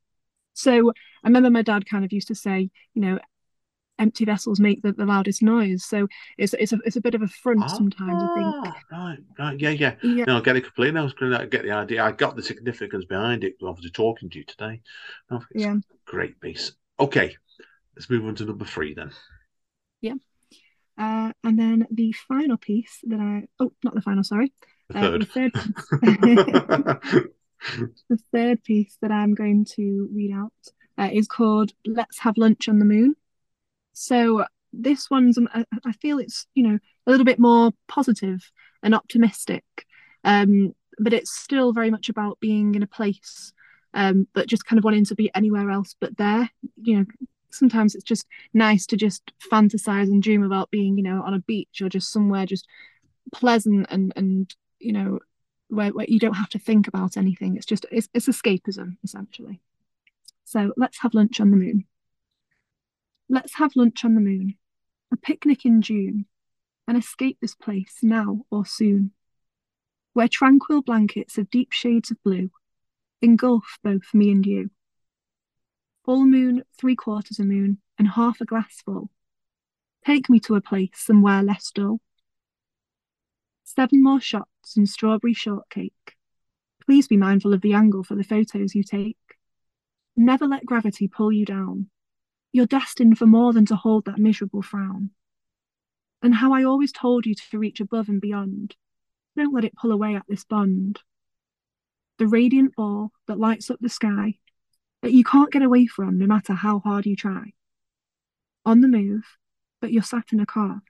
So 0.54 0.92
I 1.24 1.28
remember 1.28 1.50
my 1.50 1.62
dad 1.62 1.86
kind 1.86 2.04
of 2.04 2.12
used 2.12 2.28
to 2.30 2.36
say 2.36 2.70
you 2.94 3.02
know 3.02 3.20
empty 4.00 4.26
vessels 4.26 4.60
make 4.60 4.82
the, 4.82 4.92
the 4.94 5.06
loudest 5.06 5.42
noise. 5.42 5.86
So 5.86 6.08
it's 6.38 6.54
it's 6.54 6.74
a 6.74 6.80
it's 6.86 6.96
a 6.96 7.02
bit 7.02 7.16
of 7.16 7.22
a 7.22 7.28
front 7.28 7.64
ah, 7.64 7.68
sometimes. 7.68 8.24
I 8.24 8.36
think. 8.36 8.76
Right, 8.92 9.18
right, 9.40 9.60
yeah, 9.60 9.70
yeah. 9.70 9.96
yeah. 10.04 10.26
No, 10.26 10.38
I 10.38 10.42
get 10.42 10.56
it 10.56 10.66
completely. 10.66 11.00
I 11.00 11.04
was 11.04 11.14
going 11.14 11.32
to 11.32 11.48
get 11.48 11.64
the 11.64 11.72
idea. 11.72 12.04
I 12.04 12.12
got 12.12 12.36
the 12.36 12.44
significance 12.44 13.06
behind 13.06 13.44
it. 13.44 13.56
Obviously, 13.64 13.92
talking 13.92 14.30
to 14.30 14.38
you 14.38 14.46
today. 14.46 14.82
yeah. 15.54 15.76
great 16.06 16.40
piece. 16.42 16.74
Okay, 17.00 17.36
let's 17.96 18.10
move 18.10 18.26
on 18.26 18.36
to 18.36 18.46
number 18.46 18.66
three 18.66 18.94
then. 18.94 19.12
Yeah. 20.02 20.16
Uh, 20.98 21.32
and 21.44 21.60
then 21.60 21.86
the 21.92 22.12
final 22.28 22.58
piece 22.58 23.00
that 23.04 23.20
I 23.20 23.48
oh 23.60 23.72
not 23.84 23.94
the 23.94 24.02
final 24.02 24.24
sorry 24.24 24.52
the 24.90 24.98
uh, 24.98 25.02
third, 25.02 25.22
the, 25.22 25.26
third 25.28 25.54
the 28.10 28.20
third 28.32 28.64
piece 28.64 28.98
that 29.02 29.12
I'm 29.12 29.36
going 29.36 29.66
to 29.76 30.10
read 30.12 30.32
out 30.32 30.54
uh, 30.98 31.10
is 31.12 31.28
called 31.28 31.72
"Let's 31.86 32.20
Have 32.20 32.38
Lunch 32.38 32.68
on 32.68 32.80
the 32.80 32.86
Moon." 32.86 33.16
So 34.00 34.46
this 34.74 35.10
one's 35.10 35.38
um, 35.38 35.50
I, 35.54 35.92
feel 35.94 36.20
it's 36.20 36.46
you 36.54 36.64
know 36.64 36.80
a 37.06 37.12
little 37.12 37.26
bit 37.26 37.40
more 37.40 37.72
positive 37.88 38.52
and 38.84 38.94
optimistic, 38.94 39.64
um, 40.24 40.76
but 41.00 41.14
it's 41.14 41.32
still 41.32 41.74
very 41.74 41.90
much 41.90 42.10
about 42.10 42.40
being 42.40 42.76
in 42.76 42.84
a 42.84 42.88
place 42.88 43.54
um, 43.94 44.28
but 44.34 44.48
just 44.48 44.66
kind 44.66 44.78
of 44.78 44.84
wanting 44.84 45.06
to 45.06 45.16
be 45.16 45.32
anywhere 45.34 45.70
else 45.72 45.96
but 46.00 46.18
there. 46.18 46.50
You 46.76 46.98
know, 46.98 47.06
sometimes 47.50 47.96
it's 47.96 48.04
just 48.04 48.28
nice 48.54 48.86
to 48.88 48.98
just 48.98 49.24
fantasize 49.52 50.04
and 50.04 50.22
dream 50.22 50.44
about 50.44 50.70
being, 50.72 50.98
you 50.98 51.04
know, 51.04 51.24
on 51.24 51.34
a 51.34 51.40
beach 51.40 51.82
or 51.82 51.90
just 51.90 52.12
somewhere 52.12 52.46
just 52.46 52.68
pleasant 53.34 53.88
and 53.90 54.14
and 54.16 54.56
you 54.80 54.94
know 54.94 55.20
where, 55.70 55.90
where 55.90 56.06
you 56.08 56.20
don't 56.20 56.36
have 56.36 56.50
to 56.50 56.60
think 56.60 56.88
about 56.88 57.18
anything. 57.18 57.58
It's 57.58 57.66
just 57.66 57.86
it's, 57.92 58.08
it's 58.14 58.28
escapism 58.28 58.98
essentially. 59.04 59.62
So 60.46 60.74
let's 60.78 61.00
have 61.00 61.14
lunch 61.14 61.40
on 61.42 61.52
the 61.52 61.58
moon. 61.58 61.86
Let's 63.30 63.56
have 63.56 63.76
lunch 63.76 64.06
on 64.06 64.16
the 64.16 64.22
moon. 64.22 64.56
A 65.12 65.18
picnic 65.18 65.66
in 65.66 65.82
June. 65.82 66.26
And 66.88 66.98
escape 66.98 67.38
this 67.42 67.56
place 67.56 67.98
now 68.02 68.46
or 68.50 68.66
soon. 68.66 69.12
Where 70.14 70.30
tranquil 70.30 70.82
blankets 70.82 71.38
of 71.38 71.50
deep 71.50 71.72
shades 71.72 72.12
of 72.12 72.22
blue 72.24 72.50
engulf 73.22 73.80
both 73.84 74.14
me 74.14 74.32
and 74.32 74.46
you. 74.46 74.70
Full 76.06 76.26
moon, 76.26 76.64
three 76.80 76.96
quarters 76.96 77.40
a 77.40 77.44
moon, 77.44 77.80
and 77.98 78.08
half 78.08 78.40
a 78.42 78.46
glass 78.46 78.82
full. 78.86 79.10
Take 80.06 80.30
me 80.30 80.40
to 80.42 80.56
a 80.56 80.62
place 80.62 80.92
somewhere 80.94 81.44
less 81.44 81.72
dull. 81.72 82.00
Seven 83.64 84.02
more 84.02 84.22
shots 84.22 84.78
and 84.78 84.88
strawberry 84.88 85.34
shortcake. 85.34 86.16
Please 86.86 87.08
be 87.08 87.18
mindful 87.18 87.54
of 87.54 87.62
the 87.62 87.74
angle 87.74 88.04
for 88.04 88.16
the 88.16 88.24
photos 88.24 88.74
you 88.74 88.84
take. 88.84 89.18
Never 90.16 90.48
let 90.48 90.66
gravity 90.66 91.08
pull 91.08 91.34
you 91.34 91.46
down. 91.46 91.90
You're 92.52 92.66
destined 92.66 93.18
for 93.18 93.26
more 93.26 93.54
than 93.54 93.66
to 93.68 93.76
hold 93.76 94.06
that 94.06 94.18
miserable 94.18 94.62
frown. 94.62 95.12
And 96.22 96.36
how 96.36 96.54
I 96.54 96.64
always 96.64 96.92
told 96.92 97.26
you 97.26 97.36
to 97.36 97.60
reach 97.60 97.80
above 97.80 98.10
and 98.10 98.20
beyond. 98.20 98.76
Don't 99.36 99.54
let 99.54 99.66
it 99.66 99.76
pull 99.76 99.92
away 99.92 100.16
at 100.16 100.26
this 100.28 100.44
bond. 100.44 101.02
The 102.18 102.28
radiant 102.28 102.76
ball 102.76 103.12
that 103.28 103.40
lights 103.40 103.70
up 103.70 103.78
the 103.80 103.90
sky 103.90 104.40
that 105.04 105.14
you 105.14 105.24
can't 105.24 105.52
get 105.52 105.62
away 105.62 105.86
from 105.86 106.18
no 106.18 106.26
matter 106.26 106.54
how 106.54 106.80
hard 106.80 107.06
you 107.06 107.16
try. 107.16 107.54
On 108.66 108.82
the 108.82 108.88
move, 108.88 109.24
but 109.80 109.92
you're 109.92 110.04
sat 110.04 110.26
in 110.32 110.40
a 110.40 110.46
car. 110.46 110.82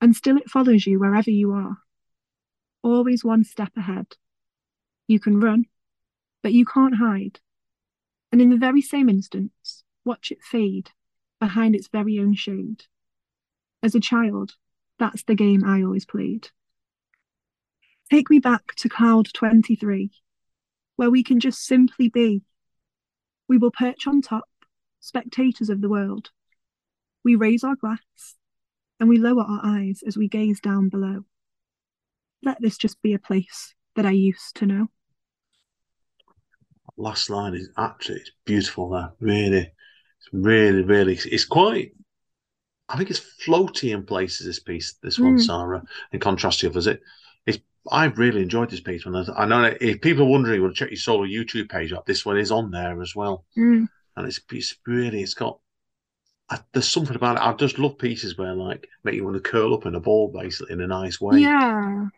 And 0.00 0.16
still 0.16 0.38
it 0.38 0.48
follows 0.48 0.86
you 0.86 0.98
wherever 0.98 1.30
you 1.30 1.52
are. 1.52 1.76
Always 2.82 3.22
one 3.22 3.44
step 3.44 3.72
ahead. 3.76 4.06
You 5.06 5.20
can 5.20 5.38
run, 5.38 5.66
but 6.42 6.54
you 6.54 6.64
can't 6.64 6.96
hide. 6.96 7.40
And 8.32 8.40
in 8.40 8.48
the 8.48 8.56
very 8.56 8.80
same 8.80 9.08
instance, 9.10 9.79
watch 10.10 10.32
it 10.32 10.42
fade 10.42 10.90
behind 11.38 11.76
its 11.76 11.86
very 11.86 12.18
own 12.18 12.34
shade. 12.34 12.82
As 13.80 13.94
a 13.94 14.00
child, 14.00 14.56
that's 14.98 15.22
the 15.22 15.36
game 15.36 15.62
I 15.64 15.84
always 15.84 16.04
played. 16.04 16.48
Take 18.10 18.28
me 18.28 18.40
back 18.40 18.74
to 18.78 18.88
Cloud 18.88 19.28
23, 19.32 20.10
where 20.96 21.12
we 21.12 21.22
can 21.22 21.38
just 21.38 21.64
simply 21.64 22.08
be. 22.08 22.42
We 23.46 23.56
will 23.56 23.70
perch 23.70 24.08
on 24.08 24.20
top, 24.20 24.48
spectators 24.98 25.70
of 25.70 25.80
the 25.80 25.88
world. 25.88 26.30
We 27.24 27.36
raise 27.36 27.62
our 27.62 27.76
glass 27.76 28.34
and 28.98 29.08
we 29.08 29.16
lower 29.16 29.44
our 29.44 29.60
eyes 29.62 30.02
as 30.04 30.16
we 30.16 30.26
gaze 30.26 30.58
down 30.58 30.88
below. 30.88 31.24
Let 32.42 32.60
this 32.60 32.76
just 32.76 33.00
be 33.00 33.14
a 33.14 33.20
place 33.20 33.76
that 33.94 34.06
I 34.06 34.10
used 34.10 34.56
to 34.56 34.66
know. 34.66 34.88
Last 36.96 37.30
line 37.30 37.54
is 37.54 37.68
actually 37.78 38.18
it's 38.22 38.32
beautiful 38.44 38.90
there. 38.90 39.12
Really, 39.20 39.70
it's 40.20 40.28
really, 40.32 40.82
really, 40.82 41.14
it's 41.14 41.44
quite. 41.44 41.92
I 42.88 42.96
think 42.96 43.10
it's 43.10 43.20
floaty 43.46 43.94
in 43.94 44.04
places. 44.04 44.46
This 44.46 44.58
piece, 44.58 44.94
this 45.02 45.18
one, 45.18 45.36
Mm. 45.36 45.42
Sara, 45.42 45.82
in 46.12 46.20
contrast 46.20 46.60
to 46.60 46.68
others, 46.70 46.86
it. 46.86 47.00
It's. 47.46 47.58
I've 47.90 48.18
really 48.18 48.42
enjoyed 48.42 48.68
this 48.70 48.80
piece. 48.80 49.06
When 49.06 49.16
I, 49.16 49.24
I 49.36 49.46
know 49.46 49.74
if 49.80 50.00
people 50.00 50.24
are 50.24 50.30
wondering, 50.30 50.60
well, 50.62 50.72
check 50.72 50.90
your 50.90 50.96
solo 50.98 51.24
YouTube 51.24 51.70
page 51.70 51.92
up. 51.92 52.04
This 52.04 52.26
one 52.26 52.36
is 52.38 52.50
on 52.50 52.70
there 52.70 53.00
as 53.00 53.14
well, 53.16 53.44
Mm. 53.56 53.88
and 54.16 54.26
it's, 54.26 54.40
it's 54.52 54.76
really, 54.86 55.22
it's 55.22 55.34
got. 55.34 55.58
I, 56.50 56.58
there's 56.72 56.88
something 56.88 57.14
about 57.14 57.36
it. 57.36 57.42
I 57.42 57.52
just 57.52 57.78
love 57.78 57.96
pieces 57.96 58.36
where 58.36 58.54
like 58.54 58.88
make 59.04 59.14
you 59.14 59.24
want 59.24 59.36
to 59.36 59.40
curl 59.50 59.72
up 59.72 59.86
in 59.86 59.94
a 59.94 60.00
ball, 60.00 60.32
basically, 60.32 60.72
in 60.72 60.80
a 60.80 60.86
nice 60.88 61.20
way. 61.20 61.38
Yeah, 61.38 62.08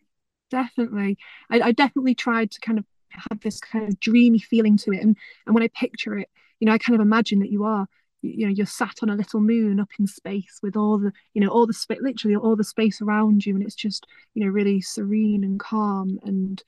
definitely. 0.51 1.19
I, 1.51 1.61
I 1.61 1.73
definitely 1.73 2.15
tried 2.15 2.51
to 2.53 2.61
kind 2.61 2.79
of 2.79 2.87
have 3.11 3.41
this 3.41 3.61
kind 3.61 3.87
of 3.89 4.01
dreamy 4.01 4.39
feeling 4.39 4.79
to 4.79 4.93
it. 4.93 5.03
And 5.03 5.17
and 5.45 5.55
when 5.55 5.63
I 5.63 5.69
picture 5.69 6.17
it, 6.19 6.31
you 6.63 6.67
know, 6.67 6.73
I 6.73 6.79
kind 6.79 6.95
of 6.95 7.05
imagine 7.05 7.41
that 7.41 7.51
you 7.51 7.65
are, 7.65 7.89
you, 8.23 8.47
know, 8.47 8.53
you're 8.53 8.67
sat 8.67 8.95
on 9.03 9.11
a 9.11 9.17
little 9.17 9.41
moon 9.41 9.81
up 9.81 9.91
in 9.99 10.07
space 10.07 10.61
with 10.63 10.77
all 10.77 10.97
the, 10.97 11.13
you 11.35 11.41
know, 11.41 11.49
all 11.49 11.67
the 11.67 11.73
space, 11.73 11.99
literally 12.01 12.37
all 12.37 12.55
the 12.55 12.63
space 12.63 13.03
around 13.03 13.45
you, 13.45 13.57
and 13.57 13.65
it's 13.65 13.75
just, 13.75 14.07
you 14.35 14.45
know, 14.45 14.51
really 14.53 14.81
serene 14.81 15.43
and 15.43 15.59
calm 15.59 16.21
and 16.23 16.63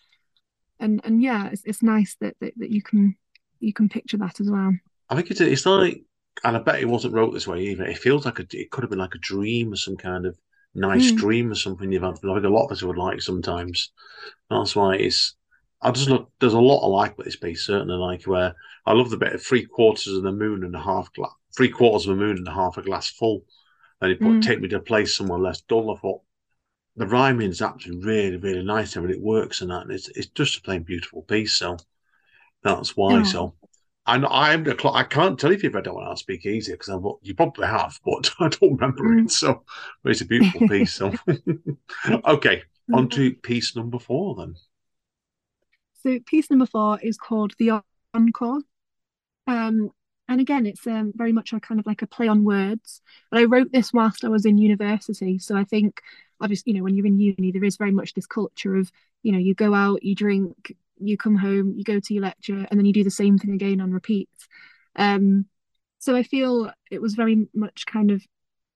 and 0.81 1.01
and 1.05 1.23
yeah, 1.23 1.49
it's 1.53 1.63
it's 1.65 1.81
nice 1.81 2.17
that 2.21 2.35
that, 2.41 2.55
that 2.57 2.71
you 2.71 2.83
can 2.83 3.15
you 3.61 3.73
can 3.73 3.89
picture 3.89 4.17
that 4.17 4.41
as 4.41 4.51
well. 4.51 4.75
I 5.09 5.15
think 5.15 5.31
it's 5.31 5.41
it's 5.41 5.65
like, 5.65 6.03
and 6.43 6.57
I 6.57 6.59
bet 6.59 6.81
it 6.81 6.89
wasn't 6.89 7.15
wrote 7.15 7.33
this 7.33 7.47
way 7.47 7.61
either. 7.67 7.85
It 7.85 7.99
feels 7.99 8.25
like 8.25 8.41
a, 8.41 8.47
it 8.51 8.73
could 8.73 8.83
have 8.83 8.91
been 8.91 8.99
like 8.99 9.15
a 9.15 9.19
dream 9.19 9.73
or 9.73 9.77
some 9.77 9.97
kind 9.97 10.27
of 10.27 10.37
nice 10.75 11.13
Mm. 11.13 11.19
dream 11.19 11.53
or 11.53 11.55
something 11.55 11.93
you've 11.93 12.03
had. 12.03 12.15
I 12.17 12.35
think 12.35 12.45
a 12.45 12.49
lot 12.49 12.65
of 12.65 12.73
us 12.73 12.83
would 12.83 12.99
like 12.99 13.23
sometimes. 13.23 13.93
That's 14.51 14.75
why 14.75 14.97
it's. 14.97 15.37
I 15.85 15.91
just 15.93 16.09
look. 16.09 16.31
There's 16.41 16.55
a 16.55 16.61
lot 16.61 16.85
I 16.85 16.89
like 16.89 17.13
about 17.15 17.27
this 17.27 17.37
piece. 17.37 17.67
Certainly, 17.67 17.95
like 17.97 18.25
where 18.25 18.55
I 18.87 18.93
love 18.93 19.11
the 19.11 19.17
bit 19.17 19.35
of 19.35 19.43
three 19.45 19.67
quarters 19.67 20.09
of 20.17 20.23
the 20.25 20.33
moon 20.33 20.65
and 20.65 20.75
a 20.75 20.81
half 20.83 21.13
glass, 21.15 21.33
three 21.57 21.69
quarters 21.71 22.07
of 22.09 22.17
a 22.17 22.21
moon 22.21 22.39
and 22.39 22.49
a 22.49 22.53
half 22.55 22.79
a 22.79 22.83
glass 22.83 23.09
full. 23.11 23.45
Then 24.01 24.11
you 24.11 24.17
put 24.17 24.41
Mm. 24.41 24.43
take 24.43 24.61
me 24.61 24.69
to 24.69 24.77
a 24.77 24.81
place 24.81 25.17
somewhere 25.17 25.39
less 25.39 25.61
dull. 25.63 25.95
I 25.95 26.01
thought 26.01 26.23
the 26.97 27.07
rhyming 27.07 27.51
is 27.51 27.63
actually 27.63 27.99
really, 27.99 28.37
really 28.39 28.65
nice 28.65 28.97
and 28.97 29.11
it 29.11 29.21
works 29.21 29.61
and 29.63 29.71
that. 29.71 29.83
And 29.83 29.93
it's 29.93 30.09
it's 30.11 30.29
just 30.29 30.59
a 30.59 30.63
plain 30.63 30.83
beautiful 30.85 31.23
piece. 31.23 31.55
So 31.57 31.79
that's 32.63 32.97
why. 32.97 33.23
Yeah. 33.23 33.25
So 33.25 33.55
I'm 34.07 34.27
I'm 34.27 34.65
the 34.65 34.77
cl- 34.81 34.95
I 34.95 35.05
can't 35.05 35.39
tell 35.39 35.53
if 35.53 35.63
you've 35.63 35.75
read 35.75 35.85
that 35.85 35.95
one. 35.95 36.07
I'll 36.07 36.17
Speakeasy 36.17 36.73
because 36.73 36.91
I 36.91 36.99
you 37.23 37.35
probably 37.35 37.67
have, 37.67 37.99
but 38.07 38.31
I 38.41 38.49
don't 38.49 38.73
remember 38.81 39.05
Mm. 39.05 39.19
it. 39.19 39.31
So 39.31 39.65
but 40.03 40.11
it's 40.13 40.21
a 40.23 40.27
beautiful 40.27 40.63
piece. 40.63 40.95
So 40.95 41.15
okay, 42.27 42.63
on 42.93 43.09
to 43.11 43.33
piece 43.35 43.77
number 43.77 43.99
four 43.99 44.35
then. 44.37 44.57
So 46.05 46.19
piece 46.27 46.51
number 46.51 46.67
four 46.67 46.99
is 47.01 47.17
called 47.17 47.55
The 47.59 47.81
Encore. 48.13 48.61
Um, 49.47 49.91
and 50.29 50.41
again, 50.41 50.67
it's 50.67 50.87
um, 50.87 51.13
very 51.15 51.33
much 51.33 51.53
a 51.55 51.61
kind 51.61 51.81
of 51.81 51.87
like 51.87 52.03
a 52.03 52.07
play 52.07 52.29
on 52.29 52.45
words. 52.45 53.01
But 53.31 53.41
I 53.41 53.45
wrote 53.45 53.73
this 53.73 53.91
whilst 53.91 54.23
I 54.23 54.29
was 54.29 54.45
in 54.45 54.59
university. 54.59 55.39
So 55.39 55.57
I 55.57 55.65
think, 55.65 56.01
obviously, 56.43 56.73
you 56.73 56.79
know, 56.79 56.85
when 56.85 56.95
you're 56.95 57.07
in 57.07 57.19
uni, 57.19 57.53
there 57.53 57.65
is 57.65 57.79
very 57.79 57.91
much 57.91 58.13
this 58.13 58.27
culture 58.27 58.77
of, 58.77 58.93
you 59.23 59.33
know, 59.33 59.39
you 59.39 59.55
go 59.55 59.75
out, 59.75 60.03
you 60.03 60.15
drink, 60.15 60.77
you 60.99 61.17
come 61.17 61.37
home, 61.37 61.73
you 61.75 61.85
go 61.85 62.01
to 62.01 62.15
your 62.15 62.23
lecture, 62.23 62.67
and 62.71 62.79
then 62.79 62.85
you 62.85 62.93
do 62.93 63.05
the 63.05 63.11
same 63.11 63.39
thing 63.39 63.53
again 63.53 63.81
on 63.81 63.91
repeat. 63.91 64.29
Um, 64.97 65.47
so 66.01 66.15
I 66.15 66.23
feel 66.23 66.71
it 66.91 67.01
was 67.01 67.15
very 67.15 67.49
much 67.55 67.87
kind 67.87 68.11
of 68.11 68.23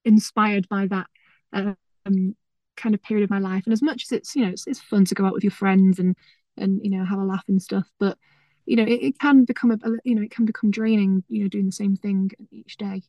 inspired 0.05 0.67
by 0.69 0.87
that 0.87 1.07
um, 1.53 2.37
kind 2.77 2.95
of 2.95 3.03
period 3.03 3.25
of 3.25 3.31
my 3.31 3.38
life. 3.38 3.64
And 3.67 3.73
as 3.75 3.83
much 3.83 4.05
as 4.05 4.12
it's, 4.12 4.35
you 4.35 4.47
know, 4.47 4.51
it's, 4.51 4.67
it's 4.67 4.81
fun 4.81 5.05
to 5.07 5.14
go 5.14 5.27
out 5.27 5.35
with 5.35 5.45
your 5.45 5.51
friends 5.51 5.99
and 5.99 6.17
and 6.61 6.81
you 6.83 6.90
know 6.90 7.05
have 7.05 7.18
a 7.18 7.25
laugh 7.25 7.44
and 7.49 7.62
stuff, 7.62 7.87
but 7.99 8.18
you 8.66 8.77
know 8.77 8.85
it, 8.85 9.03
it 9.03 9.18
can 9.18 9.44
become 9.44 9.71
a, 9.71 9.79
you 10.05 10.14
know 10.14 10.23
it 10.23 10.31
can 10.31 10.44
become 10.44 10.71
draining, 10.71 11.25
you 11.29 11.42
know, 11.42 11.49
doing 11.49 11.66
the 11.66 11.73
same 11.73 11.97
thing 11.97 12.31
each 12.51 12.77
day. 12.77 13.03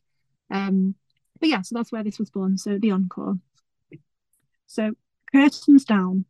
Um, 0.50 0.94
but 1.38 1.48
yeah, 1.48 1.62
so 1.62 1.74
that's 1.74 1.92
where 1.92 2.04
this 2.04 2.18
was 2.18 2.30
born. 2.30 2.58
So 2.58 2.78
the 2.78 2.90
encore. 2.90 3.36
So 4.66 4.92
curtains 5.32 5.84
down, 5.84 6.26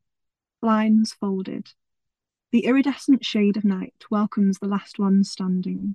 blinds 0.61 1.13
folded. 1.13 1.69
The 2.53 2.65
iridescent 2.65 3.25
shade 3.25 3.57
of 3.57 3.65
night 3.65 3.95
welcomes 4.11 4.59
the 4.59 4.67
last 4.67 4.99
one 4.99 5.23
standing. 5.25 5.95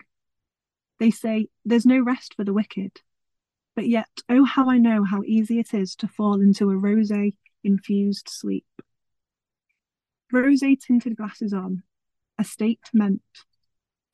They 1.00 1.12
say 1.12 1.48
there's 1.66 1.86
no 1.86 2.00
rest 2.00 2.36
for 2.36 2.44
the 2.44 2.54
wicked, 2.54 3.02
but 3.76 3.88
yet, 3.88 4.08
oh, 4.30 4.46
how 4.46 4.70
I 4.70 4.78
know 4.78 5.04
how 5.04 5.24
easy 5.24 5.60
it 5.60 5.74
is 5.74 5.96
to 5.98 6.08
fall 6.08 6.40
into 6.40 6.70
a 6.70 6.78
rose 6.78 7.12
infused 7.64 8.30
sleep. 8.30 8.66
Rose 10.32 10.62
tinted 10.62 11.16
glasses 11.16 11.54
on, 11.54 11.84
a 12.38 12.44
state 12.44 12.90
meant 12.94 13.22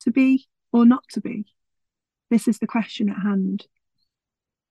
to 0.00 0.10
be 0.10 0.46
or 0.72 0.84
not 0.84 1.04
to 1.12 1.20
be. 1.20 1.46
This 2.30 2.46
is 2.46 2.58
the 2.58 2.66
question 2.66 3.08
at 3.08 3.18
hand. 3.18 3.66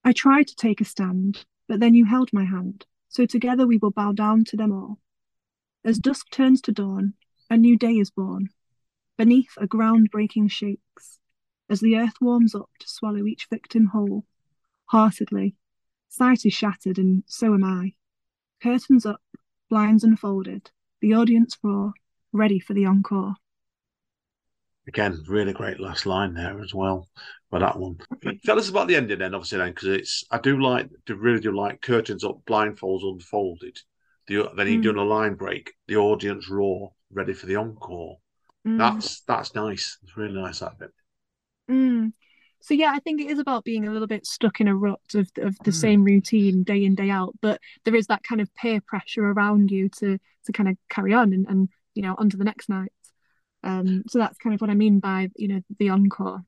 I 0.04 0.14
tried 0.14 0.48
to 0.48 0.56
take 0.56 0.82
a 0.82 0.86
stand, 0.86 1.46
but 1.68 1.80
then 1.80 1.94
you 1.94 2.06
held 2.06 2.32
my 2.34 2.46
hand, 2.46 2.86
so 3.08 3.26
together 3.26 3.68
we 3.68 3.78
will 3.78 3.92
bow 3.92 4.12
down 4.12 4.46
to 4.46 4.58
them 4.58 4.72
all. 4.72 5.00
As 5.84 6.00
dusk 6.00 6.28
turns 6.32 6.62
to 6.62 6.72
dawn, 6.72 7.14
a 7.50 7.58
new 7.58 7.78
day 7.78 7.94
is 7.94 8.12
born. 8.12 8.50
Beneath 9.18 9.54
a 9.58 9.68
ground-breaking 9.68 10.48
shakes, 10.48 11.20
as 11.70 11.80
the 11.80 11.98
earth 11.98 12.16
warms 12.20 12.56
up 12.56 12.70
to 12.80 12.88
swallow 12.88 13.26
each 13.26 13.48
victim 13.50 13.88
whole. 13.88 14.26
Heartedly, 14.86 15.56
sight 16.10 16.46
is 16.46 16.54
shattered, 16.54 16.98
and 16.98 17.24
so 17.28 17.54
am 17.54 17.64
I. 17.64 17.94
Curtains 18.62 19.06
up, 19.06 19.22
blinds 19.70 20.04
unfolded, 20.04 20.72
the 21.02 21.14
audience 21.14 21.58
roar, 21.64 21.94
ready 22.32 22.60
for 22.60 22.74
the 22.74 22.86
encore. 22.86 23.36
Again, 24.88 25.24
really 25.28 25.54
great 25.54 25.80
last 25.80 26.06
line 26.06 26.36
there 26.36 26.62
as 26.62 26.72
well 26.72 27.10
for 27.50 27.58
that 27.60 27.80
one. 27.80 27.98
Tell 28.46 28.60
us 28.60 28.70
about 28.70 28.88
the 28.88 28.96
ending 28.96 29.18
then, 29.18 29.34
obviously, 29.34 29.58
then, 29.58 29.70
because 29.70 29.88
it's 29.88 30.24
I 30.30 30.38
do 30.38 30.62
like, 30.62 30.88
do 31.08 31.16
really 31.16 31.40
do 31.40 31.52
like 31.52 31.82
curtains 31.82 32.24
up, 32.24 32.46
blindfolds 32.46 33.04
unfolded. 33.04 33.80
The, 34.28 34.52
then 34.56 34.68
you're 34.68 34.78
Mm. 34.78 34.82
doing 34.82 34.98
a 34.98 35.04
line 35.04 35.34
break, 35.34 35.74
the 35.88 35.96
audience 35.98 36.48
roar, 36.48 36.94
ready 37.12 37.34
for 37.34 37.48
the 37.48 37.56
encore. 37.56 38.20
Mm. 38.66 39.02
That's 39.08 39.22
that's 39.22 39.56
nice. 39.56 39.98
It's 40.04 40.18
really 40.18 40.36
nice 40.42 40.60
that 40.60 40.80
bit. 40.80 40.92
Mm. 41.70 42.12
So 42.62 42.74
yeah, 42.74 42.92
I 42.94 43.00
think 43.00 43.22
it 43.22 43.30
is 43.30 43.40
about 43.40 43.64
being 43.64 43.88
a 43.88 43.92
little 43.92 44.08
bit 44.08 44.26
stuck 44.26 44.62
in 44.62 44.68
a 44.68 44.76
rut 44.76 45.00
of 45.16 45.30
of 45.38 45.58
the 45.64 45.72
mm. 45.72 45.76
same 45.76 46.04
routine 46.04 46.64
day 46.64 46.86
in 46.86 46.96
day 46.96 47.10
out, 47.10 47.36
but 47.42 47.60
there 47.86 47.96
is 47.96 48.08
that 48.08 48.24
kind 48.24 48.42
of 48.42 48.54
peer 48.56 48.82
pressure 48.82 49.26
around 49.26 49.72
you 49.72 49.90
to 49.98 50.18
to 50.46 50.52
kind 50.52 50.70
of 50.70 50.78
carry 50.90 51.14
on 51.14 51.34
and, 51.34 51.48
and 51.48 51.70
you 51.96 52.04
know 52.04 52.16
onto 52.18 52.38
the 52.38 52.44
next 52.44 52.70
night. 52.70 52.92
Um, 53.64 54.04
so 54.08 54.20
that's 54.20 54.38
kind 54.38 54.54
of 54.54 54.62
what 54.62 54.70
I 54.70 54.76
mean 54.76 55.00
by 55.00 55.30
you 55.36 55.48
know 55.48 55.62
the 55.80 55.90
encore. 55.90 56.44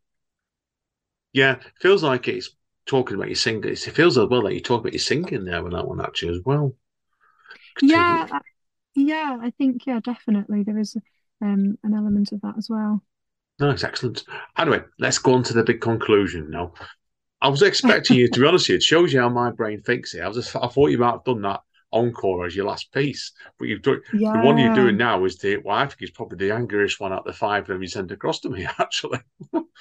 Yeah, 1.32 1.58
feels 1.82 2.04
like 2.04 2.28
it's 2.28 2.52
talking 2.86 3.16
about 3.16 3.28
your 3.28 3.36
singing. 3.36 3.64
It 3.64 3.80
feels 3.80 4.18
as 4.18 4.28
well 4.30 4.44
like 4.44 4.54
you 4.54 4.62
talk 4.62 4.82
about 4.82 4.94
your 4.94 5.00
singing 5.00 5.46
there 5.46 5.64
with 5.64 5.74
that 5.74 5.88
one 5.88 6.02
actually 6.02 6.38
as 6.38 6.42
well. 6.46 6.76
Yeah, 7.82 8.28
yeah, 8.96 9.38
I 9.42 9.50
think 9.52 9.86
yeah, 9.88 10.00
definitely 10.00 10.64
there 10.64 10.78
is 10.78 10.96
um, 11.42 11.78
an 11.84 11.94
element 11.94 12.32
of 12.32 12.42
that 12.42 12.56
as 12.58 12.70
well. 12.70 13.02
Nice, 13.60 13.84
excellent. 13.84 14.24
Anyway, 14.58 14.82
let's 15.00 15.20
go 15.20 15.34
on 15.34 15.44
to 15.44 15.54
the 15.54 15.64
big 15.64 15.82
conclusion 15.82 16.50
now. 16.50 16.74
I 17.42 17.50
was 17.50 17.62
expecting 17.62 18.18
you 18.18 18.28
to 18.30 18.40
be 18.40 18.48
honest. 18.48 18.70
It 18.70 18.82
shows 18.82 19.14
you 19.14 19.20
how 19.20 19.30
my 19.30 19.52
brain 19.52 19.82
thinks. 19.82 20.14
It. 20.14 20.22
I 20.22 20.28
was 20.28 20.38
just, 20.38 20.56
I 20.56 20.68
thought 20.68 20.92
you 20.92 20.98
might 20.98 21.12
have 21.12 21.26
done 21.26 21.42
that 21.42 21.62
encore 21.94 22.46
as 22.46 22.56
your 22.56 22.66
last 22.66 22.92
piece, 22.92 23.32
but 23.60 23.68
you've 23.68 23.84
done 23.84 24.02
yeah. 24.14 24.34
the 24.34 24.40
one 24.40 24.58
you're 24.58 24.74
doing 24.74 24.98
now 24.98 25.24
is 25.26 25.38
the 25.38 25.58
well, 25.58 25.78
I 25.78 25.86
think 25.86 26.02
is 26.02 26.12
probably 26.12 26.38
the 26.38 26.54
angriest 26.54 27.00
one 27.00 27.14
out 27.14 27.20
of 27.20 27.26
the 27.26 27.34
five 27.34 27.64
of 27.64 27.68
them 27.68 27.82
you 27.82 27.88
sent 27.88 28.12
across 28.12 28.40
to 28.42 28.50
me. 28.50 28.66
Actually, 28.80 29.20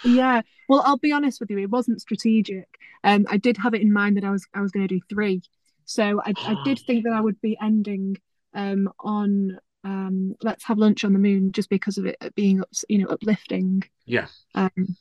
yeah. 0.05 0.43
Well, 0.68 0.83
I'll 0.85 0.99
be 0.99 1.12
honest 1.12 1.41
with 1.41 1.51
you, 1.51 1.59
it 1.59 1.70
wasn't 1.70 2.01
strategic. 2.01 2.68
Um, 3.03 3.27
I 3.29 3.39
did 3.39 3.57
have 3.57 3.75
it 3.75 3.81
in 3.81 3.93
mind 3.93 4.16
that 4.16 4.25
I 4.25 4.31
was 4.31 4.47
I 4.55 4.61
was 4.61 4.70
going 4.70 4.87
to 4.87 4.95
do 4.95 5.01
three, 5.09 5.43
so 5.85 6.20
I, 6.25 6.35
I 6.37 6.57
did 6.64 6.79
think 6.81 7.05
that 7.05 7.14
I 7.14 7.20
would 7.20 7.41
be 7.41 7.57
ending 7.61 8.18
um 8.55 8.91
on 9.01 9.59
um, 9.85 10.37
let's 10.43 10.64
have 10.64 10.78
lunch 10.78 11.05
on 11.05 11.12
the 11.12 11.18
moon 11.18 11.53
just 11.53 11.68
because 11.68 11.99
of 11.99 12.07
it 12.07 12.16
being 12.35 12.62
you 12.89 12.99
know 12.99 13.09
uplifting. 13.09 13.83
Yeah. 14.07 14.26
Um, 14.55 14.97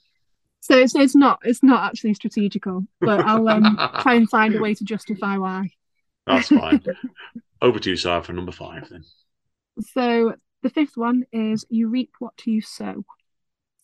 so 0.62 0.78
it's, 0.78 0.96
it's 0.96 1.16
not 1.16 1.40
it's 1.44 1.64
not 1.64 1.84
actually 1.84 2.14
strategical 2.14 2.86
but 3.00 3.20
i'll 3.22 3.50
um, 3.50 3.78
try 4.02 4.14
and 4.14 4.30
find 4.30 4.56
a 4.56 4.60
way 4.60 4.74
to 4.74 4.84
justify 4.84 5.38
why. 5.38 5.70
That's 6.28 6.50
fine. 6.50 6.84
Over 7.62 7.80
to 7.80 7.90
you 7.90 7.98
Sara 7.98 8.24
for 8.24 8.34
number 8.34 8.52
five 8.52 8.88
then. 8.90 9.04
So 9.94 10.36
the 10.62 10.70
fifth 10.70 10.96
one 10.96 11.26
is 11.32 11.66
you 11.70 11.90
reap 11.90 12.12
what 12.20 12.46
you 12.46 12.62
sow. 12.62 13.04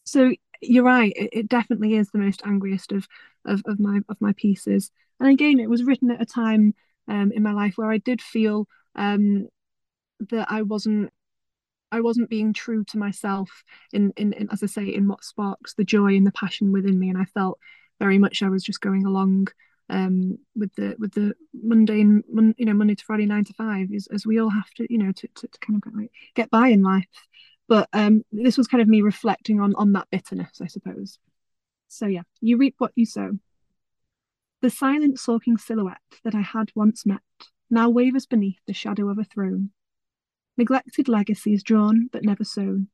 So 0.04 0.32
you're 0.62 0.84
right 0.84 1.14
it, 1.16 1.30
it 1.34 1.50
definitely 1.50 1.95
is 1.95 2.10
the 2.10 2.20
most 2.20 2.41
angriest 2.45 2.91
of, 2.91 3.08
of 3.45 3.62
of 3.66 3.80
my 3.80 4.02
of 4.10 4.18
my 4.20 4.34
pieces. 4.34 4.91
And 5.20 5.30
again 5.30 5.60
it 5.60 5.70
was 5.70 5.84
written 5.84 6.12
at 6.12 6.22
a 6.22 6.26
time 6.26 6.74
um, 7.08 7.32
in 7.32 7.41
my 7.41 7.54
life 7.54 7.74
where 7.78 7.91
i 7.91 7.98
did 7.98 8.22
feel 8.22 8.68
um, 8.95 9.48
that 10.30 10.47
I 10.49 10.61
wasn't 10.63 11.11
I 11.91 12.01
wasn't 12.01 12.30
being 12.30 12.53
true 12.53 12.84
to 12.86 12.97
myself 12.97 13.63
in, 13.93 14.11
in, 14.18 14.34
in 14.34 14.49
as 14.51 14.61
I 14.61 14.65
say 14.65 14.86
in 14.86 15.07
what 15.07 15.24
sparks 15.24 15.74
the 15.74 15.86
joy 15.86 16.15
and 16.15 16.28
the 16.28 16.32
passion 16.32 16.72
within 16.72 16.99
me. 16.99 17.09
And 17.09 17.18
I 17.18 17.26
felt 17.26 17.59
very 17.99 18.18
much 18.18 18.43
I 18.43 18.49
was 18.49 18.63
just 18.63 18.82
going 18.82 19.05
along 19.05 19.47
um, 19.89 20.38
with 20.55 20.74
the 20.76 20.95
with 20.99 21.13
the 21.13 21.34
mundane 21.53 22.24
you 22.57 22.65
know 22.65 22.74
Monday 22.74 22.95
to 22.95 23.05
Friday 23.05 23.26
nine 23.26 23.45
to 23.45 23.53
five 23.53 23.88
as, 23.95 24.07
as 24.07 24.26
we 24.26 24.39
all 24.39 24.49
have 24.49 24.70
to 24.76 24.88
you 24.91 24.97
know 24.97 25.11
to, 25.13 25.28
to, 25.36 25.47
to 25.47 25.59
kind 25.59 25.82
of 25.86 25.93
like 25.95 26.11
get 26.36 26.49
by 26.49 26.68
in 26.68 26.84
life. 26.84 27.07
But 27.70 27.89
um, 27.93 28.24
this 28.32 28.57
was 28.57 28.68
kind 28.68 28.82
of 28.82 28.88
me 28.88 29.01
reflecting 29.01 29.61
on 29.61 29.76
on 29.76 29.93
that 29.93 30.09
bitterness 30.11 30.59
I 30.61 30.68
suppose. 30.68 31.20
So 31.88 32.05
yeah 32.05 32.24
you 32.41 32.57
reap 32.57 32.76
what 32.80 32.91
you 32.95 33.05
sow. 33.05 33.39
The 34.61 34.70
silent 34.70 35.20
sulking 35.20 35.57
silhouette 35.57 35.97
that 36.24 36.36
I 36.36 36.41
had 36.41 36.72
once 36.76 37.05
met 37.05 37.22
now 37.70 37.89
wavers 37.89 38.26
beneath 38.26 38.59
the 38.68 38.74
shadow 38.74 39.09
of 39.09 39.20
a 39.20 39.24
throne 39.24 39.72
neglected 40.58 41.08
legacies 41.08 41.64
drawn 41.64 42.10
but 42.12 42.24
never 42.24 42.43
sown. 42.43 42.88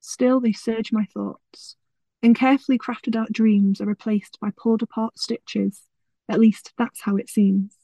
Still 0.00 0.40
they 0.40 0.52
surge 0.52 0.92
my 0.92 1.04
thoughts, 1.04 1.76
and 2.22 2.34
carefully 2.34 2.78
crafted 2.78 3.14
out 3.16 3.32
dreams 3.32 3.80
are 3.80 3.86
replaced 3.86 4.38
by 4.40 4.50
pulled 4.56 4.82
apart 4.82 5.18
stitches. 5.18 5.82
At 6.28 6.40
least 6.40 6.72
that's 6.78 7.02
how 7.02 7.16
it 7.16 7.28
seems. 7.28 7.76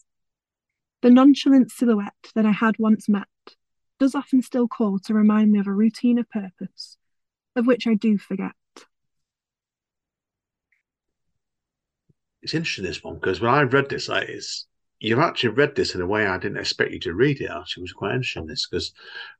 The 1.03 1.11
nonchalant 1.11 1.70
silhouette 1.70 2.32
that 2.34 2.47
I 2.47 2.53
had 2.53 2.78
once 2.78 3.09
met 3.09 3.28
does 3.99 4.14
often 4.14 4.43
still 4.43 4.68
call 4.68 4.99
to 5.01 5.14
remind 5.14 5.53
me 5.53 5.59
of 5.59 5.66
a 5.66 5.72
routine 5.72 6.18
of 6.18 6.28
purpose, 6.30 6.97
of 7.55 7.66
which 7.66 7.87
I 7.87 7.95
do 7.95 8.18
forget. 8.18 8.53
It's 12.43 12.55
interesting 12.55 12.84
this 12.84 13.03
one 13.03 13.14
because 13.16 13.41
when 13.41 13.53
I 13.53 13.62
read 13.62 13.89
this, 13.89 14.09
like 14.09 14.28
it's 14.28 14.66
you've 14.99 15.18
actually 15.18 15.51
read 15.51 15.74
this 15.74 15.94
in 15.94 16.01
a 16.01 16.07
way 16.07 16.26
I 16.26 16.38
didn't 16.38 16.59
expect 16.59 16.92
you 16.92 17.01
to 17.01 17.14
read 17.14 17.40
it. 17.40 17.51
Actually, 17.51 17.82
was 17.82 17.92
quite 17.92 18.14
interesting 18.14 18.47
this 18.47 18.66
because 18.68 18.92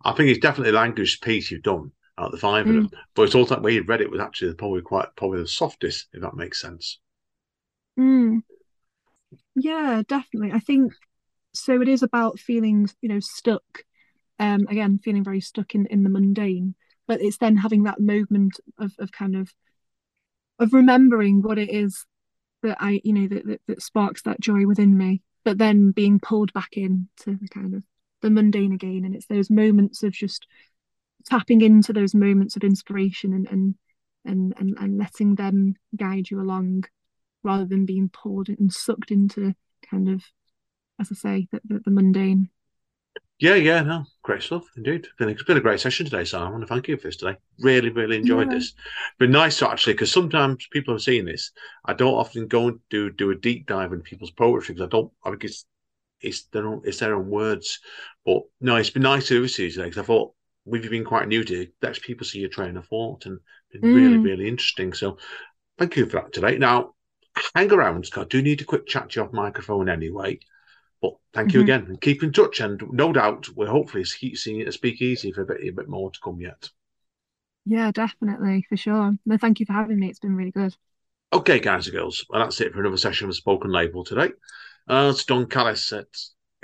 I 0.05 0.13
think 0.13 0.31
it's 0.31 0.41
definitely 0.41 0.71
a 0.71 0.81
language 0.81 1.21
piece 1.21 1.51
you've 1.51 1.63
done 1.63 1.93
out 2.19 2.27
of 2.27 2.33
the 2.33 2.39
five 2.39 2.67
mm. 2.67 2.69
of 2.69 2.75
them. 2.75 2.89
Mm. 2.89 2.99
But 3.15 3.23
it's 3.23 3.35
also 3.35 3.55
that 3.55 3.63
way 3.63 3.75
you 3.75 3.83
read 3.83 4.01
it 4.01 4.11
was 4.11 4.21
actually 4.21 4.55
probably 4.55 4.83
quite 4.83 5.09
probably 5.17 5.41
the 5.41 5.49
softest, 5.49 6.09
if 6.13 6.23
that 6.23 6.37
makes 6.37 6.61
sense. 6.61 7.01
Mm. 7.99 8.43
Yeah, 9.55 10.03
definitely. 10.07 10.53
I 10.53 10.61
think 10.61 10.93
so. 11.55 11.81
It 11.81 11.89
is 11.89 12.03
about 12.03 12.39
feeling, 12.39 12.89
you 13.01 13.09
know, 13.09 13.21
stuck. 13.21 13.85
Um, 14.39 14.67
again, 14.69 15.01
feeling 15.03 15.25
very 15.25 15.41
stuck 15.41 15.75
in 15.75 15.87
in 15.87 16.03
the 16.03 16.11
mundane. 16.11 16.75
But 17.09 17.23
it's 17.23 17.39
then 17.39 17.57
having 17.57 17.85
that 17.85 18.01
moment 18.01 18.61
of 18.79 18.93
of 18.99 19.13
kind 19.13 19.37
of 19.37 19.55
of 20.59 20.73
remembering 20.73 21.43
what 21.43 21.59
it 21.59 21.71
is 21.71 22.05
that 22.63 22.79
I, 22.81 23.01
you 23.05 23.13
know, 23.13 23.29
that, 23.29 23.47
that, 23.47 23.61
that 23.69 23.83
sparks 23.83 24.23
that 24.23 24.41
joy 24.41 24.67
within 24.67 24.97
me 24.97 25.23
but 25.47 25.59
then 25.59 25.93
being 25.93 26.19
pulled 26.19 26.53
back 26.53 26.71
into 26.73 27.07
the 27.25 27.49
kind 27.49 27.73
of 27.73 27.85
the 28.21 28.31
mundane 28.31 28.73
again. 28.73 29.05
And 29.05 29.15
it's 29.15 29.29
those 29.29 29.49
moments 29.49 30.03
of 30.03 30.11
just 30.13 30.45
tapping 31.25 31.61
into 31.61 31.93
those 31.93 32.17
moments 32.17 32.57
of 32.57 32.65
inspiration 32.65 33.33
and 33.33 33.47
and 33.47 33.75
and 34.25 34.55
and, 34.59 34.77
and 34.77 34.99
letting 34.99 35.37
them 35.37 35.77
guide 35.95 36.29
you 36.31 36.41
along 36.41 36.85
rather 37.45 37.65
than 37.65 37.87
being 37.87 38.09
pulled 38.09 38.49
and 38.49 38.73
sucked 38.73 39.13
into 39.13 39.55
kind 39.89 40.09
of 40.09 40.25
as 41.01 41.13
i 41.13 41.15
say 41.15 41.47
the, 41.53 41.61
the, 41.65 41.81
the 41.85 41.91
mundane. 41.93 42.51
Yeah, 43.39 43.55
yeah, 43.55 43.83
no, 43.83 44.05
great 44.27 44.43
stuff 44.43 44.65
indeed. 44.77 45.07
It's 45.21 45.43
been 45.45 45.57
a 45.57 45.61
great 45.61 45.79
session 45.79 46.05
today, 46.05 46.25
so 46.25 46.41
I 46.41 46.51
want 46.51 46.61
to 46.63 46.67
thank 46.67 46.89
you 46.89 46.97
for 46.97 47.07
this 47.07 47.17
today. 47.17 47.39
Really, 47.61 47.91
really 47.91 48.17
enjoyed 48.17 48.49
yeah. 48.49 48.59
this. 48.59 48.75
Been 49.21 49.31
nice 49.31 49.61
to 49.61 49.71
actually, 49.71 49.93
because 49.95 50.11
sometimes 50.11 50.67
people 50.73 50.95
have 50.95 51.03
seen 51.03 51.25
this. 51.25 51.53
I 51.85 51.95
don't 51.95 52.15
often 52.15 52.49
go 52.49 52.67
and 52.67 52.81
do 52.91 53.11
do 53.11 53.31
a 53.31 53.37
deep 53.37 53.69
dive 53.69 53.93
in 53.93 54.01
people's 54.01 54.33
poetry 54.33 54.75
because 54.75 54.87
I 54.87 54.91
don't. 54.91 55.13
I 55.25 55.31
think 55.31 55.45
it's 55.45 55.65
it's 56.21 56.43
their 56.47 56.67
own 56.67 56.83
it's 56.85 56.99
their 56.99 57.15
own 57.15 57.31
words. 57.31 57.79
But 58.25 58.43
no, 58.61 58.75
it's 58.75 58.91
been 58.91 59.05
nice 59.05 59.29
to 59.29 59.35
do 59.35 59.43
this 59.43 59.55
today 59.55 59.85
because 59.85 60.03
I 60.03 60.07
thought 60.07 60.35
we've 60.65 60.91
been 60.91 61.05
quite 61.05 61.29
new 61.29 61.45
to 61.45 61.69
let 61.81 62.01
people 62.03 62.27
see 62.27 62.41
your 62.41 62.49
train 62.51 62.77
of 62.77 62.87
thought 62.89 63.27
and 63.27 63.39
been 63.71 63.83
mm. 63.83 63.95
really, 63.95 64.19
really 64.19 64.49
interesting. 64.49 64.93
So 64.93 65.19
thank 65.79 65.97
you 65.97 66.05
for 66.07 66.21
that 66.21 66.33
today. 66.33 66.59
Now, 66.59 66.95
hang 67.55 67.71
around. 67.73 68.01
because 68.01 68.25
I 68.25 68.27
do 68.27 68.43
need 68.43 68.61
a 68.61 68.65
quick 68.65 68.89
chat 68.89 69.11
to 69.11 69.21
you 69.21 69.25
off 69.25 69.33
microphone 69.33 69.89
anyway. 69.89 70.41
But 71.07 71.19
thank 71.33 71.53
you 71.53 71.61
mm-hmm. 71.61 71.71
again 71.71 71.87
and 71.89 72.01
keep 72.01 72.23
in 72.23 72.33
touch. 72.33 72.61
And 72.61 72.83
no 72.91 73.13
doubt 73.13 73.49
we'll 73.55 73.69
hopefully 73.69 74.05
keep 74.05 74.37
seeing 74.37 74.61
it 74.61 74.67
at 74.67 74.75
Speakeasy 74.75 75.33
for 75.33 75.43
a 75.43 75.47
bit, 75.47 75.61
a 75.63 75.71
bit 75.71 75.89
more 75.89 76.11
to 76.11 76.21
come 76.21 76.41
yet. 76.41 76.71
Yeah, 77.65 77.91
definitely, 77.91 78.65
for 78.69 78.77
sure. 78.77 79.17
No, 79.27 79.37
thank 79.39 79.61
you 79.61 79.67
for 79.67 79.73
having 79.73 79.99
me. 79.99 80.09
It's 80.09 80.21
been 80.21 80.37
really 80.37 80.53
good. 80.53 80.77
Okay, 81.33 81.59
guys 81.59 81.87
and 81.87 81.97
girls. 81.97 82.25
Well, 82.29 82.41
that's 82.41 82.61
it 82.61 82.73
for 82.73 82.81
another 82.81 82.97
session 82.97 83.29
of 83.29 83.35
Spoken 83.35 83.71
Label 83.71 84.05
today. 84.05 84.31
Uh, 84.89 85.09
as 85.09 85.25
Don 85.25 85.47
Callis 85.47 85.93
at 85.93 86.07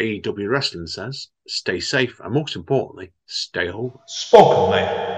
AEW 0.01 0.49
Wrestling 0.49 0.87
says, 0.87 1.29
stay 1.47 1.81
safe 1.81 2.21
and 2.21 2.33
most 2.33 2.55
importantly, 2.55 3.13
stay 3.27 3.69
home. 3.69 3.99
Spoken 4.07 4.71
Label. 4.71 5.12